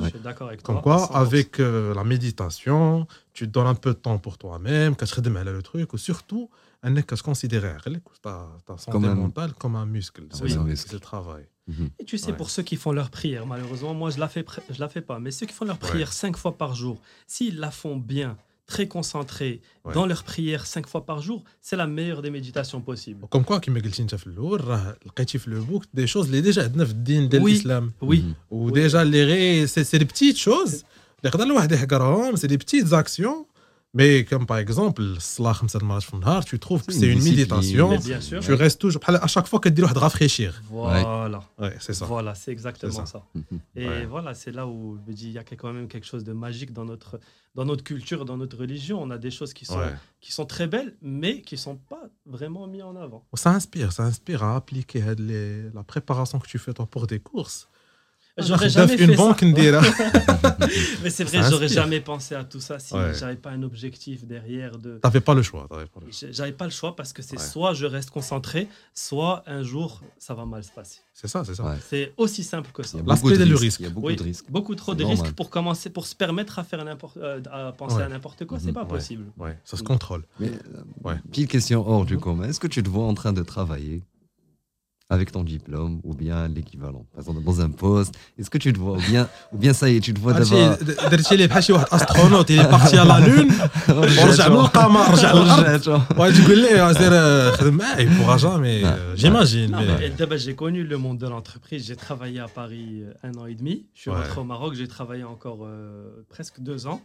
Comme 0.63 0.81
quoi, 0.81 1.05
avec 1.15 1.59
euh, 1.59 1.93
la 1.93 2.03
méditation, 2.03 3.07
tu 3.33 3.47
donnes 3.47 3.67
un 3.67 3.75
peu 3.75 3.93
de 3.93 3.99
temps 3.99 4.17
pour 4.17 4.37
toi-même, 4.37 4.95
que 4.95 5.05
tu 5.05 5.29
mal 5.29 5.49
le 5.49 5.61
truc, 5.61 5.93
ou 5.93 5.97
surtout, 5.97 6.49
un 6.83 7.01
que 7.01 7.15
je 7.15 7.23
considère 7.23 7.81
ta, 8.21 8.47
santé 8.77 9.07
mentale 9.07 9.53
comme 9.53 9.75
un 9.75 9.85
muscle. 9.85 10.23
C'est 10.31 10.93
le 10.93 10.99
travail. 10.99 11.45
Mhm. 11.67 11.89
Et 11.99 12.05
tu 12.05 12.17
sais, 12.17 12.33
pour 12.33 12.49
ceux 12.49 12.63
qui 12.63 12.75
font 12.75 12.91
leur 12.91 13.09
prière, 13.09 13.45
malheureusement, 13.45 13.93
moi, 13.93 14.09
je 14.09 14.15
ne 14.15 14.21
la, 14.21 14.27
fais, 14.27 14.45
je 14.69 14.79
la 14.79 14.89
fais 14.89 15.01
pas, 15.01 15.19
mais 15.19 15.31
ceux 15.31 15.45
qui 15.45 15.53
font 15.53 15.65
leur 15.65 15.77
prière 15.77 16.11
cinq 16.11 16.35
fois 16.35 16.57
par 16.57 16.75
jour, 16.75 16.99
s'ils 17.25 17.57
la 17.57 17.71
font 17.71 17.95
bien, 17.95 18.37
très 18.65 18.87
concentrés 18.87 19.61
dans 19.93 20.05
leur 20.05 20.23
prière 20.23 20.65
cinq 20.65 20.87
fois 20.87 21.05
par 21.05 21.21
jour, 21.21 21.43
c'est 21.61 21.75
la 21.75 21.87
meilleure 21.87 22.21
des 22.21 22.29
méditations 22.29 22.81
possibles. 22.81 23.27
Comme 23.29 23.43
quoi, 23.43 23.59
comme 23.59 23.81
tu 23.81 24.15
as 24.15 24.17
le 25.47 25.59
book, 25.59 25.83
des 25.93 26.07
choses 26.07 26.29
les 26.29 26.41
déjà 26.41 26.67
dans 26.69 27.27
de 27.29 27.37
l'islam. 27.39 27.91
Oui. 28.01 28.25
Ou 28.49 28.71
déjà, 28.71 29.03
c'est 29.05 29.99
des 29.99 30.05
petites 30.05 30.39
choses. 30.39 30.83
C'est 31.23 32.47
des 32.47 32.57
petites 32.57 32.93
actions 32.93 33.45
mais 33.93 34.25
comme 34.25 34.45
par 34.45 34.57
exemple, 34.57 35.03
tu 36.45 36.59
trouves 36.59 36.83
que 36.85 36.91
c'est 36.91 37.07
une 37.07 37.23
méditation. 37.23 37.99
Tu 38.41 38.53
restes 38.53 38.81
toujours. 38.81 39.01
À 39.07 39.27
chaque 39.27 39.47
fois 39.47 39.59
que 39.59 39.69
tu 39.69 39.75
dois 39.75 39.89
rafraîchir. 39.89 40.61
Voilà. 40.69 41.41
Ouais, 41.59 41.75
c'est 41.79 41.93
ça. 41.93 42.05
Voilà, 42.05 42.33
c'est 42.35 42.51
exactement 42.51 43.05
ça. 43.05 43.23
Et 43.75 44.05
voilà, 44.05 44.33
c'est 44.33 44.51
là 44.51 44.65
où 44.67 44.97
je 44.97 45.11
me 45.11 45.15
dis 45.15 45.27
il 45.27 45.33
y 45.33 45.37
a 45.37 45.43
quand 45.43 45.71
même 45.71 45.87
quelque 45.87 46.07
chose 46.07 46.23
de 46.23 46.33
magique 46.33 46.73
dans 46.73 46.85
notre, 46.85 47.19
dans 47.53 47.65
notre 47.65 47.83
culture, 47.83 48.25
dans 48.25 48.37
notre 48.37 48.57
religion. 48.57 49.01
On 49.01 49.11
a 49.11 49.17
des 49.17 49.31
choses 49.31 49.53
qui 49.53 49.65
sont, 49.65 49.79
qui 50.19 50.31
sont 50.31 50.45
très 50.45 50.67
belles, 50.67 50.95
mais 51.01 51.41
qui 51.41 51.55
ne 51.55 51.59
sont 51.59 51.75
pas 51.75 52.09
vraiment 52.25 52.67
mises 52.67 52.83
en 52.83 52.95
avant. 52.95 53.25
Ça 53.35 53.51
inspire, 53.51 53.91
ça 53.91 54.03
inspire 54.03 54.43
à 54.43 54.55
appliquer 54.55 55.03
la 55.73 55.83
préparation 55.83 56.39
que 56.39 56.47
tu 56.47 56.57
fais 56.57 56.73
pour 56.73 57.07
des 57.07 57.19
courses. 57.19 57.69
J'aurais 58.37 58.69
jamais 58.69 58.97
fait 58.97 59.15
ça. 59.15 59.35
Mais 61.03 61.09
c'est 61.09 61.23
vrai, 61.23 61.41
j'aurais 61.49 61.67
jamais 61.67 61.99
pensé 61.99 62.33
à 62.33 62.43
tout 62.43 62.59
ça 62.59 62.79
si 62.79 62.95
j'avais 63.19 63.35
pas 63.35 63.51
un 63.51 63.63
objectif 63.63 64.25
derrière. 64.25 64.77
De... 64.77 64.97
T'avais 64.97 65.21
pas 65.21 65.33
le 65.33 65.43
choix. 65.43 65.67
J'avais 66.31 66.51
pas 66.51 66.65
le 66.65 66.71
choix 66.71 66.95
parce 66.95 67.13
que 67.13 67.21
c'est 67.21 67.39
soit 67.39 67.73
je 67.73 67.85
reste 67.85 68.09
concentré, 68.09 68.67
soit 68.93 69.43
un 69.45 69.63
jour 69.63 70.01
ça 70.17 70.33
va 70.33 70.45
mal 70.45 70.63
se 70.63 70.71
passer. 70.71 70.99
C'est 71.13 71.27
ça, 71.27 71.43
c'est 71.45 71.53
ça. 71.53 71.75
C'est 71.87 72.13
aussi 72.17 72.43
simple 72.43 72.71
que 72.73 72.81
ça. 72.83 72.97
L'aspect 73.05 73.37
de 73.37 73.53
risque. 73.53 73.79
Il 73.81 73.83
y 73.83 73.87
a 73.87 73.89
beaucoup 73.91 74.11
de 74.11 74.23
risques. 74.23 74.45
Beaucoup 74.49 74.75
trop 74.75 74.95
de 74.95 75.03
risques 75.03 75.31
pour 75.33 75.49
commencer, 75.49 75.89
pour 75.89 76.07
se 76.07 76.15
permettre 76.15 76.59
à 76.59 76.63
faire 76.63 76.83
n'importe, 76.83 77.17
euh, 77.17 77.41
à 77.51 77.71
penser 77.71 78.01
à 78.01 78.09
n'importe 78.09 78.45
quoi, 78.45 78.59
c'est 78.59 78.67
mhm. 78.67 78.73
pas 78.73 78.85
possible. 78.85 79.25
Ouais, 79.37 79.57
ça 79.63 79.77
se 79.77 79.83
contrôle. 79.83 80.23
Mais, 80.39 80.51
euh, 81.05 81.15
petite 81.29 81.49
question 81.49 81.87
hors 81.87 82.05
du 82.05 82.17
commun. 82.17 82.49
Est-ce 82.49 82.59
que 82.59 82.67
tu 82.67 82.81
te 82.81 82.89
vois 82.89 83.05
en 83.05 83.13
train 83.13 83.33
de 83.33 83.43
travailler 83.43 84.01
avec 85.10 85.32
ton 85.32 85.42
diplôme 85.42 86.00
ou 86.04 86.12
bien 86.14 86.48
l'équivalent. 86.48 87.06
Par 87.12 87.20
exemple, 87.20 87.42
dans 87.42 87.60
un 87.62 87.70
poste, 87.70 88.14
est-ce 88.38 88.50
que 88.50 88.58
tu 88.58 88.72
te 88.74 88.78
vois 88.78 88.98
ou 88.98 89.00
bien, 89.00 89.26
ou 89.52 89.56
bien 89.56 89.72
ça 89.72 89.88
y 89.88 89.96
est, 89.96 90.00
tu 90.00 90.12
te 90.12 90.20
vois 90.20 90.34
d'abord. 90.34 90.76
درتي 91.10 91.36
لي 91.36 91.46
بحال 91.46 91.64
شي 91.64 91.72
واحد 91.72 91.86
astronaute, 91.86 92.50
il 92.50 92.60
est 92.60 92.68
parti 92.70 92.96
à 92.96 93.04
la 93.04 93.20
lune 93.20 93.52
ورجع 93.88 94.48
من 94.48 94.56
القمر 94.56 95.10
رجع 95.10 95.32
للارض 95.32 95.88
وتقول 95.88 96.58
لي 96.58 96.94
سير 96.94 97.52
خدم 97.52 97.74
معايا 97.74 98.08
il 98.08 98.16
pourra 98.16 98.36
jamais 98.38 98.82
j'imagine 99.16 99.76
d'abord 100.18 100.38
j'ai 100.38 100.54
connu 100.54 100.84
le 100.84 100.98
monde 100.98 101.18
de 101.18 101.28
l'entreprise 101.28 101.86
j'ai 101.86 101.96
travaillé 101.96 102.40
à 102.40 102.48
Paris 102.48 103.02
euh, 103.02 103.28
un 103.28 103.34
an 103.40 103.46
et 103.46 103.54
demi 103.54 103.86
je 103.94 104.00
suis 104.02 104.10
rentré 104.10 104.40
au 104.40 104.44
Maroc 104.44 104.74
j'ai 104.74 104.88
travaillé 104.88 105.24
encore 105.24 105.60
euh, 105.64 106.24
presque 106.28 106.60
deux 106.60 106.86
ans 106.86 107.00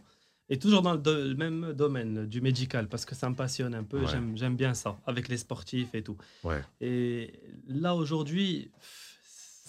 et 0.49 0.57
toujours 0.57 0.81
dans 0.81 0.95
le, 0.95 1.33
même 1.35 1.73
domaine 1.73 2.25
du 2.25 2.41
médical, 2.41 2.87
parce 2.87 3.05
que 3.05 3.15
ça 3.15 3.29
me 3.29 3.35
passionne 3.35 3.75
un 3.75 3.83
peu, 3.83 4.01
j'aime 4.35 4.55
bien 4.55 4.73
ça, 4.73 4.97
avec 5.05 5.27
les 5.27 5.37
sportifs 5.37 5.93
et 5.93 6.01
tout. 6.01 6.17
Ouais. 6.43 6.61
Et 6.81 7.33
là, 7.67 7.95
aujourd'hui... 7.95 8.71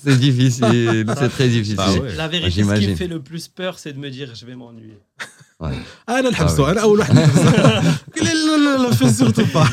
C'est 0.03 0.19
difficile, 0.19 1.05
c'est 1.19 1.29
très 1.29 1.49
difficile. 1.49 2.03
La 2.17 2.27
vérité, 2.27 2.63
ce 2.65 2.75
qui 2.81 2.89
me 2.89 2.95
fait 2.95 3.07
le 3.07 3.23
plus 3.23 3.49
peur, 3.49 3.79
c'est 3.79 3.93
de 3.93 3.99
me 3.99 4.09
dire 4.09 4.35
je 4.35 4.47
vais 4.47 4.57
m'ennuyer. 4.57 4.99
انا 6.10 6.30
نحبسوا 6.30 6.72
انا 6.72 6.82
اول 6.82 7.00
واحد 7.00 7.16
لا 7.16 8.34
لا 8.58 8.78
لا 8.78 8.92
fais 8.96 9.14
surtout 9.22 9.48
pas 9.58 9.68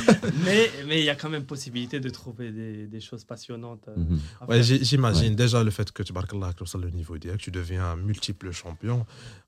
mais 0.47 0.62
mais 0.88 0.99
il 1.01 1.07
y 1.11 1.11
a 1.11 1.16
quand 1.21 1.33
même 1.37 1.47
possibilité 1.55 1.97
de 2.07 2.11
trouver 2.18 2.51
des, 2.51 2.87
des 2.95 3.01
choses 3.01 3.25
passionnantes 3.25 3.85
euh, 3.88 3.97
mhm. 3.97 4.18
ouais, 4.49 4.62
j'imagine 4.62 5.35
déjà 5.35 5.62
le 5.68 5.71
fait 5.71 5.88
que 5.97 6.03
tu 6.03 6.12
barques 6.12 6.35
là 6.35 6.53
que 6.53 6.64
le 6.85 6.90
niveau 6.90 7.14
direct 7.18 7.40
tu 7.40 7.51
deviens 7.51 7.85
un 7.95 7.97
multiple 7.97 8.49
champion 8.62 8.99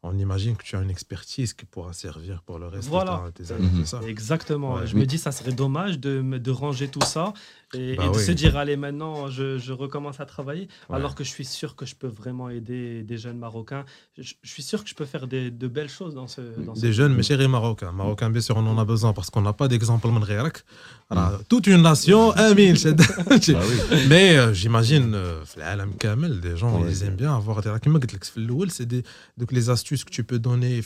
on 0.02 0.14
imagine 0.26 0.54
que 0.56 0.64
tu 0.68 0.74
as 0.76 0.82
une 0.86 0.94
expertise 0.96 1.50
qui 1.58 1.66
pourra 1.72 1.92
servir 1.92 2.36
pour 2.46 2.58
le 2.62 2.66
reste 2.74 2.88
voilà. 2.88 3.14
de 3.26 3.30
tes 3.38 3.52
années 3.52 3.84
ça 3.92 4.00
exactement 4.14 4.72
je 4.90 4.94
me 5.00 5.06
dis 5.12 5.18
ça 5.26 5.32
serait 5.38 5.56
dommage 5.64 5.94
de, 6.06 6.14
de 6.48 6.52
ranger 6.62 6.88
tout 6.96 7.08
ça 7.16 7.26
et, 7.74 7.96
bah 7.96 8.08
de 8.14 8.18
se 8.28 8.32
dire 8.32 8.52
allez 8.62 8.76
maintenant 8.76 9.28
je, 9.36 9.46
je 9.66 9.72
recommence 9.84 10.18
à 10.24 10.26
travailler 10.26 10.66
alors 10.90 11.14
que 11.16 11.24
je 11.28 11.32
suis 11.36 11.48
sûr 11.58 11.70
que 11.78 11.86
je 11.90 11.94
peux 12.00 12.12
vraiment 12.22 12.48
aider 12.58 13.02
des 13.10 13.18
jeunes 13.24 13.40
marocains 13.46 13.84
je, 14.18 14.34
je 14.46 14.50
suis 14.54 14.66
sûr 14.70 14.78
que 14.82 14.90
je 14.92 14.96
peux 15.00 15.08
faire 15.14 15.26
des, 15.26 15.50
de 15.50 15.68
belles 15.76 15.94
choses 15.98 16.14
dans 16.14 16.27
des 16.75 16.93
jeunes, 16.93 17.13
mais 17.13 17.23
chéris 17.23 17.47
marocains. 17.47 17.91
Marocains, 17.91 18.29
bien 18.29 18.41
sûr, 18.41 18.57
on 18.57 18.65
en 18.67 18.77
a 18.77 18.85
besoin 18.85 19.13
parce 19.13 19.29
qu'on 19.29 19.41
n'a 19.41 19.53
pas 19.53 19.67
d'exemple. 19.67 20.07
Toute 21.47 21.67
une 21.67 21.81
nation, 21.81 22.31
Amin. 22.31 22.73
Ah 22.85 23.35
mais 24.09 24.37
euh, 24.37 24.53
j'imagine, 24.53 25.13
euh, 25.15 25.43
des 26.39 26.55
gens, 26.55 26.85
ils 26.85 27.03
aiment 27.03 27.15
bien 27.15 27.35
avoir 27.35 27.61
des. 27.61 27.69
C'est 28.69 28.85
des, 28.85 29.03
donc 29.37 29.51
les 29.51 29.69
astuces 29.69 30.03
que 30.03 30.11
tu 30.11 30.23
peux 30.23 30.39
donner, 30.39 30.81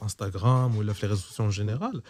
Instagram 0.00 0.76
ou 0.76 0.82
les 0.82 0.92
réseaux 0.92 1.16
sociaux 1.16 1.44
en 1.44 1.50
général. 1.50 2.02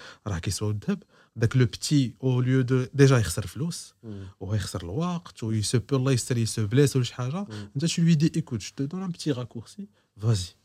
Donc 1.34 1.54
le 1.54 1.66
petit, 1.66 2.14
au 2.20 2.40
lieu 2.40 2.64
de. 2.64 2.90
Déjà, 2.92 3.18
il 3.18 3.26
a 3.26 3.42
flous, 3.42 3.94
ou 4.40 4.54
il 4.54 4.60
a 4.60 4.78
le 4.82 4.88
temps, 4.88 5.46
ou 5.46 5.52
il 5.52 5.64
se 5.64 5.78
peut, 5.78 5.98
il 6.36 6.46
se 6.46 6.60
blesse, 6.60 6.94
ou 6.94 7.02
quelque 7.02 7.30
chose. 7.30 7.90
Tu 7.90 8.02
lui 8.02 8.16
dis 8.16 8.30
écoute, 8.34 8.60
je 8.60 8.74
te 8.74 8.82
donne 8.82 9.02
un 9.02 9.10
petit 9.10 9.32
raccourci, 9.32 9.88
vas-y. 10.18 10.61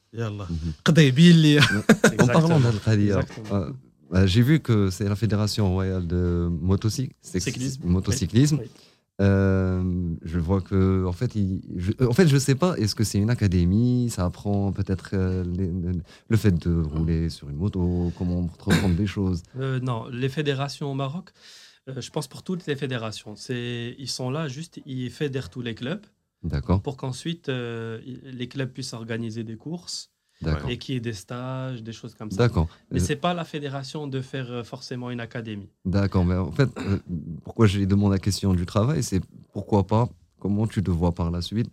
En 2.19 2.27
parlant 2.27 2.59
euh, 2.61 3.71
bah, 4.09 4.25
j'ai 4.25 4.41
vu 4.41 4.59
que 4.59 4.89
c'est 4.89 5.07
la 5.07 5.15
Fédération 5.15 5.71
royale 5.71 6.07
de 6.07 6.49
motocyclisme. 6.61 7.81
motocyclisme. 7.83 8.59
Euh, 9.19 9.81
je 10.23 10.39
vois 10.39 10.61
que, 10.61 11.05
en 11.05 11.11
fait, 11.11 11.33
je, 11.75 11.91
en 12.05 12.13
fait, 12.13 12.27
je 12.27 12.37
sais 12.37 12.53
pas, 12.53 12.75
est-ce 12.77 12.93
que 12.93 13.03
c'est 13.03 13.17
une 13.17 13.31
académie? 13.31 14.09
Ça 14.09 14.25
apprend 14.25 14.71
peut-être 14.71 15.09
euh, 15.13 15.43
le 16.27 16.37
fait 16.37 16.51
de 16.51 16.81
rouler 16.81 17.29
sur 17.29 17.49
une 17.49 17.57
moto, 17.57 18.11
comment 18.17 18.47
reprendre 18.59 18.95
des 18.95 19.07
choses? 19.07 19.41
Non, 19.55 20.07
les 20.07 20.29
fédérations 20.29 20.91
au 20.91 20.93
Maroc, 20.93 21.31
je 21.87 22.09
pense 22.11 22.27
pour 22.27 22.43
toutes 22.43 22.65
les 22.67 22.75
fédérations, 22.75 23.33
ils 23.49 24.09
sont 24.09 24.29
là 24.29 24.47
juste, 24.47 24.79
ils 24.85 25.09
fédèrent 25.09 25.49
tous 25.49 25.61
les 25.61 25.73
clubs. 25.73 26.05
D'accord. 26.43 26.81
Pour 26.81 26.97
qu'ensuite 26.97 27.49
euh, 27.49 27.99
les 28.05 28.47
clubs 28.47 28.69
puissent 28.69 28.93
organiser 28.93 29.43
des 29.43 29.57
courses 29.57 30.11
et 30.67 30.77
qu'il 30.77 30.93
y 30.95 30.97
ait 30.97 31.01
des 31.01 31.13
stages, 31.13 31.81
des 31.81 31.93
choses 31.93 32.13
comme 32.13 32.29
ça. 32.29 32.37
D'accord. 32.37 32.67
Mais 32.91 32.99
c'est 32.99 33.15
pas 33.15 33.33
la 33.33 33.43
fédération 33.43 34.07
de 34.07 34.21
faire 34.21 34.51
euh, 34.51 34.63
forcément 34.63 35.09
une 35.09 35.19
académie. 35.19 35.69
D'accord. 35.85 36.25
Mais 36.25 36.35
en 36.35 36.51
fait, 36.51 36.69
euh, 36.77 36.99
pourquoi 37.43 37.65
j'ai 37.65 37.85
demandé 37.85 38.15
la 38.15 38.19
question 38.19 38.53
du 38.53 38.65
travail, 38.65 39.01
c'est 39.03 39.21
pourquoi 39.51 39.87
pas, 39.87 40.07
comment 40.39 40.67
tu 40.67 40.83
te 40.83 40.91
vois 40.91 41.11
par 41.11 41.31
la 41.31 41.41
suite 41.41 41.69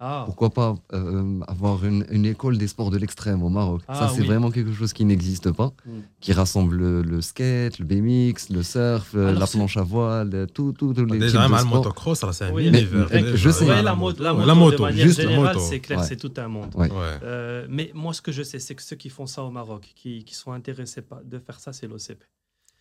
ah. 0.00 0.24
Pourquoi 0.26 0.50
pas 0.50 0.74
euh, 0.92 1.40
avoir 1.46 1.84
une, 1.84 2.26
école 2.26 2.58
des 2.58 2.66
sports 2.66 2.90
de 2.90 2.98
l'extrême 2.98 3.42
au 3.42 3.48
Maroc 3.48 3.82
Ça, 3.86 3.92
ah 4.00 4.12
c'est 4.14 4.22
vraiment 4.22 4.50
quelque 4.50 4.72
chose 4.72 4.92
qui 4.92 5.04
n'existe 5.04 5.52
pas, 5.52 5.72
hmm. 5.86 6.00
qui 6.20 6.32
rassemble 6.32 6.76
le, 6.76 7.20
skate, 7.20 7.78
le 7.78 7.84
BMX, 7.84 8.50
le 8.50 8.62
surf, 8.62 9.14
la 9.14 9.46
planche 9.46 9.76
à 9.76 9.82
voile, 9.82 10.46
tout, 10.52 10.72
tout, 10.72 10.92
tous 10.92 11.04
les 11.04 11.18
Déjà, 11.18 11.46
le 11.46 11.64
motocross, 11.64 12.24
c'est 12.32 12.44
un 12.44 12.52
oui, 12.52 12.66
univers. 12.68 13.08
Je 13.36 13.50
sais. 13.50 13.82
la, 13.82 13.94
moto, 13.94 14.22
la 14.22 14.32
moto, 14.32 14.76
de 14.76 14.82
manière 14.82 15.08
générale, 15.08 15.60
c'est 15.60 15.80
clair, 15.80 16.02
c'est 16.02 16.16
tout 16.16 16.32
un 16.36 16.48
monde. 16.48 16.74
Euh, 17.22 17.66
mais 17.70 17.90
moi, 17.94 18.12
ce 18.12 18.20
que 18.20 18.32
je 18.32 18.42
sais, 18.42 18.58
c'est 18.58 18.74
que 18.74 18.82
ceux 18.82 18.96
qui 18.96 19.08
font 19.08 19.26
ça 19.26 19.42
au 19.42 19.50
Maroc, 19.50 19.92
qui, 19.94 20.24
qui 20.24 20.34
sont 20.34 20.52
intéressés 20.52 21.02
de 21.24 21.38
faire 21.38 21.60
ça, 21.60 21.72
c'est 21.72 21.86
l'OCP. 21.86 22.24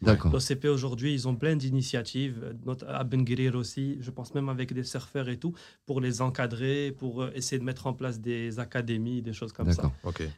L'OCP 0.06 0.66
aujourd'hui, 0.66 1.13
ils 1.13 1.28
ont 1.28 1.36
plein 1.36 1.56
d'initiatives, 1.56 2.56
à 2.88 3.04
Ben 3.04 3.26
aussi, 3.56 3.98
je 4.00 4.12
pense 4.12 4.34
même 4.34 4.50
avec 4.50 4.74
des 4.74 4.84
surfeurs 4.84 5.30
et 5.30 5.38
tout, 5.38 5.54
pour 5.86 6.02
les 6.02 6.22
encadrer, 6.22 6.96
pour 6.98 7.24
euh, 7.24 7.32
essayer 7.36 7.60
de 7.60 7.63
mettre 7.63 7.88
en 7.88 7.94
place 7.94 8.20
des 8.20 8.60
académies, 8.60 9.22
des 9.22 9.34
choses 9.34 9.54
comme 9.54 9.72
ça. 9.72 9.92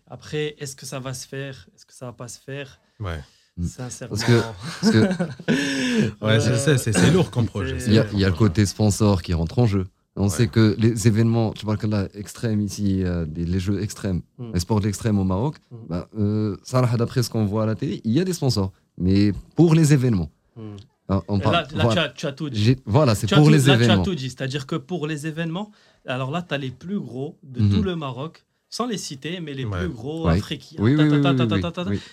Après, 0.07 0.55
est-ce 0.57 0.75
que 0.75 0.85
ça 0.85 0.99
va 0.99 1.13
se 1.13 1.27
faire? 1.27 1.67
Est-ce 1.75 1.85
que 1.85 1.93
ça 1.93 2.07
va 2.07 2.13
pas 2.13 2.27
se 2.27 2.39
faire? 2.39 2.79
Ouais. 2.99 3.19
Mm. 3.57 3.65
Sincèrement. 3.65 4.15
Parce 4.15 4.91
que, 4.91 6.25
ouais, 6.25 6.77
c'est 6.77 7.11
lourd 7.11 7.31
comme 7.31 7.45
projet. 7.45 7.77
Il 7.87 7.93
y, 7.93 7.99
a, 7.99 8.05
il 8.11 8.19
y, 8.19 8.25
a 8.25 8.29
le 8.29 8.35
côté 8.35 8.65
sponsor 8.65 9.21
qui 9.21 9.33
rentre 9.33 9.59
en 9.59 9.65
jeu. 9.65 9.85
On 10.17 10.29
sait 10.29 10.47
que 10.47 10.75
les 10.77 11.07
événements, 11.07 11.51
tu 11.51 11.65
parles 11.65 11.77
là, 11.89 12.07
extrêmes 12.13 12.61
ici, 12.61 13.03
euh, 13.03 13.25
les 13.35 13.59
jeux 13.59 13.81
extrêmes, 13.81 14.21
mm. 14.37 14.51
les 14.53 14.59
sports 14.61 14.79
d'extrême 14.79 15.19
au 15.19 15.25
Maroc, 15.25 15.57
mm. 15.71 15.77
bah, 15.89 16.07
euh, 16.17 16.55
ça, 16.63 16.81
d'après 16.97 17.21
ce 17.21 17.29
qu'on 17.29 17.45
voit 17.45 17.63
à 17.63 17.65
la 17.65 17.75
télé, 17.75 18.01
il 18.05 18.11
y 18.11 18.19
a 18.19 18.23
des 18.23 18.33
sponsors 18.33 18.71
mais 18.97 19.31
pour 19.55 19.75
les 19.75 19.93
événements. 19.93 20.29
Hmm. 20.55 20.75
Hein, 21.07 21.21
là, 21.29 21.67
là 21.73 22.09
tu, 22.15 22.25
as, 22.25 22.31
tout 22.31 22.49
dit. 22.49 22.77
Voilà, 22.85 23.13
c'est 23.13 23.31
pour 23.31 23.49
les 23.49 23.69
événements. 23.69 23.95
Tu 23.95 24.01
as 24.01 24.03
tout 24.03 24.15
dit, 24.15 24.29
c'est-à-dire 24.29 24.65
que 24.65 24.75
pour 24.75 25.05
les 25.05 25.27
événements, 25.27 25.71
alors 26.07 26.31
là, 26.31 26.41
tu 26.41 26.53
as 26.53 26.57
les 26.57 26.71
plus 26.71 26.99
gros 26.99 27.37
de 27.43 27.59
tout 27.59 27.77
mhm. 27.77 27.83
le 27.83 27.95
Maroc, 27.95 28.43
sans 28.69 28.87
les 28.87 28.97
citer, 28.97 29.39
mais 29.39 29.53
les 29.53 29.65
plus 29.65 29.89
gros 29.89 30.27
africains, 30.27 30.83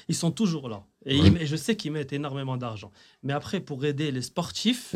ils 0.09 0.15
sont 0.15 0.31
toujours 0.31 0.69
là. 0.69 0.85
Et, 1.07 1.47
je 1.47 1.57
sais 1.57 1.75
qu'ils 1.75 1.91
mettent 1.91 2.13
énormément 2.13 2.57
d'argent. 2.57 2.93
Mais 3.23 3.33
après, 3.33 3.61
pour 3.61 3.85
aider 3.85 4.13
les 4.13 4.23
sportifs, 4.23 4.95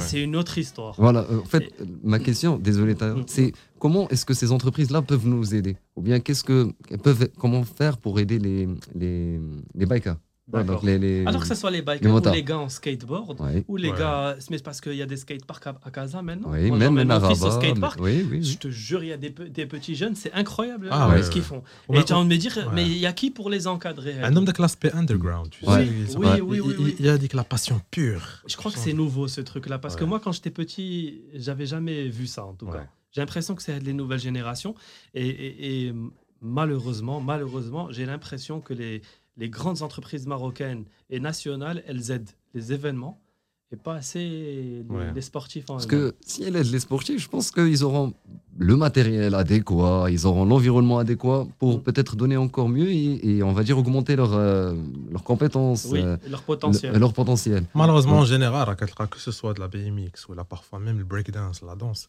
c'est 0.00 0.22
une 0.22 0.36
autre 0.36 0.58
histoire. 0.58 0.94
Voilà, 0.98 1.26
euh, 1.30 1.40
en 1.40 1.44
fait, 1.44 1.74
ma 2.04 2.18
question, 2.18 2.58
désolé, 2.58 2.94
hmm. 2.94 3.24
c'est 3.26 3.52
comment 3.78 4.08
est-ce 4.10 4.26
que 4.26 4.34
ces 4.34 4.52
entreprises-là 4.52 5.02
peuvent 5.02 5.26
nous 5.26 5.54
aider? 5.54 5.76
Ou 5.96 6.02
bien 6.02 6.20
qu'est-ce 6.20 6.44
que 6.44 6.70
peuvent, 7.02 7.28
comment 7.38 7.64
faire 7.64 7.96
pour 7.96 8.20
aider 8.20 8.38
les, 8.38 8.68
les, 8.94 9.40
les 9.74 9.86
bikers 9.86 10.16
alors 10.52 11.42
que 11.42 11.46
ce 11.46 11.54
soit 11.54 11.70
les 11.70 11.82
bikers 11.82 12.14
ou 12.14 12.32
les 12.32 12.42
gars 12.42 12.58
en 12.58 12.68
skateboard, 12.68 13.40
ou 13.68 13.76
les 13.76 13.92
gars, 13.92 14.36
mais 14.50 14.58
parce 14.58 14.80
qu'il 14.80 14.94
y 14.94 15.02
a 15.02 15.06
des 15.06 15.16
skateparks 15.16 15.66
à, 15.66 15.78
à 15.82 15.90
Casa 15.90 16.22
maintenant. 16.22 16.50
Oui, 16.52 16.68
Moi, 16.68 16.78
même 16.78 17.06
mon 17.06 17.28
fils 17.28 17.42
au 17.42 17.50
skatepark. 17.50 18.00
Je 18.00 18.56
te 18.56 18.68
jure, 18.68 19.02
il 19.02 19.08
y 19.08 19.12
a 19.12 19.16
des, 19.16 19.30
des 19.30 19.66
petits 19.66 19.94
jeunes, 19.94 20.14
c'est 20.14 20.32
incroyable 20.32 20.88
ah 20.90 21.14
ce 21.22 21.30
qu'ils 21.30 21.42
font. 21.42 21.62
Et 21.92 22.04
tu 22.04 22.12
as 22.12 22.18
envie 22.18 22.28
de 22.28 22.34
me 22.34 22.38
dire, 22.38 22.70
mais 22.74 22.84
il 22.84 22.98
y 22.98 23.06
a 23.06 23.12
qui 23.12 23.30
pour 23.30 23.50
les 23.50 23.66
encadrer 23.66 24.20
Un 24.22 24.34
homme 24.36 24.44
de 24.44 24.52
classe 24.52 24.76
P 24.76 24.90
underground, 24.92 25.50
tu 25.50 25.64
sais. 25.64 25.88
Oui, 26.16 26.40
oui, 26.40 26.60
oui, 26.60 26.96
Il 26.98 27.04
y 27.04 27.08
a 27.08 27.18
dit 27.18 27.28
que 27.28 27.36
la 27.36 27.44
passion 27.44 27.80
pure. 27.90 28.42
Je 28.46 28.56
crois 28.56 28.70
que 28.70 28.78
c'est 28.78 28.92
nouveau 28.92 29.28
ce 29.28 29.40
truc-là, 29.40 29.78
parce 29.78 29.96
que 29.96 30.04
moi, 30.04 30.20
quand 30.20 30.32
j'étais 30.32 30.50
petit, 30.50 31.22
j'avais 31.34 31.66
jamais 31.66 32.08
vu 32.08 32.26
ça 32.26 32.44
en 32.44 32.54
tout 32.54 32.66
cas. 32.66 32.86
J'ai 33.10 33.22
l'impression 33.22 33.54
que 33.54 33.62
c'est 33.62 33.78
les 33.80 33.92
nouvelles 33.92 34.20
générations. 34.20 34.74
et 35.14 35.92
malheureusement, 36.40 37.20
malheureusement, 37.20 37.88
j'ai 37.90 38.06
l'impression 38.06 38.60
que 38.60 38.74
les, 38.74 39.02
les 39.38 39.48
grandes 39.48 39.82
entreprises 39.82 40.26
marocaines 40.26 40.84
et 41.08 41.20
nationales, 41.20 41.82
elles 41.86 42.10
aident 42.10 42.30
les 42.54 42.72
événements 42.72 43.22
et 43.70 43.76
pas 43.76 43.96
assez 43.96 44.82
les, 45.14 45.20
sportifs. 45.20 45.66
Parce 45.66 45.86
que 45.86 46.14
si 46.24 46.42
elles 46.42 46.56
aident 46.56 46.72
les 46.72 46.80
sportifs, 46.80 47.20
je 47.20 47.28
pense 47.28 47.50
qu'ils 47.50 47.84
auront 47.84 48.14
le 48.56 48.76
matériel 48.76 49.34
adéquat, 49.34 50.06
ils 50.10 50.26
auront 50.26 50.46
l'environnement 50.46 50.98
adéquat 50.98 51.46
pour 51.58 51.78
mm. 51.78 51.82
peut-être 51.82 52.16
donner 52.16 52.36
encore 52.38 52.70
mieux 52.70 52.90
et, 52.90 53.42
on 53.42 53.52
va 53.52 53.62
dire 53.62 53.78
augmenter 53.78 54.16
leurs 54.16 54.32
euh, 54.32 54.74
leurs 55.10 55.22
compétences, 55.22 55.86
oui, 55.90 56.00
euh, 56.02 56.16
leur 56.28 56.42
potentiel. 56.42 56.96
leur 56.96 57.12
potentiel. 57.12 57.64
Malheureusement, 57.74 58.18
en 58.18 58.24
général, 58.24 58.74
que 58.74 59.20
ce 59.20 59.30
soit 59.32 59.52
de 59.52 59.60
la 59.60 59.68
BMX 59.68 60.28
ou 60.28 60.34
là 60.34 60.44
parfois 60.44 60.78
même 60.78 60.98
le 60.98 61.04
breakdance, 61.04 61.62
la 61.62 61.76
danse, 61.76 62.08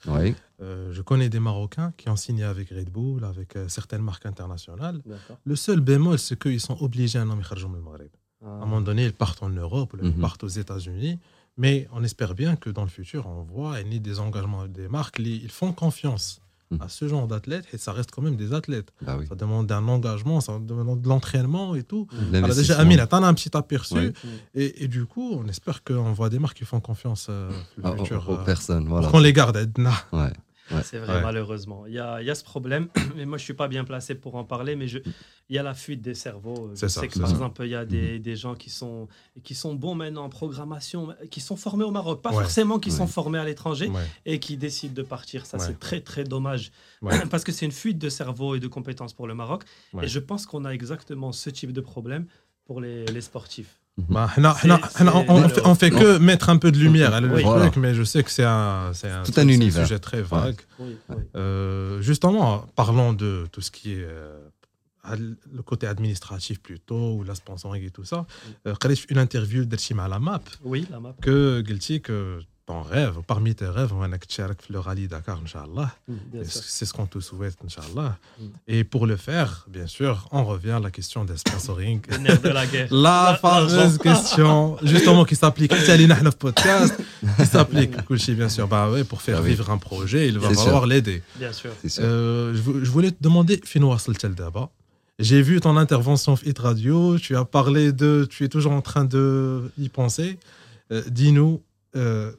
euh, 0.61 0.89
je 0.91 1.01
connais 1.01 1.29
des 1.29 1.39
Marocains 1.39 1.93
qui 1.97 2.09
ont 2.09 2.15
signé 2.15 2.45
avec 2.45 2.69
Red 2.69 2.89
Bull, 2.89 3.23
avec 3.25 3.57
certaines 3.67 4.01
marques 4.01 4.25
internationales. 4.25 5.01
Le 5.43 5.55
seul 5.55 5.81
bémol, 5.81 6.17
c'est 6.17 6.39
qu'ils 6.39 6.61
sont 6.61 6.81
obligés 6.81 7.19
à 7.19 7.23
en 7.23 7.25
le 7.25 7.81
Maghreb. 7.81 8.09
À 8.45 8.47
un 8.47 8.59
moment 8.59 8.79
donné, 8.79 9.03
ils 9.05 9.13
partent 9.13 9.43
en 9.43 9.49
Europe, 9.49 9.95
ils 10.01 10.11
mhm. 10.11 10.21
partent 10.21 10.45
aux 10.45 10.47
États-Unis. 10.47 11.19
Mais 11.59 11.87
on 11.91 12.03
espère 12.03 12.33
bien 12.33 12.55
que 12.55 12.69
dans 12.69 12.83
le 12.83 12.89
futur, 12.89 13.27
on 13.27 13.43
voit 13.43 13.83
ni 13.83 13.99
des 13.99 14.19
engagements 14.19 14.65
des 14.65 14.87
marques, 14.87 15.19
ils 15.19 15.51
font 15.51 15.73
confiance 15.73 16.39
hmm. 16.71 16.81
à 16.81 16.87
ce 16.87 17.09
genre 17.09 17.27
d'athlètes 17.27 17.65
et 17.73 17.77
ça 17.77 17.91
reste 17.91 18.11
quand 18.11 18.21
même 18.21 18.37
des 18.37 18.53
athlètes. 18.53 18.93
Bah 19.01 19.19
ça 19.27 19.35
demande 19.35 19.69
un 19.69 19.85
engagement, 19.89 20.39
ça 20.39 20.57
demande 20.57 21.01
de 21.01 21.09
l'entraînement 21.09 21.75
et 21.75 21.83
tout. 21.83 22.07
Alors 22.33 22.55
déjà, 22.55 22.79
Amine, 22.79 23.05
tu 23.07 23.13
as 23.15 23.17
un 23.17 23.33
petit 23.33 23.55
aperçu. 23.57 24.13
Et, 24.55 24.87
du 24.87 25.05
coup, 25.05 25.37
on 25.37 25.47
espère 25.49 25.83
qu'on 25.83 26.13
voit 26.13 26.29
des 26.29 26.39
marques 26.39 26.57
qui 26.57 26.65
font 26.65 26.79
confiance 26.79 27.27
euh, 27.29 27.51
le 27.75 27.97
futur, 27.97 28.29
aux, 28.29 28.33
euh, 28.35 28.45
personnes. 28.45 28.87
Voilà. 28.87 29.09
Qu'on 29.09 29.19
les 29.19 29.33
garde. 29.33 29.57
Edna. 29.57 29.91
Ouais. 30.13 30.31
C'est 30.83 30.99
vrai, 30.99 31.21
malheureusement. 31.21 31.85
Il 31.87 31.93
y, 31.93 31.99
a, 31.99 32.21
il 32.21 32.27
y, 32.27 32.29
a, 32.29 32.35
ce 32.35 32.43
problème, 32.43 32.87
mais 33.15 33.25
moi 33.25 33.37
je 33.37 33.43
ne 33.43 33.45
suis 33.45 33.53
pas 33.53 33.67
bien 33.67 33.83
placé 33.83 34.15
pour 34.15 34.35
en 34.35 34.43
parler, 34.43 34.75
mais 34.75 34.87
je, 34.87 34.99
il 35.49 35.55
y 35.55 35.59
a 35.59 35.63
la 35.63 35.73
fuite 35.73 36.01
des 36.01 36.13
cerveaux. 36.13 36.71
Je 36.75 36.87
sais 36.87 37.07
que 37.07 37.19
par 37.19 37.29
exemple, 37.29 37.61
il 37.63 37.71
y 37.71 37.75
a 37.75 37.85
des, 37.85 38.13
mhm. 38.13 38.19
des, 38.19 38.35
gens 38.35 38.55
qui 38.55 38.69
sont, 38.69 39.07
qui 39.43 39.55
sont 39.55 39.73
bons 39.73 39.95
maintenant 39.95 40.25
en 40.25 40.29
programmation, 40.29 41.15
qui 41.31 41.41
sont 41.41 41.55
formés 41.55 41.83
au 41.83 41.91
Maroc, 41.91 42.21
pas 42.21 42.31
forcément 42.31 42.79
qui 42.79 42.91
sont 42.91 43.07
formés 43.07 43.39
à 43.39 43.45
l'étranger 43.45 43.91
et 44.25 44.39
qui 44.39 44.57
décident 44.57 44.93
de 44.93 45.03
partir. 45.03 45.45
Ça, 45.45 45.59
c'est 45.59 45.79
très 45.79 46.01
très 46.01 46.23
dommage 46.23 46.71
parce 47.29 47.43
que 47.43 47.51
c'est 47.51 47.65
une 47.65 47.71
fuite 47.71 47.97
de 47.97 48.09
cerveau 48.09 48.55
et 48.55 48.59
de 48.59 48.67
compétences 48.67 49.13
pour 49.13 49.27
le 49.27 49.33
Maroc. 49.33 49.63
Et 50.01 50.07
je 50.07 50.19
pense 50.19 50.45
qu'on 50.45 50.65
a 50.65 50.71
exactement 50.71 51.31
ce 51.31 51.49
type 51.49 51.73
de 51.73 51.81
problème 51.81 52.25
pour 52.65 52.81
les, 52.81 53.05
les 53.05 53.21
sportifs. 53.21 53.79
Bah, 54.07 54.29
on, 55.63 55.75
fait, 55.75 55.89
que 55.89 56.17
mettre 56.17 56.49
un 56.49 56.57
peu 56.57 56.71
de 56.71 56.77
lumière 56.77 57.13
à 57.13 57.21
le 57.21 57.29
mais 57.79 57.93
je 57.93 58.03
sais 58.03 58.23
que 58.23 58.31
c'est 58.31 58.43
un, 58.43 58.91
un, 58.91 59.23
tout 59.23 59.33
un, 59.37 59.47
univers. 59.47 59.85
sujet 59.85 59.99
très 59.99 60.21
vague. 60.21 60.59
Euh, 61.35 62.01
justement, 62.01 62.65
parlons 62.75 63.13
de 63.13 63.45
tout 63.51 63.61
ce 63.61 63.71
qui 63.71 63.93
est 63.93 64.05
euh, 64.07 64.39
le 65.15 65.61
côté 65.63 65.87
administratif 65.87 66.61
plutôt 66.61 67.15
ou 67.15 67.23
la 67.23 67.35
sponsoring 67.35 67.83
et 67.85 67.91
tout 67.91 68.05
ça. 68.05 68.25
Euh, 68.67 68.73
une 69.09 69.17
interview 69.17 69.65
de 69.65 69.77
la 70.07 70.19
map. 70.19 70.41
Oui 70.63 70.87
la 70.89 70.99
map. 70.99 71.15
Que 71.21 71.61
que 71.99 72.39
ton 72.69 72.83
rêve, 72.83 73.15
parmi 73.25 73.55
tes 73.55 73.65
rêves, 73.65 73.91
on 73.95 74.03
a 74.03 74.07
le 74.69 74.79
rallye 74.79 75.07
Dakar, 75.07 75.39
Inch'Allah. 75.43 75.91
Mm, 76.07 76.13
c'est 76.43 76.85
ce 76.85 76.93
qu'on 76.93 77.07
te 77.07 77.19
souhaite, 77.19 77.57
Inch'Allah. 77.65 78.15
Mm. 78.39 78.43
Et 78.67 78.83
pour 78.83 79.07
le 79.07 79.17
faire, 79.17 79.65
bien 79.67 79.87
sûr, 79.87 80.27
on 80.31 80.45
revient 80.45 80.77
à 80.77 80.79
la 80.79 80.91
question 80.91 81.25
des 81.25 81.37
sponsoring. 81.37 81.99
de 82.01 82.49
la 82.91 83.35
fameuse 83.41 83.97
question, 83.97 84.77
justement, 84.83 85.25
qui 85.25 85.35
s'applique. 85.35 85.73
podcast, 86.37 86.95
qui 87.39 87.45
s'applique, 87.47 87.95
bien 88.35 88.49
sûr? 88.49 88.67
Bah 88.67 88.91
ouais, 88.91 89.03
pour 89.03 89.23
faire 89.23 89.39
ah 89.39 89.41
vivre 89.41 89.71
un 89.71 89.79
projet, 89.79 90.27
il 90.27 90.37
va 90.37 90.53
falloir 90.53 90.85
l'aider. 90.85 91.23
Bien 91.39 91.51
sûr. 91.51 91.71
Euh, 91.97 92.53
je, 92.53 92.91
voulais 92.91 93.09
te 93.09 93.17
demander, 93.19 93.59
Fino 93.65 93.95
d'abord. 94.37 94.69
J'ai 95.17 95.41
vu 95.41 95.59
ton 95.59 95.75
intervention 95.75 96.35
Hit 96.45 96.59
Radio, 96.59 97.17
tu 97.17 97.35
as 97.35 97.45
parlé 97.45 97.91
de. 97.91 98.27
Tu 98.29 98.43
es 98.43 98.47
toujours 98.47 98.73
en 98.73 98.81
train 98.81 99.05
d'y 99.05 99.89
penser. 99.89 100.37
Euh, 100.91 101.03
dis-nous, 101.09 101.61
euh, 101.95 102.31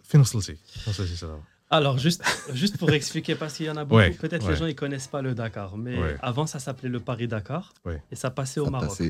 alors, 1.73 1.99
juste, 1.99 2.25
juste 2.53 2.79
pour 2.79 2.91
expliquer, 3.01 3.37
parce 3.37 3.57
qu'il 3.57 3.67
y 3.67 3.71
en 3.71 3.77
a 3.77 3.85
beaucoup, 3.85 4.03
peut-être 4.21 4.49
les 4.49 4.57
gens 4.57 4.67
ne 4.67 4.73
connaissent 4.73 5.07
pas 5.07 5.23
le 5.23 5.35
Dakar, 5.35 5.77
mais 5.77 5.97
avant 6.21 6.47
ça 6.47 6.59
s'appelait 6.59 6.89
le 6.89 7.01
Paris-Dakar 7.01 7.73
et 8.11 8.17
ça 8.17 8.31
passait 8.31 8.61
au 8.61 8.69
Maroc. 8.69 9.01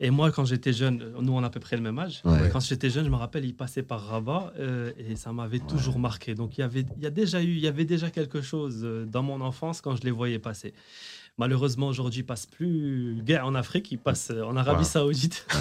et 0.00 0.10
moi, 0.10 0.30
quand 0.30 0.44
j'étais 0.44 0.72
jeune, 0.72 1.12
nous 1.20 1.32
on 1.32 1.42
a 1.42 1.46
à 1.46 1.50
peu 1.50 1.60
près 1.60 1.76
le 1.76 1.82
même 1.82 1.98
âge, 1.98 2.22
quand 2.52 2.60
j'étais 2.60 2.90
jeune, 2.90 3.04
je 3.04 3.10
me 3.10 3.16
rappelle, 3.16 3.44
il 3.44 3.54
passait 3.54 3.82
par 3.82 4.00
Rabat 4.06 4.52
euh, 4.58 4.92
et 4.96 5.16
ça 5.16 5.32
m'avait 5.32 5.58
toujours 5.58 5.98
marqué. 5.98 6.34
Donc 6.34 6.56
il 6.56 6.60
y, 6.60 6.64
avait, 6.64 6.84
il, 6.96 7.02
y 7.02 7.06
a 7.06 7.10
déjà 7.10 7.42
eu, 7.42 7.54
il 7.54 7.60
y 7.60 7.66
avait 7.66 7.84
déjà 7.84 8.10
quelque 8.10 8.40
chose 8.40 8.82
euh, 8.84 9.04
dans 9.04 9.22
mon 9.22 9.40
enfance 9.40 9.80
quand 9.80 9.96
je 9.96 10.02
les 10.02 10.10
voyais 10.10 10.38
passer. 10.38 10.72
Malheureusement, 11.36 11.88
aujourd'hui, 11.88 12.20
il 12.20 12.24
passe 12.24 12.46
plus 12.46 13.20
guerre 13.22 13.46
en 13.46 13.54
Afrique, 13.54 13.90
il 13.90 13.98
passe 13.98 14.30
en 14.30 14.56
Arabie 14.56 14.84
Saoudite. 14.84 15.46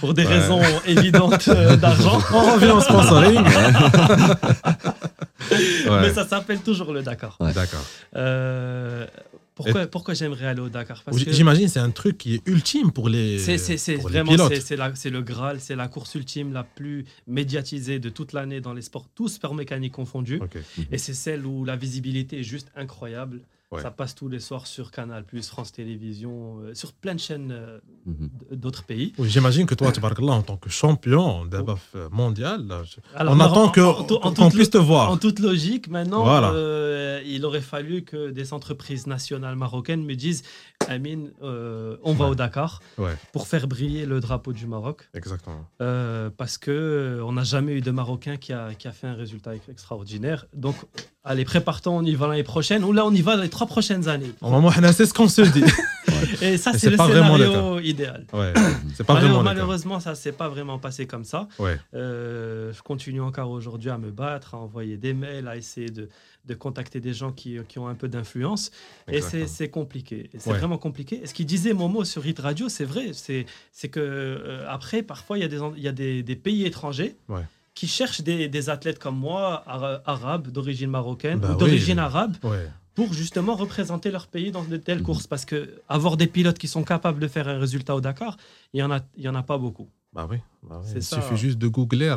pour 0.00 0.14
des 0.14 0.24
raisons 0.24 0.60
évidentes 0.86 1.48
euh, 1.48 1.76
d'argent. 1.76 2.18
On 2.32 2.54
revient 2.54 2.70
au 2.70 2.80
sponsoring. 2.80 3.40
Mais 6.00 6.12
ça 6.12 6.26
s'appelle 6.26 6.60
toujours 6.60 6.92
le 6.92 7.02
Dakar. 7.02 7.36
D'accord. 7.54 7.84
Euh, 8.16 9.06
pourquoi, 9.54 9.86
pourquoi 9.86 10.14
j'aimerais 10.14 10.46
aller 10.46 10.60
au 10.60 10.68
Dakar? 10.68 11.02
J'imagine 11.12 11.68
c'est 11.68 11.78
un 11.78 11.90
truc 11.90 12.18
qui 12.18 12.36
est 12.36 12.42
ultime 12.46 12.90
pour 12.90 13.08
les 13.08 13.38
C'est 13.38 13.96
vraiment 13.96 14.32
c'est 14.94 15.10
le 15.10 15.22
Graal, 15.22 15.60
c'est 15.60 15.76
la 15.76 15.88
course 15.88 16.14
ultime 16.14 16.52
la 16.52 16.64
plus 16.64 17.04
médiatisée 17.26 17.98
de 17.98 18.08
toute 18.08 18.32
l'année 18.32 18.60
dans 18.60 18.72
les 18.72 18.82
sports, 18.82 19.06
tous 19.14 19.28
sport 19.28 19.54
mécaniques 19.54 19.92
confondus. 19.92 20.40
Et 20.90 20.98
c'est 20.98 21.14
celle 21.14 21.46
où 21.46 21.64
la 21.64 21.76
visibilité 21.76 22.40
est 22.40 22.44
juste 22.44 22.70
incroyable. 22.76 23.40
Ça 23.80 23.90
passe 23.90 24.14
tous 24.14 24.28
les 24.28 24.38
soirs 24.38 24.66
sur 24.66 24.90
Canal, 24.90 25.24
France 25.42 25.72
Télévisions, 25.72 26.58
euh, 26.60 26.74
sur 26.74 26.92
plein 26.92 27.14
de 27.14 27.20
chaînes 27.20 27.52
euh, 27.52 27.78
mhm. 28.06 28.30
d'autres 28.52 28.84
pays. 28.84 29.12
J'imagine 29.18 29.66
que 29.66 29.74
toi, 29.74 29.92
tu 29.92 30.00
parles 30.00 30.14
là 30.18 30.32
en 30.32 30.42
tant 30.42 30.56
que 30.56 30.68
champion 30.68 31.46
d'abaf 31.46 31.90
euh, 31.94 32.08
mondial. 32.10 32.66
on 33.18 33.40
attend 33.40 33.70
qu'on 33.70 34.50
puisse 34.50 34.70
te 34.70 34.78
voir. 34.78 35.10
En 35.10 35.16
toute 35.16 35.38
logique, 35.38 35.88
maintenant, 35.88 36.24
il 37.24 37.44
aurait 37.44 37.60
fallu 37.60 38.02
que 38.02 38.30
des 38.30 38.52
entreprises 38.52 39.06
nationales 39.06 39.56
marocaines 39.56 40.04
me 40.04 40.14
disent 40.14 40.42
Amine, 40.88 41.30
on 41.40 42.12
va 42.12 42.26
au 42.26 42.34
Dakar 42.34 42.80
pour 43.32 43.46
faire 43.46 43.66
briller 43.66 44.06
le 44.06 44.20
drapeau 44.20 44.52
du 44.52 44.66
Maroc. 44.66 45.08
Exactement. 45.14 45.66
parce 45.78 46.58
qu'on 46.58 47.32
n'a 47.32 47.44
jamais 47.44 47.72
eu 47.72 47.80
de 47.80 47.90
Marocain 47.90 48.36
qui 48.36 48.52
a, 48.52 48.74
qui 48.74 48.88
a 48.88 48.92
fait 48.92 49.06
un 49.06 49.14
résultat 49.14 49.52
extraordinaire. 49.68 50.46
Donc, 50.54 50.76
allez, 51.24 51.44
prépare-toi, 51.44 51.92
on 51.92 52.04
y 52.04 52.14
va 52.14 52.28
l'année 52.28 52.42
prochaine. 52.42 52.84
Ou 52.84 52.92
là, 52.92 53.06
on 53.06 53.12
y 53.12 53.22
va 53.22 53.36
les 53.36 53.48
trois 53.48 53.66
prochaines 53.66 54.08
années. 54.08 54.32
c'est 54.92 55.06
ce 55.06 55.14
qu'on 55.14 55.28
se 55.28 55.42
dit. 55.42 55.64
Et 56.42 56.56
ça, 56.56 56.72
c'est 56.76 56.90
le 56.90 56.96
scénario 56.96 57.78
idéal. 57.80 58.24
Ouais, 58.32 58.52
pas 59.06 59.42
malheureusement, 59.42 60.00
ça 60.00 60.14
s'est 60.14 60.32
pas 60.32 60.48
vraiment 60.48 60.78
passé 60.78 61.06
comme 61.06 61.24
ça. 61.24 61.48
Euh, 61.94 62.72
je 62.72 62.82
continue 62.82 63.20
encore 63.20 63.50
aujourd'hui 63.50 63.90
à 63.90 63.98
me 63.98 64.10
battre, 64.10 64.54
à 64.54 64.58
envoyer 64.58 64.96
des 64.96 65.14
mails, 65.14 65.48
à 65.48 65.56
essayer 65.56 65.90
de, 65.90 66.08
de 66.44 66.54
contacter 66.54 67.00
des 67.00 67.12
gens 67.12 67.32
qui, 67.32 67.58
qui 67.68 67.78
ont 67.78 67.88
un 67.88 67.94
peu 67.94 68.08
d'influence. 68.08 68.70
Et 69.08 69.20
c'est 69.20 69.68
compliqué. 69.68 70.30
C'est 70.38 70.52
vraiment 70.52 70.78
compliqué. 70.78 71.22
Et 71.22 71.26
ce 71.26 71.34
qu'il 71.34 71.46
disait 71.46 71.72
Momo 71.72 72.04
sur 72.04 72.26
Hit 72.26 72.38
Radio, 72.40 72.68
c'est 72.68 72.84
vrai. 72.84 73.12
C'est 73.12 73.88
que 73.88 74.00
euh, 74.00 74.64
après, 74.68 75.02
parfois, 75.02 75.38
il 75.38 75.42
y 75.42 75.44
a 75.44 75.48
des, 75.48 75.60
y 75.78 75.88
a 75.88 75.92
des, 75.92 76.22
des 76.22 76.36
pays 76.36 76.64
étrangers 76.64 77.16
qui 77.74 77.86
cherchent 77.86 78.20
des, 78.20 78.48
des, 78.48 78.70
athlètes 78.70 78.98
comme 78.98 79.16
moi, 79.16 79.64
arabes, 80.06 80.48
d'origine 80.48 80.90
marocaine 80.90 81.38
bah 81.38 81.52
ou 81.52 81.56
d'origine 81.56 81.98
arabe, 81.98 82.36
pour 82.94 83.12
justement 83.14 83.54
représenter 83.56 84.10
leur 84.10 84.26
pays 84.26 84.50
dans 84.50 84.64
de 84.64 84.76
telles 84.76 85.02
courses. 85.02 85.26
Parce 85.26 85.44
que 85.44 85.80
avoir 85.88 86.16
des 86.16 86.26
pilotes 86.26 86.58
qui 86.58 86.68
sont 86.68 86.84
capables 86.84 87.20
de 87.20 87.28
faire 87.28 87.48
un 87.48 87.58
résultat 87.58 87.94
au 87.94 88.00
Dakar, 88.00 88.36
il 88.72 88.76
n'y 88.76 88.82
en, 88.82 88.90
a, 88.90 89.00
il 89.16 89.24
y 89.24 89.28
en 89.28 89.34
a 89.34 89.42
pas 89.42 89.58
beaucoup. 89.58 89.88
Bah 90.12 90.28
oui, 90.30 90.38
bah 90.62 90.82
il 90.94 91.02
suffit 91.02 91.36
juste 91.38 91.58
de 91.58 91.68
googler 91.68 92.08
à 92.08 92.16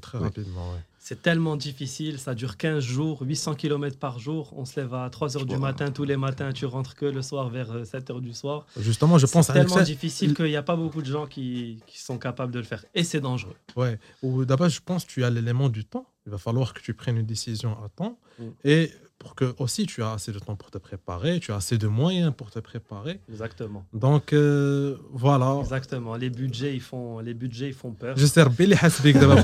très 0.00 0.18
rapidement. 0.18 0.72
C'est 1.08 1.22
tellement 1.22 1.56
difficile, 1.56 2.18
ça 2.18 2.34
dure 2.34 2.58
15 2.58 2.84
jours, 2.84 3.22
800 3.22 3.54
km 3.54 3.96
par 3.98 4.18
jour. 4.18 4.52
On 4.54 4.66
se 4.66 4.78
lève 4.78 4.92
à 4.92 5.08
3 5.08 5.28
h 5.28 5.46
du 5.46 5.56
matin 5.56 5.90
tous 5.90 6.04
les 6.04 6.18
matins, 6.18 6.52
tu 6.52 6.66
rentres 6.66 6.94
que 6.94 7.06
le 7.06 7.22
soir 7.22 7.48
vers 7.48 7.86
7 7.86 8.10
euh, 8.10 8.14
h 8.14 8.20
du 8.20 8.34
soir. 8.34 8.66
Justement, 8.78 9.16
je 9.16 9.24
pense 9.24 9.46
C'est 9.46 9.54
tellement 9.54 9.80
difficile 9.80 10.34
qu'il 10.34 10.44
n'y 10.44 10.56
a 10.56 10.62
pas 10.62 10.76
beaucoup 10.76 11.00
de 11.00 11.06
gens 11.06 11.26
qui, 11.26 11.80
qui, 11.86 11.98
sont 11.98 12.18
capables 12.18 12.52
de 12.52 12.58
le 12.58 12.64
faire. 12.66 12.84
Et 12.94 13.04
c'est 13.04 13.20
dangereux. 13.20 13.54
Ouais, 13.74 13.98
ou 14.22 14.44
d'abord, 14.44 14.68
je 14.68 14.82
pense 14.84 15.06
que 15.06 15.10
tu 15.10 15.24
as 15.24 15.30
l'élément 15.30 15.70
du 15.70 15.86
temps. 15.86 16.04
Il 16.26 16.30
va 16.32 16.36
falloir 16.36 16.74
que 16.74 16.82
tu 16.82 16.92
prennes 16.92 17.16
une 17.16 17.24
décision 17.24 17.72
à 17.82 17.88
temps. 17.88 18.18
Mm. 18.38 18.44
Et 18.64 18.92
pour 19.18 19.34
que 19.34 19.54
aussi 19.58 19.86
tu 19.86 20.02
as 20.02 20.12
assez 20.12 20.32
de 20.32 20.38
temps 20.38 20.54
pour 20.54 20.70
te 20.70 20.78
préparer, 20.78 21.40
tu 21.40 21.52
as 21.52 21.56
assez 21.56 21.76
de 21.76 21.88
moyens 21.88 22.32
pour 22.36 22.50
te 22.50 22.58
préparer. 22.60 23.20
Exactement. 23.28 23.84
Donc 23.92 24.32
euh, 24.32 24.96
voilà. 25.10 25.58
Exactement. 25.60 26.14
Les 26.14 26.30
budgets 26.30 26.74
ils 26.74 26.80
font, 26.80 27.18
les 27.18 27.34
budgets 27.34 27.68
ils 27.68 27.74
font 27.74 27.92
peur. 27.92 28.16
Je 28.16 28.26
sers 28.26 28.50
Billy 28.50 28.76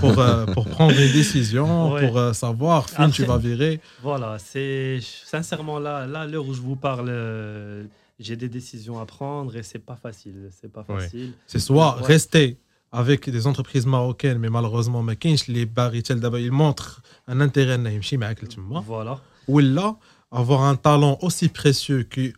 pour 0.01 0.19
euh, 0.19 0.47
pour 0.47 0.67
prendre 0.69 0.95
des 0.95 1.13
décisions, 1.13 1.97
pour 2.01 2.19
euh, 2.19 2.33
savoir 2.33 2.87
quand 2.97 3.11
tu 3.11 3.25
vas 3.25 3.39
virer. 3.39 3.81
Voilà, 4.03 4.39
c'est 4.39 5.01
sincèrement 5.03 5.79
là 5.79 6.07
là 6.07 6.27
l'heure 6.27 6.47
où 6.47 6.55
je 6.55 6.63
vous 6.63 6.77
parle. 6.77 7.09
Euh, 7.09 7.85
j'ai 8.21 8.37
des 8.37 8.49
décisions 8.49 9.01
à 9.01 9.07
prendre 9.07 9.57
et 9.57 9.65
c'est 9.65 9.81
pas 9.81 9.97
facile. 9.97 10.51
C'est 10.53 10.73
pas 10.73 10.85
facile. 10.85 11.33
C'est 11.49 11.59
soit 11.59 11.93
rester 11.95 12.59
avec 12.93 13.29
des 13.29 13.49
entreprises 13.49 13.87
marocaines, 13.87 14.39
mais 14.39 14.51
malheureusement, 14.51 15.05
les 15.49 15.67
Barry, 15.67 15.99
ils 15.99 16.53
montrent 16.53 17.03
un 17.27 17.41
intérêt 17.41 17.73
à 17.75 18.35
Voilà 18.87 19.21
ou 19.49 19.61
là, 19.61 19.97
avoir 20.31 20.63
un 20.63 20.77
talent 20.77 21.19
aussi 21.23 21.49
précieux 21.49 22.03
que 22.03 22.33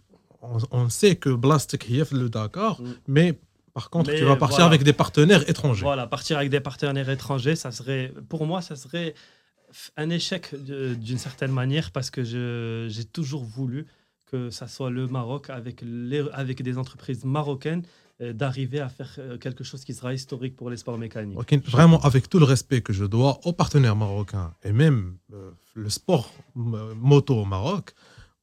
on, 0.71 0.89
sait 0.89 1.17
que 1.17 1.31
Blastic 1.31 1.91
est 1.91 2.13
le 2.13 2.29
Dakar, 2.29 2.81
mm. 2.81 2.95
mais 3.09 3.39
par 3.75 3.91
contre, 3.91 4.15
tu 4.15 4.25
vas 4.25 4.37
partir 4.37 4.65
avec 4.65 4.85
des 4.85 4.95
partenaires 4.95 5.49
étrangers. 5.51 5.83
Voilà, 5.83 6.07
partir 6.07 6.39
avec 6.39 6.49
des 6.49 6.61
partenaires 6.61 7.11
étrangers, 7.11 7.57
ça 7.57 7.73
serait, 7.73 8.11
pour 8.29 8.47
moi, 8.47 8.63
ça 8.63 8.75
serait 8.75 9.15
un 9.99 10.09
échec 10.09 10.55
d'une 10.55 11.19
certaine 11.19 11.51
manière 11.51 11.91
parce 11.91 12.11
que 12.11 12.25
j'ai 12.25 13.05
toujours 13.05 13.45
voulu 13.45 13.87
que 14.25 14.49
ça 14.51 14.67
soit 14.67 14.91
le 14.91 15.07
Maroc 15.07 15.51
avec, 15.51 15.83
les, 15.83 16.25
avec 16.33 16.63
des 16.63 16.79
entreprises 16.79 17.25
marocaines 17.25 17.83
d'arriver 18.21 18.81
à 18.81 18.89
faire 18.89 19.15
euh, 19.19 19.37
quelque 19.37 19.63
chose 19.63 19.85
qui 19.85 19.93
sera 19.93 20.15
historique 20.15 20.57
pour 20.57 20.71
les 20.71 20.79
sports 20.79 20.97
mécaniques. 20.97 21.39
Vraiment, 21.67 22.01
avec 22.01 22.29
tout 22.29 22.39
le 22.39 22.47
respect 22.47 22.81
que 22.81 22.93
je 22.93 23.05
dois 23.05 23.41
aux 23.45 23.53
partenaires 23.53 23.97
marocains 23.97 24.55
et 24.65 24.73
même 24.73 25.17
euh, 25.35 25.51
le 25.75 25.91
sport 25.91 26.33
moto 26.55 27.35
au 27.35 27.45
Maroc, 27.45 27.95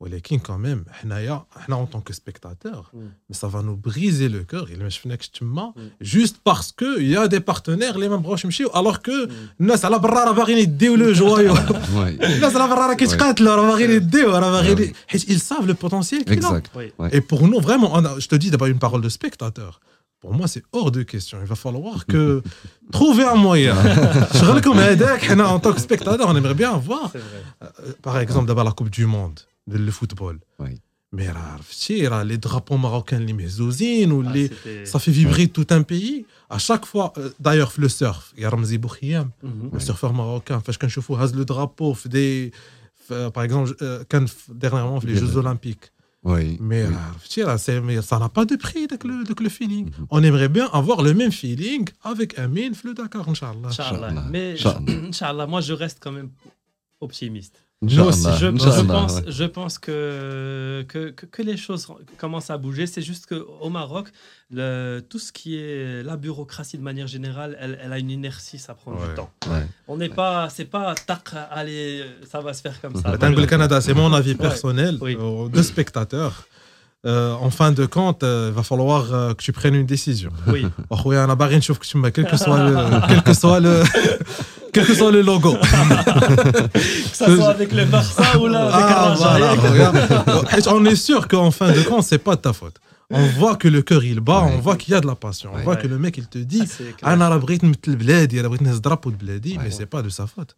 ولكن 0.02 0.38
quand 0.38 0.58
même 0.58 0.92
حنايا 0.92 1.44
حنا 1.56 1.76
en 1.76 1.86
tant 1.86 2.00
que 2.00 2.12
spectateur 2.12 2.92
mm. 2.94 2.98
mais 3.28 3.36
ça 3.36 3.48
va 3.48 3.62
nous 3.62 3.76
briser 3.76 4.28
le 4.28 4.44
cœur 4.44 4.70
il 4.70 4.78
ما 4.78 4.88
شفناكش 4.88 5.28
تما 5.28 5.72
juste 6.00 6.36
parce 6.44 6.72
que 6.72 7.00
il 7.00 7.10
y 7.10 7.16
a 7.16 7.28
des 7.28 7.40
partenaires 7.40 7.94
اللي 7.94 8.08
ما 8.08 8.16
بغاوش 8.16 8.44
يمشيو 8.44 8.68
alors 8.68 8.98
que 9.02 9.30
الناس 9.60 9.84
على 9.84 9.98
برا 9.98 10.24
راه 10.24 10.32
باغيين 10.32 10.58
يديو 10.58 10.94
لو 10.94 11.12
جوايو 11.12 11.54
الناس 12.22 12.56
على 12.56 12.68
برا 12.68 12.86
راه 12.86 12.94
كيتقاتلوا 12.94 13.54
راه 13.54 13.70
باغيين 13.70 13.90
يديو 13.90 14.36
راه 14.36 14.50
باغيين 14.50 14.92
حيت 15.06 15.30
ils 15.30 15.40
savent 15.40 15.66
le 15.66 15.74
potentiel 15.74 16.24
qu'il 16.24 16.44
a 16.44 16.62
et 17.12 17.20
pour 17.20 17.48
nous 17.48 17.60
vraiment 17.60 18.18
je 18.18 18.28
te 18.28 18.36
dis 18.36 18.50
d'abord 18.50 18.68
une 18.68 18.78
parole 18.78 19.02
de 19.02 19.08
spectateur 19.08 19.80
pour 20.20 20.34
moi, 20.34 20.48
c'est 20.48 20.64
hors 20.72 20.90
de 20.90 21.02
question. 21.04 21.38
Il 21.44 21.46
va 21.46 21.54
falloir 21.54 22.04
que 22.12 22.42
trouver 22.90 23.24
un 23.34 23.36
moyen. 23.36 23.76
en 25.54 25.58
tant 25.60 25.72
que 25.72 25.80
spectateur, 25.80 26.26
on 26.28 26.36
aimerait 26.38 26.60
bien 26.64 26.72
voir, 26.76 27.12
par 28.02 28.18
exemple, 28.18 28.46
d'abord 28.48 28.64
la 28.64 28.72
Coupe 28.72 28.90
du 28.90 29.06
Monde 29.06 29.38
le 29.67 29.91
football. 29.91 30.39
Oui. 30.59 30.79
Mais 31.13 31.27
les 32.25 32.39
drapeaux 32.39 32.77
marocains, 32.77 33.19
les 33.19 33.33
mezzouzines, 33.33 34.11
ou 34.11 34.23
ah, 34.25 34.33
les... 34.33 34.49
ça 34.85 34.97
fait 34.97 35.11
vibrer 35.11 35.47
tout 35.47 35.67
un 35.69 35.83
pays. 35.83 36.25
À 36.49 36.57
chaque 36.57 36.87
fois, 36.87 37.13
euh, 37.17 37.29
d'ailleurs, 37.39 37.71
le 37.77 37.87
surf, 37.87 38.33
il 38.35 38.41
y 38.41 38.45
a 38.45 38.49
Ramzi 38.49 38.79
Boukhiyam, 38.79 39.29
mhm. 39.43 39.69
le 39.73 39.79
surfeur 39.79 40.11
marocain, 40.11 40.61
quand 40.65 40.87
je 40.87 40.99
fais 40.99 41.13
le 41.13 41.45
drapeau, 41.45 41.95
des, 42.05 42.51
par 43.07 43.43
exemple, 43.43 43.75
euh, 43.83 44.03
quand, 44.09 44.25
dernièrement, 44.49 44.99
les 45.03 45.15
Jeux 45.15 45.37
Olympiques. 45.37 45.91
Oui. 46.23 46.57
Mais, 46.59 46.85
mais 47.83 48.01
ça 48.01 48.17
n'a 48.17 48.29
pas 48.29 48.45
de 48.45 48.55
prix 48.55 48.85
avec 48.85 49.03
le, 49.03 49.23
le 49.23 49.49
feeling. 49.49 49.85
Mhm. 49.85 50.07
On 50.09 50.23
aimerait 50.23 50.49
bien 50.49 50.67
avoir 50.73 51.03
le 51.03 51.13
même 51.13 51.31
feeling 51.31 51.87
avec 52.01 52.39
Amin, 52.39 52.71
le 52.83 52.93
Dakar, 52.95 53.29
Inch'Allah. 53.29 53.67
Inch'Allah. 53.67 54.25
Mais, 54.31 54.55
Inch'Allah, 54.87 55.45
moi, 55.45 55.61
je 55.61 55.73
reste 55.73 55.99
quand 56.01 56.11
même 56.11 56.31
optimiste. 57.01 57.59
Je, 57.87 58.81
pense, 58.81 59.21
je 59.27 59.43
pense 59.43 59.79
que, 59.79 60.85
que, 60.87 61.09
que, 61.09 61.41
les 61.41 61.57
choses 61.57 61.87
commencent 62.17 62.49
à 62.49 62.57
bouger. 62.57 62.87
C'est 62.87 63.01
juste 63.01 63.25
qu'au 63.27 63.69
Maroc, 63.69 64.09
le, 64.51 65.01
tout 65.07 65.19
ce 65.19 65.31
qui 65.31 65.57
est 65.57 66.03
la 66.03 66.17
bureaucratie 66.17 66.77
de 66.77 66.83
manière 66.83 67.07
générale, 67.07 67.57
elle, 67.59 67.79
elle 67.83 67.93
a 67.93 67.99
une 67.99 68.11
inertie, 68.11 68.59
ça 68.59 68.73
prend 68.73 68.91
du 68.91 69.13
temps. 69.15 69.31
On 69.87 69.97
n'est 69.97 70.09
pas, 70.09 70.49
c'est 70.49 70.65
pas 70.65 70.95
tac, 70.95 71.29
allez, 71.51 72.03
ça 72.29 72.41
va 72.41 72.53
se 72.53 72.61
faire 72.61 72.79
comme 72.81 72.95
ça. 72.95 73.11
Le 73.11 73.45
Canada, 73.45 73.81
c'est 73.81 73.93
mon 73.93 74.13
avis 74.13 74.35
personnel 74.35 74.97
euh, 75.01 75.49
de 75.49 75.61
spectateur. 75.61 76.47
Euh, 77.05 77.33
en 77.33 77.49
fin 77.49 77.73
de 77.73 77.85
compte, 77.85 78.19
il 78.21 78.27
euh, 78.27 78.51
va 78.55 78.63
falloir 78.63 79.13
euh, 79.13 79.33
que 79.33 79.43
tu 79.43 79.51
prennes 79.51 79.75
une 79.75 79.85
décision. 79.85 80.31
Oui. 80.47 80.65
Oh, 80.89 80.95
a 82.05 82.11
quel 82.11 82.25
que 82.25 82.37
soit 82.37 82.57
le, 82.57 82.77
quel 83.09 83.23
que 83.23 83.33
soit 83.33 83.59
le, 83.59 83.83
quel 84.71 84.85
que 84.85 84.93
soit 84.93 85.11
le 85.11 85.21
logo. 85.21 85.53
que 86.73 86.79
ça 87.11 87.25
soit 87.35 87.49
avec 87.49 87.73
le 87.73 87.83
Barça 87.83 88.39
ou 88.39 88.47
là 88.47 88.67
avec 88.67 89.81
ah, 90.27 90.73
On 90.73 90.85
est 90.85 90.95
sûr 90.95 91.27
qu'en 91.27 91.51
fin 91.51 91.73
de 91.73 91.81
compte, 91.81 92.03
c'est 92.03 92.19
pas 92.19 92.37
de 92.37 92.41
ta 92.41 92.53
faute. 92.53 92.77
On 93.09 93.27
voit 93.27 93.57
que 93.57 93.67
le 93.67 93.81
cœur 93.81 94.05
il 94.05 94.21
bat, 94.21 94.41
on 94.41 94.59
voit 94.59 94.77
qu'il 94.77 94.93
y 94.93 94.95
a 94.95 95.01
de 95.01 95.07
la 95.07 95.15
passion, 95.15 95.51
on 95.53 95.59
voit 95.59 95.75
que 95.75 95.87
le 95.87 95.99
mec 95.99 96.17
il 96.17 96.27
te 96.27 96.37
dit 96.37 96.63
ah, 97.03 97.09
mais 99.61 99.71
c'est 99.71 99.85
pas 99.87 100.01
de 100.01 100.09
sa 100.09 100.25
faute. 100.25 100.55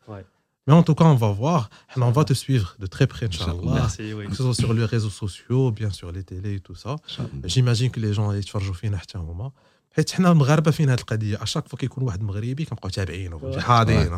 Mais 0.67 0.75
en 0.75 0.83
tout 0.83 0.95
cas, 0.95 1.07
on 1.15 1.15
va 1.15 1.31
voir. 1.43 1.71
On 1.97 2.11
va 2.19 2.25
te 2.25 2.35
suivre 2.45 2.69
de 2.83 2.87
très 2.95 3.07
près, 3.07 3.27
Inch'Allah. 3.27 3.89
Que 4.31 4.37
ce 4.39 4.43
soit 4.47 4.55
sur 4.55 4.73
les 4.79 4.85
réseaux 4.85 5.15
sociaux, 5.25 5.65
bien 5.73 5.91
sur 5.91 6.13
les 6.13 6.25
télés 6.31 6.57
et 6.57 6.61
tout 6.61 6.79
ça. 6.85 6.97
J'imagine 7.45 7.91
que 7.91 8.01
les 8.01 8.13
gens 8.13 8.33
يتفرجوا 8.33 8.75
فينا 8.75 8.99
حتى 8.99 9.19
هما. 9.19 9.51
حيت 9.97 10.11
حنا 10.11 10.33
المغاربه 10.33 10.71
فينا 10.71 10.93
هذه 10.93 11.01
القضيه 11.01 11.43
اشاك 11.43 11.69
فوا 11.69 11.79
كيكون 11.79 12.05
واحد 12.05 12.23
مغربي 12.23 12.65
كنبقاو 12.65 12.91
تابعينه 12.91 13.61
حاضرين 13.61 14.11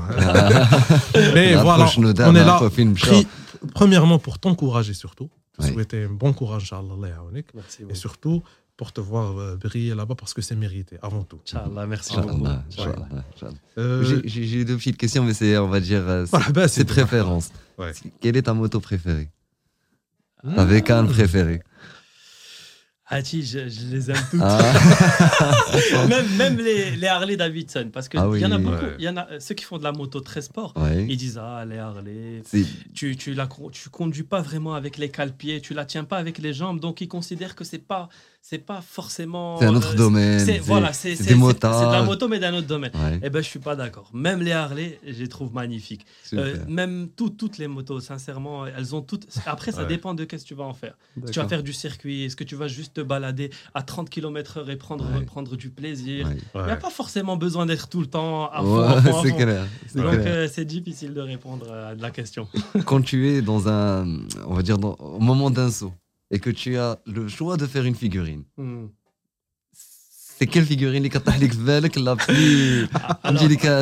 مي 1.17 1.59
فوالا 1.59 1.87
on 1.87 2.35
est 2.35 2.45
là 2.45 2.61
premièrement 3.75 4.19
pour 4.19 4.39
t'encourager 4.39 4.95
surtout 4.95 5.31
te 5.59 5.63
souhaiter 5.63 6.05
un 6.05 6.15
bon 6.23 6.33
courage 6.33 6.65
inchallah 6.65 6.95
الله 6.95 7.09
يعاونك 7.09 7.45
et 7.91 7.95
surtout 7.95 8.43
pour 8.78 8.94
te 8.94 9.02
voir 9.02 9.38
euh, 9.38 9.56
briller 9.58 9.96
là-bas 9.96 10.14
parce 10.16 10.36
que 10.36 10.42
c'est 10.42 10.56
mérité 10.56 10.98
avant 11.02 11.24
tout. 11.24 11.40
Inch'Allah, 11.48 11.88
merci 11.88 12.16
beaucoup. 12.16 12.46
Euh, 13.78 14.22
j'ai 14.24 14.64
deux 14.64 14.78
petites 14.78 14.98
questions, 14.98 15.24
mais 15.24 15.34
c'est, 15.34 15.58
on 15.58 15.68
va 15.68 15.80
dire, 15.80 16.08
euh, 16.08 16.26
c'est 16.68 16.86
préférence. 16.86 17.52
Quelle 18.22 18.38
est 18.38 18.44
ta 18.44 18.54
moto 18.54 18.80
préférée? 18.80 19.30
Avec 20.56 20.92
un 20.92 21.04
préféré 21.06 21.62
ah, 23.10 23.22
je, 23.22 23.40
je, 23.42 23.86
les 23.90 24.12
aime 24.12 24.18
toutes. 24.30 24.42
Ah. 24.44 24.74
même, 26.10 26.28
même 26.36 26.58
les, 26.58 26.98
les, 26.98 27.08
Harley 27.08 27.38
Davidson. 27.38 27.90
Parce 27.94 28.10
qu'il 28.10 28.20
ah 28.20 28.30
y 28.36 28.46
en 28.46 28.52
a 28.52 28.58
beaucoup. 28.58 28.86
Il 29.00 29.06
y 29.06 29.08
en 29.08 29.16
a 29.16 29.40
ceux 29.40 29.56
qui 29.56 29.64
font 29.64 29.78
de 29.78 29.84
la 29.84 29.94
moto 29.94 30.20
très 30.20 30.42
sport. 30.42 30.74
Ils 30.94 31.16
disent 31.16 31.40
Ah, 31.42 31.64
les 31.66 31.78
Harley. 31.78 32.44
Tu, 32.94 33.16
tu, 33.16 33.34
la, 33.34 33.48
tu 33.72 33.90
conduis 33.90 34.24
pas 34.24 34.42
vraiment 34.42 34.74
avec 34.74 34.98
les 34.98 35.08
cale-pieds. 35.08 35.62
Tu 35.62 35.74
la 35.74 35.86
tiens 35.86 36.04
pas 36.04 36.18
avec 36.18 36.38
les 36.38 36.52
jambes. 36.52 36.82
Donc, 36.82 37.00
ils 37.00 37.08
considèrent 37.08 37.56
que 37.56 37.64
c'est 37.64 37.78
pas 37.78 38.10
c'est 38.42 38.60
pas 38.60 38.82
forcément. 38.82 39.58
C'est 39.60 39.66
un 39.66 39.76
autre 39.76 39.92
euh, 39.94 39.98
domaine. 39.98 40.40
C'est 40.40 40.60
voilà, 40.60 40.94
c'est 40.94 41.22
des 41.22 41.36
motards. 41.36 41.80
C'est 41.80 41.88
de 41.88 41.92
la 41.92 42.04
moto, 42.04 42.30
mais 42.30 42.40
d'un 42.40 42.54
autre 42.54 42.68
domaine. 42.68 42.92
Ouais. 42.94 43.20
Eh 43.22 43.30
ben, 43.30 43.42
je 43.42 43.48
suis 43.48 43.60
pas 43.60 43.76
d'accord. 43.76 44.10
Même 44.14 44.42
les 44.42 44.54
Harley, 44.54 45.00
je 45.06 45.20
les 45.20 45.28
trouve 45.28 45.54
magnifiques. 45.54 46.06
Euh, 46.34 46.56
même 46.68 47.10
tout, 47.14 47.30
toutes 47.30 47.58
les 47.58 47.68
motos, 47.68 48.00
sincèrement, 48.00 48.66
elles 48.66 48.96
ont 48.96 49.02
toutes. 49.02 49.28
Après, 49.46 49.72
ça 49.72 49.84
dépend 49.84 50.14
de 50.14 50.24
qu'est-ce 50.24 50.44
que 50.44 50.48
tu 50.48 50.56
vas 50.56 50.64
en 50.64 50.74
faire. 50.74 50.94
Si 51.26 51.32
tu 51.34 51.40
vas 51.40 51.48
faire 51.48 51.64
du 51.64 51.74
circuit, 51.74 52.24
est-ce 52.24 52.36
que 52.36 52.46
tu 52.46 52.56
vas 52.56 52.68
juste 52.68 52.94
te 52.94 53.02
balader 53.02 53.50
à 53.74 53.84
30 53.84 54.10
km/h 54.10 54.70
et 54.70 54.76
prendre, 54.78 55.06
prendre 55.26 55.58
du 55.58 55.70
plaisir? 55.70 56.30
Il 56.56 56.62
n'y 56.62 56.72
a 56.72 56.78
pas 56.78 56.90
forcément 56.90 57.38
besoin 57.38 57.66
d'être 57.66 57.90
tout 57.90 58.00
le 58.00 58.08
temps 58.08 58.50
à 58.50 58.62
fond. 58.62 59.22
c'est 59.24 59.36
clair. 59.36 59.66
Donc, 59.94 60.14
euh, 60.14 60.48
c'est 60.52 60.66
difficile 60.66 61.14
de 61.14 61.22
répondre 61.22 61.70
à 61.72 61.96
la 61.96 62.12
question. 62.12 62.48
Quand 62.86 63.02
tu 63.02 63.30
es 63.30 63.42
dans 63.42 63.68
un, 63.68 64.08
on 64.46 64.54
va 64.54 64.62
dire, 64.62 64.78
dans, 64.78 64.94
au 64.94 65.20
moment 65.20 65.50
d'un 65.50 65.70
saut 65.70 65.92
et 66.32 66.40
que 66.40 66.50
tu 66.50 66.78
as 66.78 67.00
le 67.06 67.28
choix 67.28 67.58
de 67.58 67.66
faire 67.66 67.86
une 67.86 67.96
figurine, 67.96 68.44
hmm. 68.58 68.88
c'est 69.74 70.48
quelle 70.48 70.66
figurine 70.66 71.04
les 71.04 71.10
la 71.10 72.16
plus 72.16 72.88
Alors, 73.24 73.42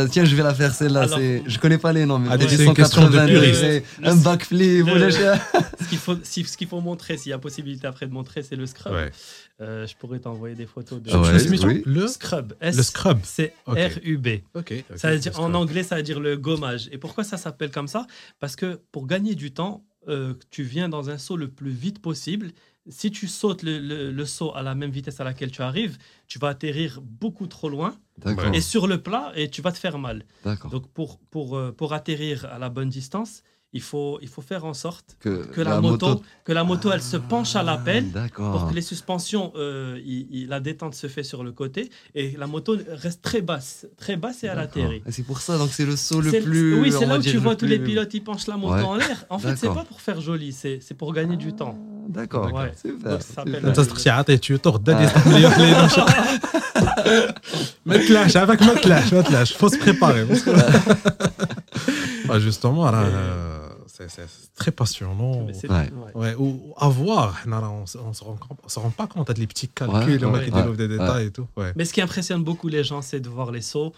tiens 0.10 0.26
je 0.26 0.36
vais 0.36 0.44
la 0.44 0.54
faire 0.54 0.74
celle-là 0.74 1.08
c'est 1.08 1.44
je 1.46 1.60
connais 1.60 1.78
pas 1.78 1.92
les 1.92 2.06
noms 2.06 2.20
mais 2.20 2.30
ah, 2.32 2.38
c'est 2.40 2.64
180 2.64 3.28
c'est 3.54 3.84
un 4.04 4.16
backflip 4.16 4.86
ce 5.86 5.90
qu'il 5.90 5.98
faut 5.98 6.16
ce 6.24 6.58
qu'il 6.58 6.68
faut 6.68 6.82
montrer 6.82 7.18
s'il 7.18 7.32
y 7.32 7.34
a 7.34 7.40
possibilité 7.40 7.88
après 7.88 8.08
de 8.08 8.14
montrer 8.14 8.44
c'est 8.44 8.56
le 8.56 8.66
scrub. 8.66 8.94
Euh, 9.62 9.88
je 9.88 9.96
pourrais 9.96 10.20
t'envoyer 10.20 10.54
des 10.54 10.66
photos 10.66 11.02
de 11.02 11.10
le 11.86 12.08
scrub. 12.08 12.54
Le 12.62 12.84
scrub. 12.84 13.20
C'est 13.24 13.54
R 13.66 14.00
U 14.04 14.18
B. 14.18 14.28
Ça 14.96 15.12
veut 15.12 15.20
dire 15.20 15.40
en 15.40 15.54
anglais 15.54 15.84
ça 15.84 15.96
veut 15.96 16.04
dire 16.04 16.20
le 16.20 16.36
gommage. 16.36 16.90
Et 16.92 16.98
pourquoi 16.98 17.24
ça 17.24 17.38
s'appelle 17.38 17.72
comme 17.72 17.88
ça? 17.88 18.06
Parce 18.40 18.56
que 18.56 18.82
pour 18.92 19.08
gagner 19.08 19.36
du 19.36 19.52
temps 19.52 19.86
euh, 20.08 20.34
tu 20.50 20.64
viens 20.64 20.90
dans 20.90 21.10
un 21.10 21.18
saut 21.18 21.38
le 21.38 21.50
plus 21.50 21.72
vite 21.72 22.02
possible. 22.02 22.52
Si 22.88 23.10
tu 23.10 23.28
sautes 23.28 23.64
le, 23.64 24.26
saut 24.26 24.54
à 24.56 24.62
la 24.62 24.76
même 24.76 24.92
vitesse 24.92 25.20
à 25.20 25.24
laquelle 25.24 25.50
tu 25.50 25.64
arrives, 25.64 25.98
tu 26.28 26.38
vas 26.38 26.50
atterrir 26.50 27.02
beaucoup 27.02 27.48
trop 27.48 27.68
loin 27.68 27.98
et 28.54 28.62
sur 28.62 28.86
le 28.86 29.02
plat 29.02 29.32
et 29.36 29.50
tu 29.50 29.64
vas 29.64 29.72
te 29.72 29.80
faire 29.80 29.98
mal. 29.98 30.24
Donc 30.70 30.88
pour, 30.92 31.20
pour, 31.32 31.58
euh, 31.58 31.72
pour 31.72 31.94
atterrir 31.94 32.46
à 32.46 32.60
la 32.60 32.70
bonne 32.70 32.90
distance, 32.90 33.42
il 33.75 33.81
faut, 33.81 34.19
il 34.21 34.29
faut 34.29 34.43
faire 34.43 34.65
en 34.65 34.75
sorte 34.75 35.17
que, 35.21 35.61
la, 35.61 35.81
moto, 35.81 36.23
que 36.45 36.53
la 36.53 36.65
moto 36.65 36.91
elle 36.93 37.03
se 37.03 37.17
penche 37.17 37.55
à 37.55 37.63
la 37.63 37.77
pelle 37.79 38.07
pour 38.35 38.69
que 38.69 38.75
les 38.75 38.83
suspensions, 38.83 39.53
euh, 39.57 39.99
la 40.49 40.61
détente 40.61 40.95
se 40.95 41.07
fait 41.07 41.23
sur 41.23 41.45
le 41.45 41.53
côté 41.53 41.91
et 42.15 42.37
la 42.37 42.47
moto 42.49 42.77
reste 42.89 43.23
très 43.23 43.43
basse, 43.43 43.87
très 43.97 44.17
basse 44.17 44.43
et 44.43 44.49
à 44.49 44.55
l'atterrir. 44.55 45.03
C'est 45.09 45.23
pour 45.23 45.41
ça, 45.41 45.57
donc 45.57 45.71
c'est 45.73 45.87
le 45.87 45.97
saut 45.97 46.21
le 46.21 46.31
plus. 46.31 46.81
Oui, 46.81 46.93
c'est 46.93 47.07
là 47.07 47.19
où 47.19 47.23
tu 47.23 47.37
vois 47.39 47.55
tous 47.55 47.67
les 47.67 47.79
pilotes, 47.79 48.13
ils 48.15 48.25
penchent 48.25 48.49
la 48.49 48.57
moto 48.57 48.85
en 48.85 48.97
l'air. 48.97 49.25
En 49.29 49.39
fait, 49.39 49.57
c'est 49.57 49.69
pas 49.69 49.85
pour 49.85 50.01
faire 50.01 50.21
joli, 50.21 50.53
c'est 50.53 50.95
pour 50.95 51.13
gagner 51.13 51.37
du 51.37 51.53
temps. 51.53 51.79
D'accord. 52.09 52.53
Ouais. 52.53 52.73
Super. 52.75 53.19
ما 57.87 57.97
تلاش 57.97 58.37
avec 58.37 58.63
ما 58.63 58.75
تلاش 58.75 59.15
ما 59.15 59.23
تلاش 59.23 59.53
faut 59.53 59.69
se 59.69 59.79
préparer 59.79 60.25
justement 62.39 62.85
c'est 63.96 64.28
très 64.56 64.72
passionnant. 64.72 65.48
Ouais. 66.16 66.36
Ou 66.36 66.74
à 66.78 66.90
voir, 66.90 67.42
on 67.46 67.82
ne 67.82 68.14
se, 68.14 68.80
rend 68.80 68.90
pas 68.92 69.08
compte 69.08 69.32
de 69.32 69.40
les 69.40 69.48
petits 69.48 69.68
calculs, 69.68 70.26
on 70.26 70.34
qui 70.40 70.52
développent 70.52 70.78
des 70.78 70.88
détails 70.88 71.28
et 71.28 71.32
tout. 71.32 71.48
Mais 71.76 71.86
ce 71.86 71.94
qui 71.94 72.02
impressionne 72.02 72.44
beaucoup 72.44 72.68
les 72.68 72.84
gens, 72.84 73.02
c'est 73.02 73.20
de 73.20 73.30
voir 73.30 73.52
les 73.52 73.62
sauts. 73.62 73.94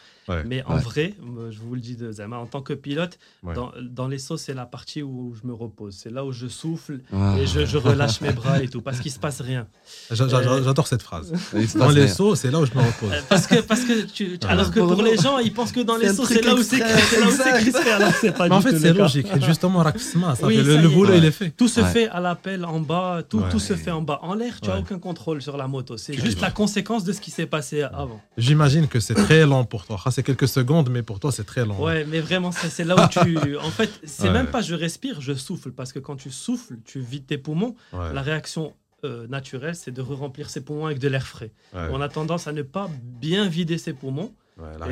Mais 0.45 0.63
en 0.65 0.77
vrai, 0.77 1.13
je 1.49 1.59
vous 1.59 1.75
le 1.75 1.81
dis 1.81 1.95
de 1.95 2.11
Zama, 2.11 2.37
en 2.37 2.45
tant 2.45 2.61
que 2.61 2.73
pilote, 2.73 3.17
dans, 3.43 3.71
dans, 3.81 4.07
les 4.07 4.19
sauts, 4.19 4.37
c'est 4.37 4.53
la 4.53 4.65
partie 4.65 5.01
où 5.01 5.33
je 5.41 5.47
me 5.47 5.53
repose. 5.53 5.95
C'est 5.95 6.11
là 6.11 6.25
où 6.25 6.31
je 6.31 6.47
souffle 6.47 6.99
et 7.37 7.45
je, 7.45 7.65
je, 7.65 7.77
relâche 7.77 8.21
mes 8.21 8.31
bras 8.31 8.61
et 8.61 8.67
tout, 8.67 8.81
parce 8.81 8.99
qu'il 8.99 9.11
ne 9.11 9.15
se 9.15 9.19
passe 9.19 9.41
rien. 9.41 9.67
J'adore 10.11 10.87
cette 10.87 11.01
phrase. 11.01 11.33
Dans 11.75 11.89
les 11.89 12.07
sauts, 12.07 12.35
c'est 12.35 12.51
là 12.51 12.59
où 12.59 12.65
je 12.65 12.73
me 12.73 12.79
repose. 12.79 13.11
Euh, 13.11 13.21
parce 13.29 13.47
que, 13.47 13.61
parce 13.61 13.81
que 13.81 14.01
tu, 14.05 14.37
alors 14.47 14.71
que 14.71 14.79
pour 14.79 15.01
les 15.01 15.17
gens, 15.17 15.39
ils 15.39 15.53
pensent 15.53 15.71
que 15.71 15.81
dans 15.81 15.97
les 15.97 16.13
sauts, 16.13 16.25
c'est 16.25 16.41
là 16.41 16.55
où 16.55 16.61
c'est 16.61 16.79
crispé. 16.79 17.91
Alors 17.91 18.11
c'est 18.19 18.31
pas 18.31 18.49
Mais 18.49 18.55
en 18.55 18.61
fait, 18.61 18.77
c'est 18.77 18.93
logique. 18.93 19.27
Justement, 19.45 19.83
le, 19.83 20.87
boulot, 20.87 21.13
il 21.15 21.25
est 21.25 21.31
fait. 21.31 21.51
Tout 21.51 21.67
se 21.67 21.83
fait 21.83 22.07
à 22.09 22.19
l'appel 22.19 22.65
en 22.65 22.79
bas, 22.79 23.21
tout, 23.27 23.41
tout 23.49 23.59
se 23.59 23.75
fait 23.75 23.91
en 23.91 24.01
bas. 24.01 24.19
En 24.21 24.33
l'air, 24.33 24.59
tu 24.61 24.69
n'as 24.69 24.79
aucun 24.79 24.99
contrôle 24.99 25.41
sur 25.41 25.57
la 25.57 25.67
moto. 25.67 25.97
C'est 25.97 26.13
juste 26.13 26.41
la 26.41 26.51
conséquence 26.51 27.03
de 27.03 27.13
ce 27.13 27.21
qui 27.21 27.31
s'est 27.31 27.45
passé 27.45 27.81
avant. 27.81 28.21
J'imagine 28.37 28.87
que 28.87 28.99
c'est 28.99 29.13
très 29.13 29.45
lent 29.45 29.63
pour 29.63 29.85
toi. 29.85 29.97
C'est 30.17 30.23
quelques 30.23 30.47
secondes, 30.47 30.89
mais 30.89 31.03
pour 31.03 31.19
toi, 31.19 31.31
c'est 31.31 31.43
très 31.43 31.63
lent. 31.63 31.79
Ouais, 31.79 32.03
mais 32.03 32.21
vraiment, 32.21 32.51
c'est 32.51 32.83
là 32.83 32.95
où 32.95 33.07
tu. 33.07 33.55
En 33.59 33.69
fait, 33.69 33.91
c'est 34.03 34.31
même 34.31 34.47
pas 34.47 34.61
je 34.61 34.73
respire, 34.73 35.21
je 35.21 35.33
souffle. 35.33 35.69
Parce 35.71 35.93
que 35.93 35.99
quand 35.99 36.15
tu 36.15 36.31
souffles, 36.31 36.77
tu 36.85 36.99
vides 36.99 37.27
tes 37.27 37.37
poumons. 37.37 37.75
La 37.93 38.23
réaction 38.23 38.73
euh, 39.03 39.27
naturelle, 39.27 39.75
c'est 39.75 39.91
de 39.91 40.01
remplir 40.01 40.49
ses 40.49 40.61
poumons 40.61 40.87
avec 40.87 40.97
de 40.97 41.07
l'air 41.07 41.27
frais. 41.27 41.51
On 41.71 42.01
a 42.01 42.09
tendance 42.09 42.47
à 42.47 42.51
ne 42.51 42.63
pas 42.63 42.89
bien 43.03 43.47
vider 43.47 43.77
ses 43.77 43.93
poumons 43.93 44.33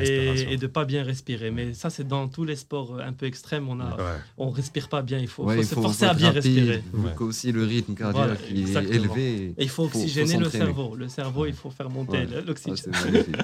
et, 0.00 0.56
de 0.56 0.62
ne 0.62 0.66
pas 0.66 0.84
bien 0.84 1.02
respirer. 1.02 1.50
Mais 1.50 1.74
ça, 1.74 1.90
c'est 1.90 2.06
dans 2.06 2.28
tous 2.28 2.44
les 2.44 2.56
sports 2.56 3.00
un 3.00 3.12
peu 3.12 3.26
extrêmes, 3.26 3.68
on 3.68 3.80
a, 3.80 3.96
on 4.38 4.50
respire 4.50 4.88
pas 4.88 5.02
bien. 5.02 5.18
Il 5.18 5.28
faut, 5.28 5.50
se 5.62 5.74
forcer 5.74 6.04
à 6.04 6.14
bien 6.14 6.30
respirer. 6.30 6.82
Il 6.94 7.10
faut 7.16 7.24
aussi 7.24 7.52
le 7.52 7.64
rythme 7.64 7.94
cardiaque 7.94 8.40
est 8.50 8.94
élevé. 8.94 9.54
Et 9.56 9.62
il 9.64 9.68
faut 9.68 9.84
oxygéner 9.84 10.36
le 10.36 10.48
cerveau. 10.48 10.94
Le 10.94 11.08
cerveau, 11.08 11.46
il 11.46 11.54
faut 11.54 11.70
faire 11.70 11.90
monter 11.90 12.26
l'oxygène. 12.46 12.92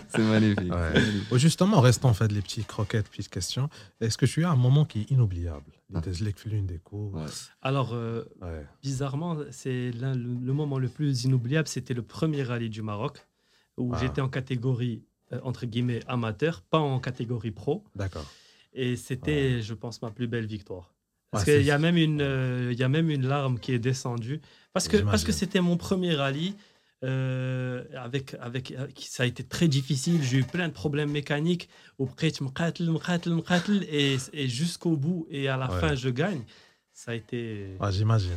c'est 0.09 0.19
magnifique. 0.19 0.73
Justement, 1.33 1.81
restant 1.81 2.11
en 2.11 2.15
fait 2.15 2.31
les 2.31 2.41
petites 2.41 2.67
croquettes, 2.67 3.09
petites 3.09 3.29
questions. 3.29 3.69
Est-ce 4.01 4.17
que 4.19 4.27
tu 4.27 4.45
as 4.45 4.51
un 4.51 4.57
moment 4.57 4.85
qui 4.85 5.01
est 5.01 5.11
inoubliable? 5.11 5.73
Ah. 5.95 6.01
des 6.01 6.79
courses? 6.79 7.51
Alors, 7.61 7.93
euh, 7.93 8.25
bizarrement, 8.83 9.37
c'est 9.51 9.91
le, 9.91 10.15
le 10.15 10.53
moment 10.53 10.79
le 10.79 10.89
plus 10.89 11.25
inoubliable, 11.25 11.69
c'était 11.69 11.95
le 11.95 12.03
premier 12.03 12.43
rallye 12.43 12.71
du 12.71 12.81
Maroc 12.81 13.27
où 13.77 13.93
ah. 13.95 13.99
j'étais 14.01 14.21
en 14.21 14.29
catégorie 14.29 15.03
euh, 15.03 15.12
entre 15.43 15.67
guillemets 15.67 16.01
amateur, 16.07 16.63
pas 16.63 16.79
en 16.79 16.99
catégorie 17.01 17.51
pro. 17.51 17.85
D'accord. 17.95 18.27
Et 18.75 18.97
c'était, 18.97 19.61
je 19.61 19.75
pense, 19.75 20.01
ma 20.03 20.11
plus 20.11 20.27
belle 20.27 20.47
victoire. 20.47 20.95
Parce 21.31 21.45
qu'il 21.45 21.63
y 21.63 21.71
a 21.71 21.79
même 21.79 21.97
une, 21.97 22.21
euh, 22.21 22.69
il 22.73 22.79
y 22.79 22.83
a 22.83 22.89
même 22.89 23.09
une 23.09 23.27
larme 23.27 23.59
qui 23.59 23.73
est 23.73 23.79
descendue 23.79 24.43
parce 24.75 24.87
que 24.87 24.99
parce 24.99 25.25
que 25.25 25.33
c'était 25.33 25.61
mon 25.61 25.77
premier 25.77 26.15
rallye. 26.15 26.55
Euh, 27.05 27.83
avec, 27.97 28.37
avec, 28.41 28.73
ça 28.97 29.25
a 29.25 29.27
été 29.27 29.43
très 29.43 29.67
difficile. 29.67 30.23
J'ai 30.23 30.39
eu 30.39 30.45
plein 30.45 30.69
de 30.69 30.73
problèmes 30.73 31.11
mécaniques. 31.11 31.69
Au 31.99 32.09
et, 33.91 34.17
et 34.33 34.49
jusqu'au 34.49 34.97
bout, 34.97 35.27
et 35.29 35.49
à 35.49 35.57
la 35.57 35.69
fin, 35.69 35.97
je 35.97 36.11
gagne. 36.11 36.43
Ça 37.05 37.11
a 37.11 37.15
été. 37.15 37.77
J'imagine. 37.91 38.31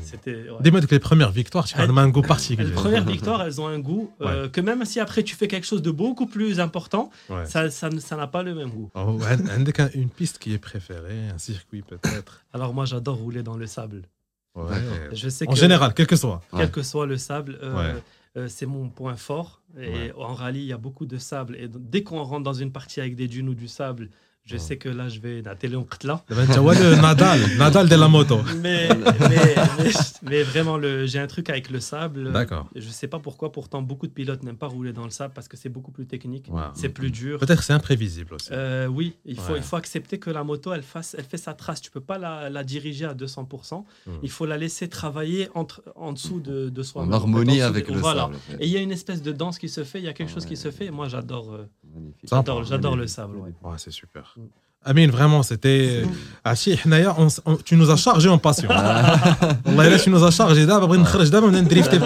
Dis-moi 0.59 0.81
que 0.81 0.87
les 0.89 0.99
premières 0.99 1.29
victoires, 1.29 1.65
tu 1.65 1.75
as 1.75 1.83
un 1.83 2.09
goût 2.09 2.23
particulier. 2.23 2.69
Les 2.69 2.73
premières 2.73 3.05
victoires, 3.05 3.43
elles 3.43 3.61
ont 3.61 3.67
un 3.67 3.77
goût 3.77 4.11
euh, 4.21 4.49
que 4.49 4.59
même 4.59 4.83
si 4.85 4.99
après 4.99 5.21
tu 5.21 5.35
fais 5.35 5.47
quelque 5.47 5.67
chose 5.67 5.83
de 5.83 5.91
beaucoup 5.91 6.25
plus 6.25 6.59
important, 6.59 7.11
ça 7.45 7.69
ça 7.69 8.15
n'a 8.15 8.27
pas 8.27 8.41
le 8.41 8.55
même 8.55 8.69
goût. 8.69 8.89
Oh, 8.95 9.19
une 9.93 10.09
piste 10.09 10.39
qui 10.39 10.53
est 10.53 10.57
préférée, 10.57 11.29
un 11.33 11.37
circuit 11.37 11.83
peut-être. 11.83 12.43
Alors 12.53 12.73
moi, 12.73 12.85
j'adore 12.85 13.17
rouler 13.17 13.43
dans 13.43 13.55
le 13.55 13.67
sable. 13.67 14.03
Je 15.11 15.29
sais 15.29 15.47
en 15.47 15.55
général, 15.55 15.93
quel 15.93 16.07
que 16.07 16.15
soit. 16.15 16.41
Quel 16.55 16.71
que 16.71 16.81
soit 16.81 17.05
le 17.05 17.17
sable. 17.17 17.59
Euh, 17.61 17.93
euh, 18.37 18.47
c'est 18.49 18.65
mon 18.65 18.89
point 18.89 19.15
fort. 19.15 19.61
Et 19.79 20.11
en 20.17 20.33
rallye, 20.33 20.61
il 20.61 20.67
y 20.67 20.73
a 20.73 20.77
beaucoup 20.77 21.05
de 21.05 21.17
sable. 21.17 21.55
Et 21.57 21.67
dès 21.67 22.03
qu'on 22.03 22.23
rentre 22.23 22.43
dans 22.43 22.53
une 22.53 22.71
partie 22.71 22.99
avec 22.99 23.15
des 23.15 23.27
dunes 23.27 23.49
ou 23.49 23.53
du 23.53 23.67
sable, 23.67 24.09
je 24.45 24.57
sais 24.57 24.77
que 24.77 24.89
là, 24.89 25.09
je 25.09 25.19
vais 25.19 25.41
la 25.41 25.55
télé 25.55 25.75
en 25.75 25.87
là. 26.03 26.23
le 26.29 26.95
Nadal, 27.01 27.39
Nadal 27.57 27.89
de 27.89 27.95
la 27.95 28.07
moto. 28.07 28.39
Mais, 28.61 28.89
mais, 30.21 30.43
vraiment, 30.43 30.79
j'ai 31.05 31.17
un 31.17 31.25
truc 31.25 31.49
avec 31.49 31.71
le 31.71 31.79
sable. 31.79 32.31
D'accord. 32.31 32.69
Je 32.75 32.85
ne 32.85 32.91
sais 32.91 33.07
pas 33.07 33.17
pourquoi, 33.17 33.51
pourtant, 33.51 33.81
beaucoup 33.81 34.05
de 34.05 34.11
pilotes 34.11 34.43
n'aiment 34.43 34.55
pas 34.55 34.67
rouler 34.67 34.93
dans 34.93 35.03
le 35.03 35.09
sable 35.09 35.33
parce 35.33 35.47
que 35.47 35.57
c'est 35.57 35.69
beaucoup 35.69 35.91
plus 35.91 36.05
technique, 36.05 36.51
c'est 36.75 36.89
plus 36.89 37.09
dur. 37.09 37.39
Peut-être 37.39 37.63
c'est 37.63 37.73
imprévisible 37.73 38.35
aussi. 38.35 38.49
Euh, 38.51 38.85
oui, 38.85 39.15
il 39.25 39.39
faut, 39.39 39.55
il 39.55 39.63
faut 39.63 39.77
accepter 39.77 40.19
que 40.19 40.29
la 40.29 40.43
moto, 40.43 40.73
elle, 40.73 40.83
fasse, 40.83 41.15
elle 41.17 41.25
fait 41.25 41.37
sa 41.37 41.53
trace. 41.53 41.81
Tu 41.81 41.89
ne 41.89 41.93
peux 41.93 42.01
pas 42.01 42.19
la, 42.19 42.49
la, 42.51 42.63
diriger 42.63 43.05
à 43.05 43.15
200%. 43.15 43.83
Hmm. 44.05 44.11
Il 44.21 44.29
faut 44.29 44.45
la 44.45 44.57
laisser 44.57 44.89
travailler 44.89 45.49
entre, 45.55 45.81
en 45.95 46.13
dessous 46.13 46.39
de, 46.39 46.69
de 46.69 46.83
soi. 46.83 47.01
En 47.01 47.11
harmonie 47.11 47.61
avec 47.61 47.89
le 47.89 47.97
voilà. 47.97 48.23
sable. 48.23 48.37
Et 48.59 48.67
il 48.67 48.71
y 48.71 48.77
a 48.77 48.81
une 48.81 48.91
espèce 48.91 49.23
de 49.23 49.31
danse 49.31 49.57
qui 49.57 49.69
se 49.69 49.83
fait, 49.83 49.99
il 49.99 50.05
y 50.05 50.07
a 50.07 50.13
quelque 50.13 50.31
chose 50.31 50.45
qui 50.45 50.57
se 50.57 50.69
fait. 50.69 50.91
Moi, 50.91 51.07
j'adore 51.07 51.53
euh, 51.53 51.65
j'adore 52.67 52.95
le 52.95 53.07
sable. 53.07 53.37
Ouais. 53.37 53.51
c'est 53.77 53.91
super. 53.91 54.35
Amine, 54.83 55.09
vraiment, 55.09 55.41
c'était. 55.41 56.03
Tu 57.63 57.75
nous 57.75 57.89
as 57.89 57.95
chargé 57.95 58.29
en 58.29 58.37
passion. 58.37 58.69
Allah, 58.69 59.99
tu 59.99 60.11
nous 60.11 60.23
as 60.23 60.31
chargé 60.31 60.65
d'abord, 60.67 60.89
on 60.91 61.53
a 61.53 61.61
drifté 61.61 61.97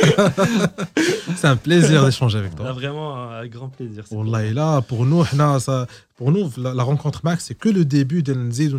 C'est 1.36 1.46
un 1.46 1.56
plaisir 1.56 2.04
d'échanger 2.04 2.38
avec 2.38 2.54
toi. 2.54 2.72
Vraiment 2.72 3.30
un 3.30 3.46
grand 3.46 3.68
plaisir. 3.68 4.04
là, 4.52 4.80
pour 4.82 5.06
nous, 5.06 5.24
ça, 5.24 5.86
pour 6.16 6.32
nous 6.32 6.50
la, 6.56 6.82
rencontre 6.82 7.20
Max, 7.24 7.46
c'est 7.46 7.54
que 7.54 7.68
le 7.68 7.84
début 7.84 8.22
de 8.22 8.34
Nzid 8.34 8.74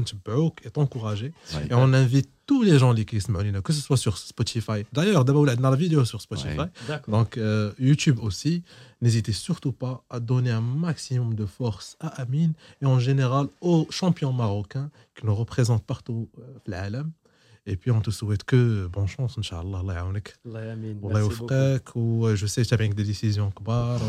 et 0.63 0.69
t'encourager. 0.69 1.33
Et 1.69 1.73
on 1.73 1.93
invite 1.93 2.29
tous 2.45 2.63
les 2.63 2.79
gens 2.79 2.93
qui 2.93 3.21
sont 3.21 3.33
que 3.63 3.73
ce 3.73 3.81
soit 3.81 3.97
sur 3.97 4.17
Spotify. 4.17 4.85
D'ailleurs, 4.91 5.23
d'abord, 5.25 5.43
on 5.43 5.47
a 5.47 5.69
la 5.69 5.75
vidéo 5.75 6.05
sur 6.05 6.21
Spotify. 6.21 6.57
Donc, 7.07 7.37
euh, 7.37 7.71
YouTube 7.79 8.19
aussi. 8.21 8.63
N'hésitez 9.01 9.31
surtout 9.31 9.71
pas 9.71 10.03
à 10.11 10.19
donner 10.19 10.51
un 10.51 10.61
maximum 10.61 11.33
de 11.33 11.45
force 11.45 11.97
à 11.99 12.09
Amine 12.21 12.53
et 12.81 12.85
en 12.85 12.99
général 12.99 13.47
aux 13.61 13.87
champions 13.89 14.31
marocains 14.31 14.91
qui 15.15 15.25
nous 15.25 15.33
représentent 15.33 15.85
partout 15.85 16.29
dans 16.67 16.91
le 16.91 16.97
monde. 16.99 17.11
Et 17.65 17.77
puis, 17.77 17.91
on 17.91 18.01
te 18.01 18.09
souhaite 18.09 18.43
que 18.43 18.87
bonne 18.87 19.07
chance, 19.07 19.37
Inch'Allah. 19.37 19.79
Allah 19.79 19.93
ya'aunik. 19.93 20.33
Allah 20.45 20.65
yamin. 20.65 20.95
Allah 21.03 21.79
Ou 21.95 22.35
je 22.35 22.45
sais, 22.47 22.65
tu 22.65 22.73
as 22.73 22.77
des 22.77 23.03
décisions. 23.03 23.51
Kbar, 23.51 23.99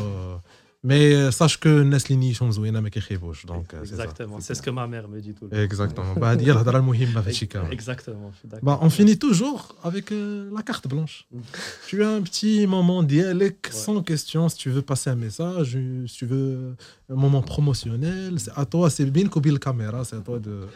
mais 0.85 1.15
euh, 1.15 1.31
sache 1.31 1.61
que 1.61 1.83
Neslini 1.83 2.35
sont 2.35 2.51
zouina 2.51 2.81
mais 2.81 2.91
donc 2.91 3.75
euh, 3.75 3.83
exactement 3.83 4.41
c'est 4.41 4.55
ce 4.55 4.63
que 4.63 4.71
ma 4.71 4.87
mère 4.89 5.09
me 5.09 5.21
dit 5.21 5.33
tout 5.33 5.45
le 5.45 5.51
temps. 5.51 5.57
Exactement. 5.57 6.15
Bah 6.15 6.35
dire 6.35 6.65
la 6.65 6.83
exactement 7.71 8.33
bah 8.63 8.79
on 8.83 8.91
finit 8.91 9.19
toujours 9.19 9.77
avec 9.85 10.11
euh, 10.11 10.51
la 10.55 10.63
carte 10.63 10.89
blanche. 10.89 11.27
Tu 11.87 12.03
as 12.03 12.09
un 12.09 12.23
petit 12.23 12.67
moment 12.67 13.03
dialecte 13.03 13.71
sans 13.73 14.03
question 14.03 14.49
si 14.49 14.57
tu 14.57 14.71
veux 14.71 14.83
passer 14.83 15.11
un 15.11 15.15
message 15.15 15.79
si 16.07 16.15
tu 16.15 16.27
veux 16.27 16.75
un 17.11 17.15
moment 17.15 17.43
promotionnel 17.43 18.39
c'est 18.39 18.53
à 18.57 18.65
toi 18.65 18.89
c'est 18.89 19.05
bien 19.05 19.25
le 19.25 19.59
caméra 19.59 20.05
c'est 20.05 20.17
à 20.17 20.21
toi 20.21 20.39
de 20.39 20.67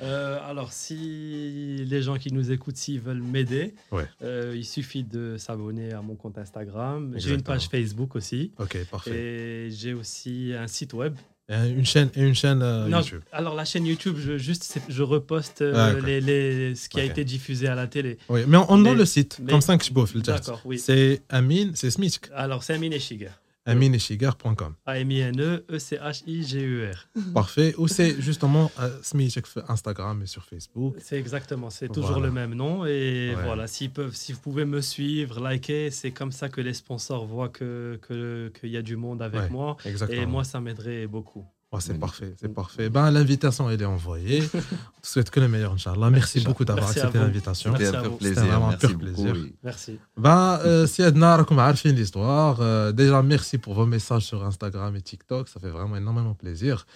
alors 0.00 0.72
si 0.72 1.84
les 1.88 2.02
gens 2.02 2.16
qui 2.16 2.32
nous 2.32 2.52
écoutent 2.52 2.76
s'ils 2.76 3.00
veulent 3.00 3.22
m'aider 3.22 3.74
il 4.22 4.64
suffit 4.64 5.02
de 5.02 5.36
s'abonner 5.38 5.92
à 5.92 6.02
mon 6.02 6.14
compte 6.14 6.38
Instagram. 6.38 7.14
J'ai 7.16 7.34
une 7.34 7.42
page 7.42 7.68
Facebook 7.68 8.16
aussi. 8.16 8.52
Ok 8.58 8.76
parfait 8.90 9.39
j'ai 9.70 9.94
aussi 9.94 10.52
un 10.56 10.66
site 10.66 10.92
web. 10.94 11.14
une 11.48 11.84
chaîne, 11.84 12.10
et 12.14 12.22
une 12.22 12.34
chaîne 12.34 12.62
euh, 12.62 12.88
YouTube. 12.88 13.22
Alors 13.32 13.54
la 13.54 13.64
chaîne 13.64 13.86
YouTube, 13.86 14.16
je, 14.18 14.38
juste, 14.38 14.78
je 14.88 15.02
reposte 15.02 15.62
euh, 15.62 15.72
ah, 15.76 16.06
les, 16.06 16.20
les, 16.20 16.74
ce 16.74 16.88
qui 16.88 17.00
a 17.00 17.04
été 17.04 17.24
diffusé 17.24 17.66
à 17.68 17.74
la 17.74 17.86
télé. 17.86 18.18
Oui, 18.28 18.42
mais 18.46 18.58
on, 18.68 18.84
a 18.84 18.94
le 18.94 19.04
site, 19.04 19.40
comme 19.48 19.60
ça 19.60 19.76
que 19.76 19.84
je 19.84 19.92
bouffe 19.92 20.14
le 20.14 20.22
D'accord, 20.22 20.60
oui. 20.64 20.78
C'est 20.78 21.22
Amine, 21.28 21.72
c'est 21.74 21.90
Smith. 21.90 22.20
Alors 22.34 22.62
c'est 22.62 22.74
Amine 22.74 22.92
Eshiger 22.92 23.30
aminechigar.com. 23.66 24.74
A-M-I-N-E-E-C-H-I-G-E-R. 24.86 27.08
Parfait. 27.34 27.74
Ou 27.78 27.88
c'est 27.88 28.20
justement 28.20 28.70
euh, 28.78 28.90
sur 29.02 29.58
Instagram 29.68 30.22
et 30.22 30.26
sur 30.26 30.44
Facebook. 30.44 30.94
C'est 30.98 31.18
exactement, 31.18 31.70
c'est 31.70 31.88
toujours 31.88 32.20
le 32.20 32.30
même 32.30 32.54
nom. 32.54 32.86
Et 32.86 33.34
voilà, 33.34 33.66
peuvent, 33.88 34.14
si 34.14 34.32
vous 34.32 34.40
pouvez 34.40 34.64
me 34.64 34.80
suivre, 34.80 35.40
liker, 35.40 35.90
c'est 35.90 36.12
comme 36.12 36.32
ça 36.32 36.48
que 36.48 36.60
les 36.60 36.74
sponsors 36.74 37.26
voient 37.26 37.48
qu'il 37.48 37.98
que, 38.02 38.52
qu'il 38.60 38.70
y 38.70 38.76
a 38.76 38.82
du 38.82 38.96
monde 38.96 39.22
avec 39.22 39.50
moi. 39.50 39.76
Et 40.08 40.26
moi, 40.26 40.44
ça 40.44 40.60
m'aiderait 40.60 41.06
beaucoup. 41.06 41.46
Oh, 41.72 41.78
c'est 41.78 41.98
parfait, 42.00 42.34
c'est 42.36 42.52
parfait. 42.52 42.90
Ben, 42.90 43.12
l'invitation, 43.12 43.70
elle 43.70 43.80
est 43.80 43.84
envoyée. 43.84 44.40
Je 45.02 45.08
souhaite 45.08 45.30
que 45.30 45.38
le 45.38 45.46
meilleur, 45.46 45.72
Inch'Allah. 45.72 46.10
Merci 46.10 46.40
beaucoup 46.40 46.64
d'avoir 46.64 46.90
accepté 46.90 47.18
l'invitation. 47.18 47.72
C'était 47.76 48.32
vraiment 48.32 48.70
un 48.70 48.76
pur 48.76 48.98
plaisir. 48.98 49.36
Merci. 49.62 50.00
Ben, 50.16 50.58
euh, 50.64 50.86
si 50.88 51.02
Edna, 51.02 51.44
comme 51.46 51.62
l'histoire, 51.84 52.60
euh, 52.60 52.90
déjà, 52.90 53.22
merci 53.22 53.58
pour 53.58 53.74
vos 53.74 53.86
messages 53.86 54.24
sur 54.24 54.44
Instagram 54.44 54.96
et 54.96 55.00
TikTok. 55.00 55.48
Ça 55.48 55.60
fait 55.60 55.70
vraiment 55.70 55.96
énormément 55.96 56.34
plaisir. 56.34 56.86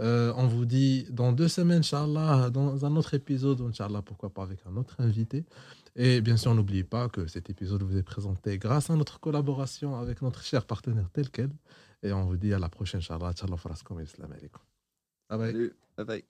Euh, 0.00 0.32
on 0.36 0.48
vous 0.48 0.64
dit 0.64 1.06
dans 1.10 1.30
deux 1.30 1.46
semaines, 1.46 1.78
Inch'Allah, 1.78 2.50
dans 2.50 2.84
un 2.84 2.96
autre 2.96 3.14
épisode, 3.14 3.60
Inch'Allah, 3.60 4.02
pourquoi 4.02 4.30
pas 4.30 4.42
avec 4.42 4.58
un 4.68 4.76
autre 4.76 4.96
invité. 4.98 5.44
Et 5.94 6.20
bien 6.20 6.36
sûr, 6.36 6.52
n'oubliez 6.56 6.82
pas 6.82 7.08
que 7.08 7.28
cet 7.28 7.50
épisode 7.50 7.84
vous 7.84 7.96
est 7.96 8.02
présenté 8.02 8.58
grâce 8.58 8.90
à 8.90 8.96
notre 8.96 9.20
collaboration 9.20 9.96
avec 9.96 10.22
notre 10.22 10.42
cher 10.42 10.64
partenaire 10.64 11.08
tel 11.12 11.30
quel. 11.30 11.50
Et 12.04 12.12
on 12.12 12.24
vous 12.26 12.36
dit 12.36 12.52
à 12.52 12.58
la 12.58 12.68
prochaine, 12.68 13.00
Inch'Allah. 13.00 13.28
Inch'Allah, 13.28 13.56
faraskom 13.56 13.98
et 14.00 14.04
islam 14.04 14.32
alaikum. 14.32 14.62
Bye 15.30 15.38
bye. 15.38 15.70
Bye 15.96 16.04
bye. 16.04 16.24